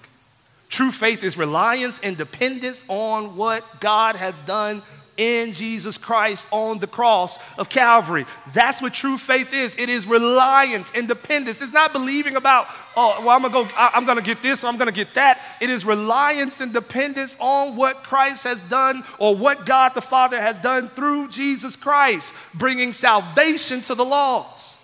True 0.70 0.92
faith 0.92 1.24
is 1.24 1.38
reliance 1.38 2.00
and 2.00 2.18
dependence 2.18 2.84
on 2.90 3.38
what 3.38 3.64
God 3.80 4.16
has 4.16 4.42
done 4.42 4.82
in 5.18 5.54
Jesus 5.54 5.98
Christ 5.98 6.48
on 6.52 6.80
the 6.80 6.88
cross 6.88 7.38
of 7.58 7.70
Calvary. 7.70 8.26
That's 8.54 8.82
what 8.82 8.94
true 8.94 9.18
faith 9.18 9.54
is. 9.54 9.76
It 9.78 9.88
is 9.88 10.06
reliance 10.06 10.92
and 10.94 11.08
dependence. 11.08 11.62
It's 11.62 11.72
not 11.72 11.94
believing 11.94 12.36
about, 12.36 12.68
oh, 12.98 13.22
well, 13.22 13.30
I'm 13.30 13.42
gonna 13.42 13.54
go, 13.54 13.70
I'm 13.78 14.06
gonna 14.06 14.22
get 14.22 14.42
this, 14.42 14.64
I'm 14.64 14.78
gonna 14.78 14.92
get 14.92 15.14
that. 15.14 15.40
It 15.62 15.70
is 15.70 15.86
reliance 15.86 16.60
and 16.60 16.74
dependence 16.74 17.38
on 17.40 17.78
what 17.78 18.04
Christ 18.04 18.44
has 18.44 18.60
done 18.62 19.04
or 19.20 19.36
what 19.36 19.66
God 19.66 19.94
the 19.94 20.02
Father 20.02 20.42
has 20.42 20.60
done 20.60 20.90
through 20.90 21.30
Jesus 21.30 21.76
Christ, 21.76 22.34
bringing 22.54 22.92
salvation 22.92 23.82
to 23.84 23.96
the 23.96 24.04
lost. 24.04 24.80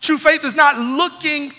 True 0.00 0.18
faith 0.18 0.44
is 0.44 0.54
not 0.54 0.78
looking 0.78 1.52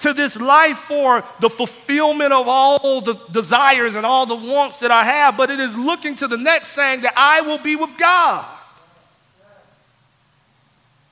to 0.00 0.14
this 0.14 0.40
life 0.40 0.78
for 0.78 1.22
the 1.40 1.50
fulfillment 1.50 2.32
of 2.32 2.48
all 2.48 3.00
the 3.00 3.14
desires 3.32 3.96
and 3.96 4.04
all 4.04 4.26
the 4.26 4.34
wants 4.34 4.78
that 4.78 4.90
I 4.90 5.04
have, 5.04 5.36
but 5.36 5.50
it 5.50 5.60
is 5.60 5.76
looking 5.76 6.14
to 6.16 6.26
the 6.26 6.38
next, 6.38 6.68
saying 6.68 7.02
that 7.02 7.12
I 7.16 7.42
will 7.42 7.58
be 7.58 7.76
with 7.76 7.96
God. 7.98 8.46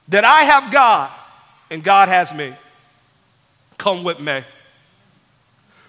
That 0.08 0.24
I 0.24 0.42
have 0.42 0.72
God 0.72 1.10
and 1.70 1.84
God 1.84 2.08
has 2.08 2.34
me. 2.34 2.54
Come 3.76 4.04
with 4.04 4.20
me. 4.20 4.42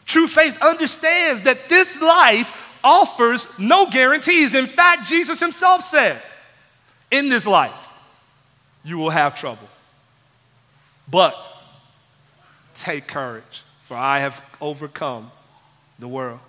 True 0.06 0.28
faith 0.28 0.62
understands 0.62 1.44
that 1.44 1.70
this 1.70 2.02
life 2.02 2.54
offers 2.84 3.48
no 3.58 3.90
guarantees. 3.90 4.56
In 4.56 4.66
fact, 4.66 5.08
Jesus 5.08 5.40
himself 5.40 5.84
said, 5.84 6.22
In 7.12 7.30
this 7.30 7.48
life, 7.48 7.88
you 8.84 8.98
will 8.98 9.10
have 9.10 9.36
trouble. 9.36 9.70
But 11.10 11.34
Take 12.80 13.08
courage, 13.08 13.64
for 13.84 13.98
I 13.98 14.20
have 14.20 14.42
overcome 14.62 15.32
the 16.00 16.08
world. 16.08 16.40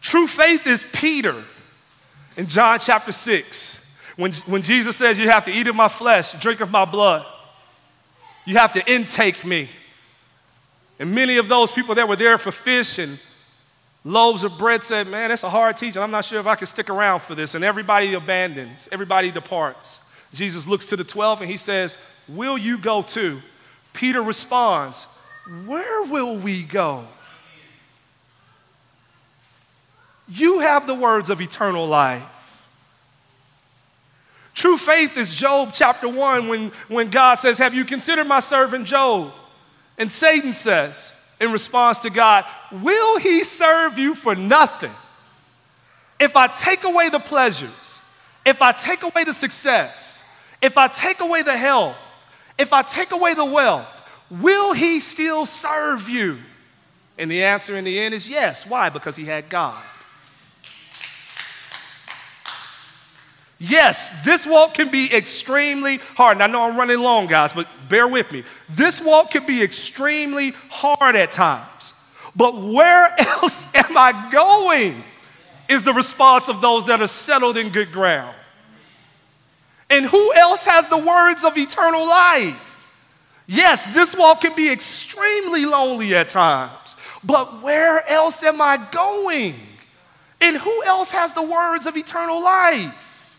True 0.00 0.26
faith 0.26 0.66
is 0.66 0.82
Peter 0.92 1.44
in 2.36 2.48
John 2.48 2.80
chapter 2.80 3.12
6. 3.12 3.96
When, 4.16 4.32
when 4.46 4.60
Jesus 4.60 4.96
says, 4.96 5.20
You 5.20 5.30
have 5.30 5.44
to 5.44 5.52
eat 5.52 5.68
of 5.68 5.76
my 5.76 5.86
flesh, 5.86 6.32
drink 6.40 6.60
of 6.60 6.72
my 6.72 6.84
blood, 6.84 7.24
you 8.44 8.56
have 8.56 8.72
to 8.72 8.92
intake 8.92 9.44
me. 9.44 9.68
And 10.98 11.14
many 11.14 11.36
of 11.36 11.46
those 11.46 11.70
people 11.70 11.94
that 11.94 12.08
were 12.08 12.16
there 12.16 12.38
for 12.38 12.50
fish 12.50 12.98
and 12.98 13.20
loaves 14.02 14.42
of 14.42 14.58
bread 14.58 14.82
said, 14.82 15.06
Man, 15.06 15.28
that's 15.28 15.44
a 15.44 15.48
hard 15.48 15.76
teaching. 15.76 16.02
I'm 16.02 16.10
not 16.10 16.24
sure 16.24 16.40
if 16.40 16.46
I 16.48 16.56
can 16.56 16.66
stick 16.66 16.90
around 16.90 17.20
for 17.20 17.36
this. 17.36 17.54
And 17.54 17.64
everybody 17.64 18.14
abandons, 18.14 18.88
everybody 18.90 19.30
departs. 19.30 20.00
Jesus 20.34 20.66
looks 20.66 20.86
to 20.86 20.96
the 20.96 21.04
12 21.04 21.42
and 21.42 21.50
he 21.50 21.56
says, 21.56 21.98
Will 22.28 22.58
you 22.58 22.78
go 22.78 23.02
too? 23.02 23.40
Peter 23.92 24.22
responds, 24.22 25.04
Where 25.66 26.02
will 26.04 26.36
we 26.36 26.62
go? 26.62 27.04
You 30.28 30.60
have 30.60 30.86
the 30.86 30.94
words 30.94 31.30
of 31.30 31.40
eternal 31.40 31.86
life. 31.86 32.24
True 34.54 34.78
faith 34.78 35.18
is 35.18 35.34
Job 35.34 35.70
chapter 35.72 36.08
1 36.08 36.48
when, 36.48 36.68
when 36.88 37.10
God 37.10 37.36
says, 37.36 37.58
Have 37.58 37.74
you 37.74 37.84
considered 37.84 38.26
my 38.26 38.40
servant 38.40 38.86
Job? 38.86 39.32
And 39.98 40.10
Satan 40.10 40.52
says, 40.52 41.12
in 41.40 41.52
response 41.52 42.00
to 42.00 42.10
God, 42.10 42.44
Will 42.72 43.18
he 43.18 43.44
serve 43.44 43.98
you 43.98 44.14
for 44.14 44.34
nothing? 44.34 44.92
If 46.18 46.36
I 46.36 46.46
take 46.46 46.84
away 46.84 47.08
the 47.08 47.18
pleasures, 47.18 48.00
if 48.46 48.62
I 48.62 48.72
take 48.72 49.02
away 49.02 49.24
the 49.24 49.34
success, 49.34 50.23
if 50.64 50.78
I 50.78 50.88
take 50.88 51.20
away 51.20 51.42
the 51.42 51.56
health, 51.56 51.96
if 52.56 52.72
I 52.72 52.80
take 52.80 53.12
away 53.12 53.34
the 53.34 53.44
wealth, 53.44 53.86
will 54.30 54.72
he 54.72 54.98
still 54.98 55.44
serve 55.44 56.08
you? 56.08 56.38
And 57.18 57.30
the 57.30 57.44
answer 57.44 57.76
in 57.76 57.84
the 57.84 57.98
end 57.98 58.14
is 58.14 58.28
yes. 58.30 58.66
Why? 58.66 58.88
Because 58.88 59.14
he 59.14 59.26
had 59.26 59.50
God. 59.50 59.82
Yes, 63.58 64.24
this 64.24 64.46
walk 64.46 64.74
can 64.74 64.90
be 64.90 65.14
extremely 65.14 65.98
hard. 66.16 66.36
And 66.36 66.42
I 66.42 66.46
know 66.46 66.62
I'm 66.62 66.76
running 66.76 66.98
long, 66.98 67.26
guys, 67.26 67.52
but 67.52 67.68
bear 67.90 68.08
with 68.08 68.32
me. 68.32 68.42
This 68.70 69.02
walk 69.02 69.32
can 69.32 69.46
be 69.46 69.62
extremely 69.62 70.50
hard 70.70 71.14
at 71.14 71.30
times. 71.30 71.92
But 72.34 72.56
where 72.56 73.14
else 73.18 73.72
am 73.74 73.96
I 73.96 74.30
going? 74.32 75.02
Is 75.68 75.84
the 75.84 75.92
response 75.92 76.48
of 76.48 76.60
those 76.62 76.86
that 76.86 77.02
are 77.02 77.06
settled 77.06 77.56
in 77.58 77.68
good 77.68 77.92
ground. 77.92 78.34
And 79.90 80.06
who 80.06 80.32
else 80.34 80.64
has 80.64 80.88
the 80.88 80.98
words 80.98 81.44
of 81.44 81.56
eternal 81.56 82.06
life? 82.06 82.86
Yes, 83.46 83.86
this 83.88 84.16
walk 84.16 84.40
can 84.40 84.54
be 84.54 84.72
extremely 84.72 85.66
lonely 85.66 86.14
at 86.14 86.30
times, 86.30 86.96
but 87.22 87.62
where 87.62 88.08
else 88.08 88.42
am 88.42 88.60
I 88.60 88.78
going? 88.90 89.54
And 90.40 90.56
who 90.56 90.84
else 90.84 91.10
has 91.10 91.34
the 91.34 91.42
words 91.42 91.86
of 91.86 91.96
eternal 91.96 92.42
life? 92.42 93.36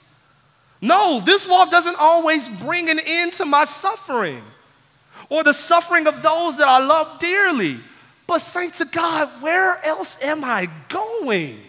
No, 0.81 1.19
this 1.21 1.47
walk 1.47 1.71
doesn't 1.71 1.95
always 1.99 2.47
bring 2.47 2.89
an 2.89 2.99
end 3.03 3.33
to 3.33 3.45
my 3.45 3.63
suffering 3.63 4.43
or 5.29 5.43
the 5.43 5.53
suffering 5.53 6.05
of 6.07 6.21
those 6.21 6.57
that 6.57 6.67
I 6.67 6.85
love 6.85 7.19
dearly. 7.19 7.77
But, 8.27 8.39
saints 8.39 8.81
of 8.81 8.91
God, 8.91 9.29
where 9.41 9.83
else 9.85 10.21
am 10.21 10.43
I 10.43 10.67
going? 10.89 11.59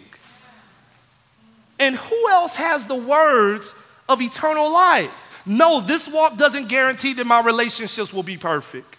And 1.78 1.96
who 1.96 2.28
else 2.30 2.54
has 2.56 2.86
the 2.86 2.94
words 2.94 3.74
of 4.09 4.20
eternal 4.22 4.72
life? 4.72 5.42
No, 5.46 5.80
this 5.80 6.09
walk 6.09 6.36
doesn't 6.36 6.68
guarantee 6.68 7.14
that 7.14 7.26
my 7.26 7.40
relationships 7.40 8.12
will 8.12 8.24
be 8.24 8.36
perfect. 8.36 8.96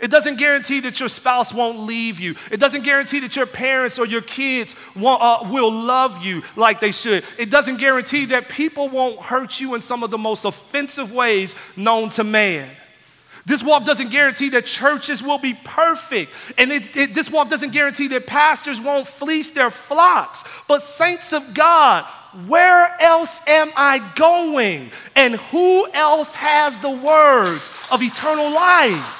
It 0.00 0.10
doesn't 0.10 0.36
guarantee 0.36 0.80
that 0.80 1.00
your 1.00 1.08
spouse 1.08 1.52
won't 1.52 1.80
leave 1.80 2.20
you. 2.20 2.34
It 2.50 2.60
doesn't 2.60 2.84
guarantee 2.84 3.20
that 3.20 3.34
your 3.34 3.46
parents 3.46 3.98
or 3.98 4.06
your 4.06 4.20
kids 4.20 4.74
uh, 4.96 5.48
will 5.50 5.72
love 5.72 6.24
you 6.24 6.42
like 6.56 6.80
they 6.80 6.92
should. 6.92 7.24
It 7.38 7.50
doesn't 7.50 7.78
guarantee 7.78 8.26
that 8.26 8.48
people 8.48 8.88
won't 8.88 9.18
hurt 9.20 9.58
you 9.58 9.74
in 9.74 9.82
some 9.82 10.02
of 10.02 10.10
the 10.10 10.18
most 10.18 10.44
offensive 10.44 11.12
ways 11.12 11.54
known 11.76 12.10
to 12.10 12.24
man. 12.24 12.68
This 13.46 13.64
walk 13.64 13.84
doesn't 13.84 14.10
guarantee 14.10 14.50
that 14.50 14.66
churches 14.66 15.22
will 15.22 15.38
be 15.38 15.54
perfect. 15.64 16.32
And 16.58 16.70
it, 16.70 16.96
it, 16.96 17.14
this 17.14 17.30
walk 17.30 17.48
doesn't 17.48 17.72
guarantee 17.72 18.06
that 18.08 18.26
pastors 18.26 18.80
won't 18.80 19.08
fleece 19.08 19.50
their 19.50 19.70
flocks. 19.70 20.44
But, 20.68 20.82
saints 20.82 21.32
of 21.32 21.54
God, 21.54 22.06
where 22.46 22.94
else 23.00 23.46
am 23.48 23.70
I 23.76 23.98
going? 24.14 24.90
And 25.16 25.36
who 25.36 25.90
else 25.92 26.34
has 26.34 26.78
the 26.78 26.90
words 26.90 27.88
of 27.90 28.02
eternal 28.02 28.52
life? 28.52 29.18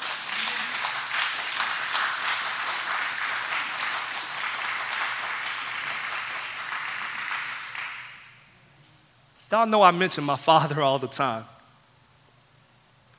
Y'all 9.51 9.67
know 9.67 9.81
I 9.81 9.91
mention 9.91 10.23
my 10.23 10.37
father 10.37 10.81
all 10.81 10.97
the 10.97 11.07
time. 11.07 11.43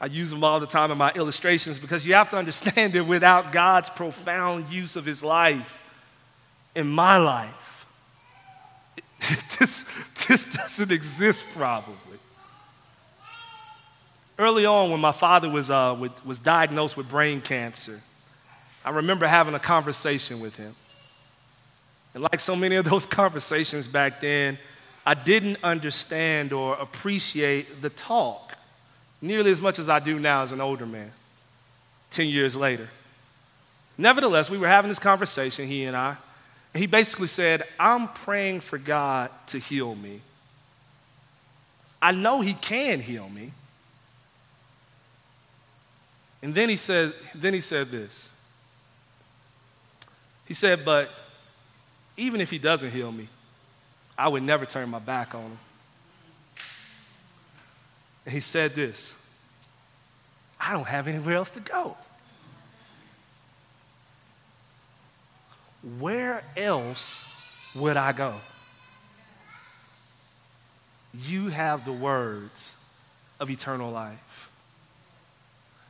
I 0.00 0.06
use 0.06 0.32
him 0.32 0.42
all 0.42 0.58
the 0.58 0.66
time 0.66 0.90
in 0.90 0.98
my 0.98 1.12
illustrations 1.14 1.78
because 1.78 2.06
you 2.06 2.14
have 2.14 2.30
to 2.30 2.36
understand 2.36 2.94
that 2.94 3.04
without 3.04 3.52
God's 3.52 3.90
profound 3.90 4.72
use 4.72 4.96
of 4.96 5.04
his 5.04 5.22
life 5.22 5.84
in 6.74 6.88
my 6.88 7.18
life, 7.18 7.61
this, 9.58 9.88
this 10.26 10.54
doesn't 10.54 10.90
exist 10.90 11.44
probably. 11.54 12.18
Early 14.38 14.66
on, 14.66 14.90
when 14.90 15.00
my 15.00 15.12
father 15.12 15.48
was, 15.48 15.70
uh, 15.70 15.96
with, 15.98 16.24
was 16.24 16.38
diagnosed 16.38 16.96
with 16.96 17.08
brain 17.08 17.40
cancer, 17.40 18.00
I 18.84 18.90
remember 18.90 19.26
having 19.26 19.54
a 19.54 19.60
conversation 19.60 20.40
with 20.40 20.56
him. 20.56 20.74
And 22.14 22.22
like 22.22 22.40
so 22.40 22.56
many 22.56 22.76
of 22.76 22.84
those 22.84 23.06
conversations 23.20 23.86
back 23.86 24.20
then, 24.20 24.58
I 25.04 25.14
didn't 25.14 25.58
understand 25.62 26.52
or 26.52 26.74
appreciate 26.74 27.82
the 27.82 27.90
talk 27.90 28.54
nearly 29.20 29.52
as 29.52 29.60
much 29.60 29.78
as 29.78 29.88
I 29.88 30.00
do 30.00 30.18
now 30.18 30.42
as 30.42 30.50
an 30.50 30.60
older 30.60 30.86
man, 30.86 31.12
10 32.10 32.26
years 32.26 32.56
later. 32.56 32.88
Nevertheless, 33.96 34.50
we 34.50 34.58
were 34.58 34.66
having 34.66 34.88
this 34.88 34.98
conversation, 34.98 35.68
he 35.68 35.84
and 35.84 35.96
I, 35.96 36.16
he 36.74 36.86
basically 36.86 37.26
said, 37.26 37.62
I'm 37.78 38.08
praying 38.08 38.60
for 38.60 38.78
God 38.78 39.30
to 39.48 39.58
heal 39.58 39.94
me. 39.94 40.20
I 42.00 42.12
know 42.12 42.40
he 42.40 42.54
can 42.54 43.00
heal 43.00 43.28
me. 43.28 43.52
And 46.42 46.54
then 46.54 46.68
he 46.68 46.76
said, 46.76 47.12
then 47.34 47.54
he 47.54 47.60
said 47.60 47.88
this. 47.88 48.30
He 50.46 50.54
said, 50.54 50.84
but 50.84 51.08
even 52.16 52.40
if 52.40 52.50
he 52.50 52.58
doesn't 52.58 52.90
heal 52.90 53.12
me, 53.12 53.28
I 54.18 54.28
would 54.28 54.42
never 54.42 54.66
turn 54.66 54.88
my 54.88 54.98
back 54.98 55.34
on 55.34 55.42
him. 55.42 55.58
And 58.24 58.34
he 58.34 58.40
said 58.40 58.74
this 58.74 59.14
I 60.60 60.72
don't 60.72 60.86
have 60.86 61.08
anywhere 61.08 61.36
else 61.36 61.50
to 61.50 61.60
go. 61.60 61.96
Where 65.98 66.42
else 66.56 67.24
would 67.74 67.96
I 67.96 68.12
go? 68.12 68.34
You 71.14 71.48
have 71.48 71.84
the 71.84 71.92
words 71.92 72.74
of 73.40 73.50
eternal 73.50 73.90
life. 73.90 74.50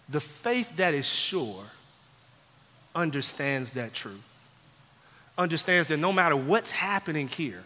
The 0.08 0.20
faith 0.20 0.76
that 0.76 0.94
is 0.94 1.06
sure 1.06 1.64
understands 2.94 3.72
that 3.72 3.94
truth, 3.94 4.22
understands 5.38 5.88
that 5.88 5.98
no 5.98 6.12
matter 6.12 6.36
what's 6.36 6.70
happening 6.70 7.28
here, 7.28 7.62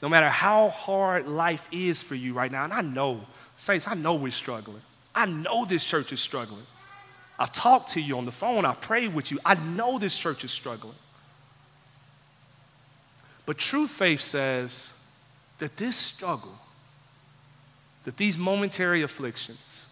no 0.00 0.08
matter 0.08 0.28
how 0.28 0.68
hard 0.68 1.26
life 1.26 1.66
is 1.72 2.02
for 2.02 2.14
you 2.14 2.32
right 2.32 2.52
now, 2.52 2.64
and 2.64 2.72
I 2.72 2.82
know, 2.82 3.20
saints, 3.56 3.88
I 3.88 3.94
know 3.94 4.14
we're 4.14 4.30
struggling. 4.30 4.82
I 5.14 5.26
know 5.26 5.64
this 5.64 5.84
church 5.84 6.12
is 6.12 6.20
struggling. 6.20 6.62
I've 7.38 7.52
talked 7.52 7.90
to 7.90 8.00
you 8.00 8.16
on 8.18 8.24
the 8.24 8.32
phone, 8.32 8.64
I 8.64 8.74
prayed 8.74 9.14
with 9.14 9.30
you. 9.30 9.38
I 9.44 9.54
know 9.54 9.98
this 9.98 10.16
church 10.16 10.44
is 10.44 10.50
struggling. 10.50 10.94
But 13.48 13.56
true 13.56 13.86
faith 13.86 14.20
says 14.20 14.92
that 15.58 15.78
this 15.78 15.96
struggle, 15.96 16.52
that 18.04 18.18
these 18.18 18.36
momentary 18.36 19.00
afflictions, 19.00 19.86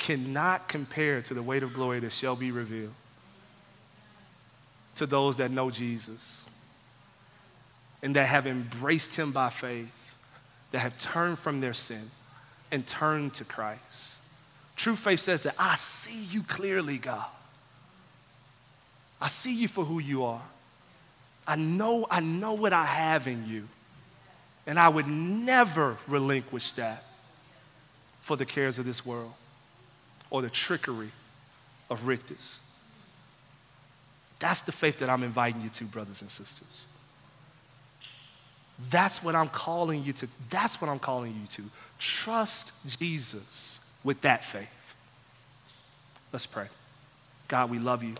cannot 0.00 0.66
compare 0.66 1.22
to 1.22 1.32
the 1.32 1.44
weight 1.44 1.62
of 1.62 1.72
glory 1.72 2.00
that 2.00 2.10
shall 2.10 2.34
be 2.34 2.50
revealed 2.50 2.92
to 4.96 5.06
those 5.06 5.36
that 5.36 5.52
know 5.52 5.70
Jesus 5.70 6.44
and 8.02 8.16
that 8.16 8.26
have 8.26 8.48
embraced 8.48 9.14
him 9.14 9.30
by 9.30 9.48
faith, 9.48 10.16
that 10.72 10.80
have 10.80 10.98
turned 10.98 11.38
from 11.38 11.60
their 11.60 11.72
sin 11.72 12.10
and 12.72 12.84
turned 12.84 13.32
to 13.34 13.44
Christ. 13.44 14.18
True 14.74 14.96
faith 14.96 15.20
says 15.20 15.44
that 15.44 15.54
I 15.56 15.76
see 15.76 16.24
you 16.34 16.42
clearly, 16.42 16.98
God. 16.98 17.26
I 19.20 19.28
see 19.28 19.54
you 19.54 19.68
for 19.68 19.84
who 19.84 20.00
you 20.00 20.24
are. 20.24 20.42
I 21.46 21.56
know, 21.56 22.06
I 22.10 22.20
know 22.20 22.54
what 22.54 22.72
I 22.72 22.84
have 22.84 23.26
in 23.26 23.48
you. 23.48 23.68
And 24.66 24.78
I 24.78 24.88
would 24.88 25.06
never 25.06 25.96
relinquish 26.08 26.72
that 26.72 27.04
for 28.20 28.36
the 28.36 28.44
cares 28.44 28.78
of 28.78 28.84
this 28.84 29.06
world 29.06 29.32
or 30.28 30.42
the 30.42 30.50
trickery 30.50 31.10
of 31.88 32.06
riches. 32.06 32.58
That's 34.38 34.62
the 34.62 34.72
faith 34.72 34.98
that 34.98 35.08
I'm 35.08 35.22
inviting 35.22 35.62
you 35.62 35.68
to, 35.70 35.84
brothers 35.84 36.20
and 36.20 36.30
sisters. 36.30 36.86
That's 38.90 39.22
what 39.22 39.34
I'm 39.34 39.48
calling 39.48 40.02
you 40.02 40.12
to. 40.14 40.28
That's 40.50 40.80
what 40.80 40.90
I'm 40.90 40.98
calling 40.98 41.32
you 41.40 41.46
to. 41.48 41.62
Trust 41.98 42.72
Jesus 42.98 43.80
with 44.04 44.20
that 44.22 44.44
faith. 44.44 44.66
Let's 46.32 46.44
pray. 46.44 46.66
God, 47.48 47.70
we 47.70 47.78
love 47.78 48.02
you. 48.02 48.16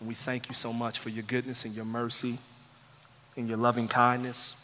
And 0.00 0.08
we 0.08 0.14
thank 0.14 0.48
you 0.48 0.54
so 0.54 0.72
much 0.72 0.98
for 0.98 1.08
your 1.08 1.24
goodness 1.24 1.64
and 1.64 1.74
your 1.74 1.84
mercy 1.84 2.38
and 3.36 3.48
your 3.48 3.58
loving 3.58 3.88
kindness. 3.88 4.54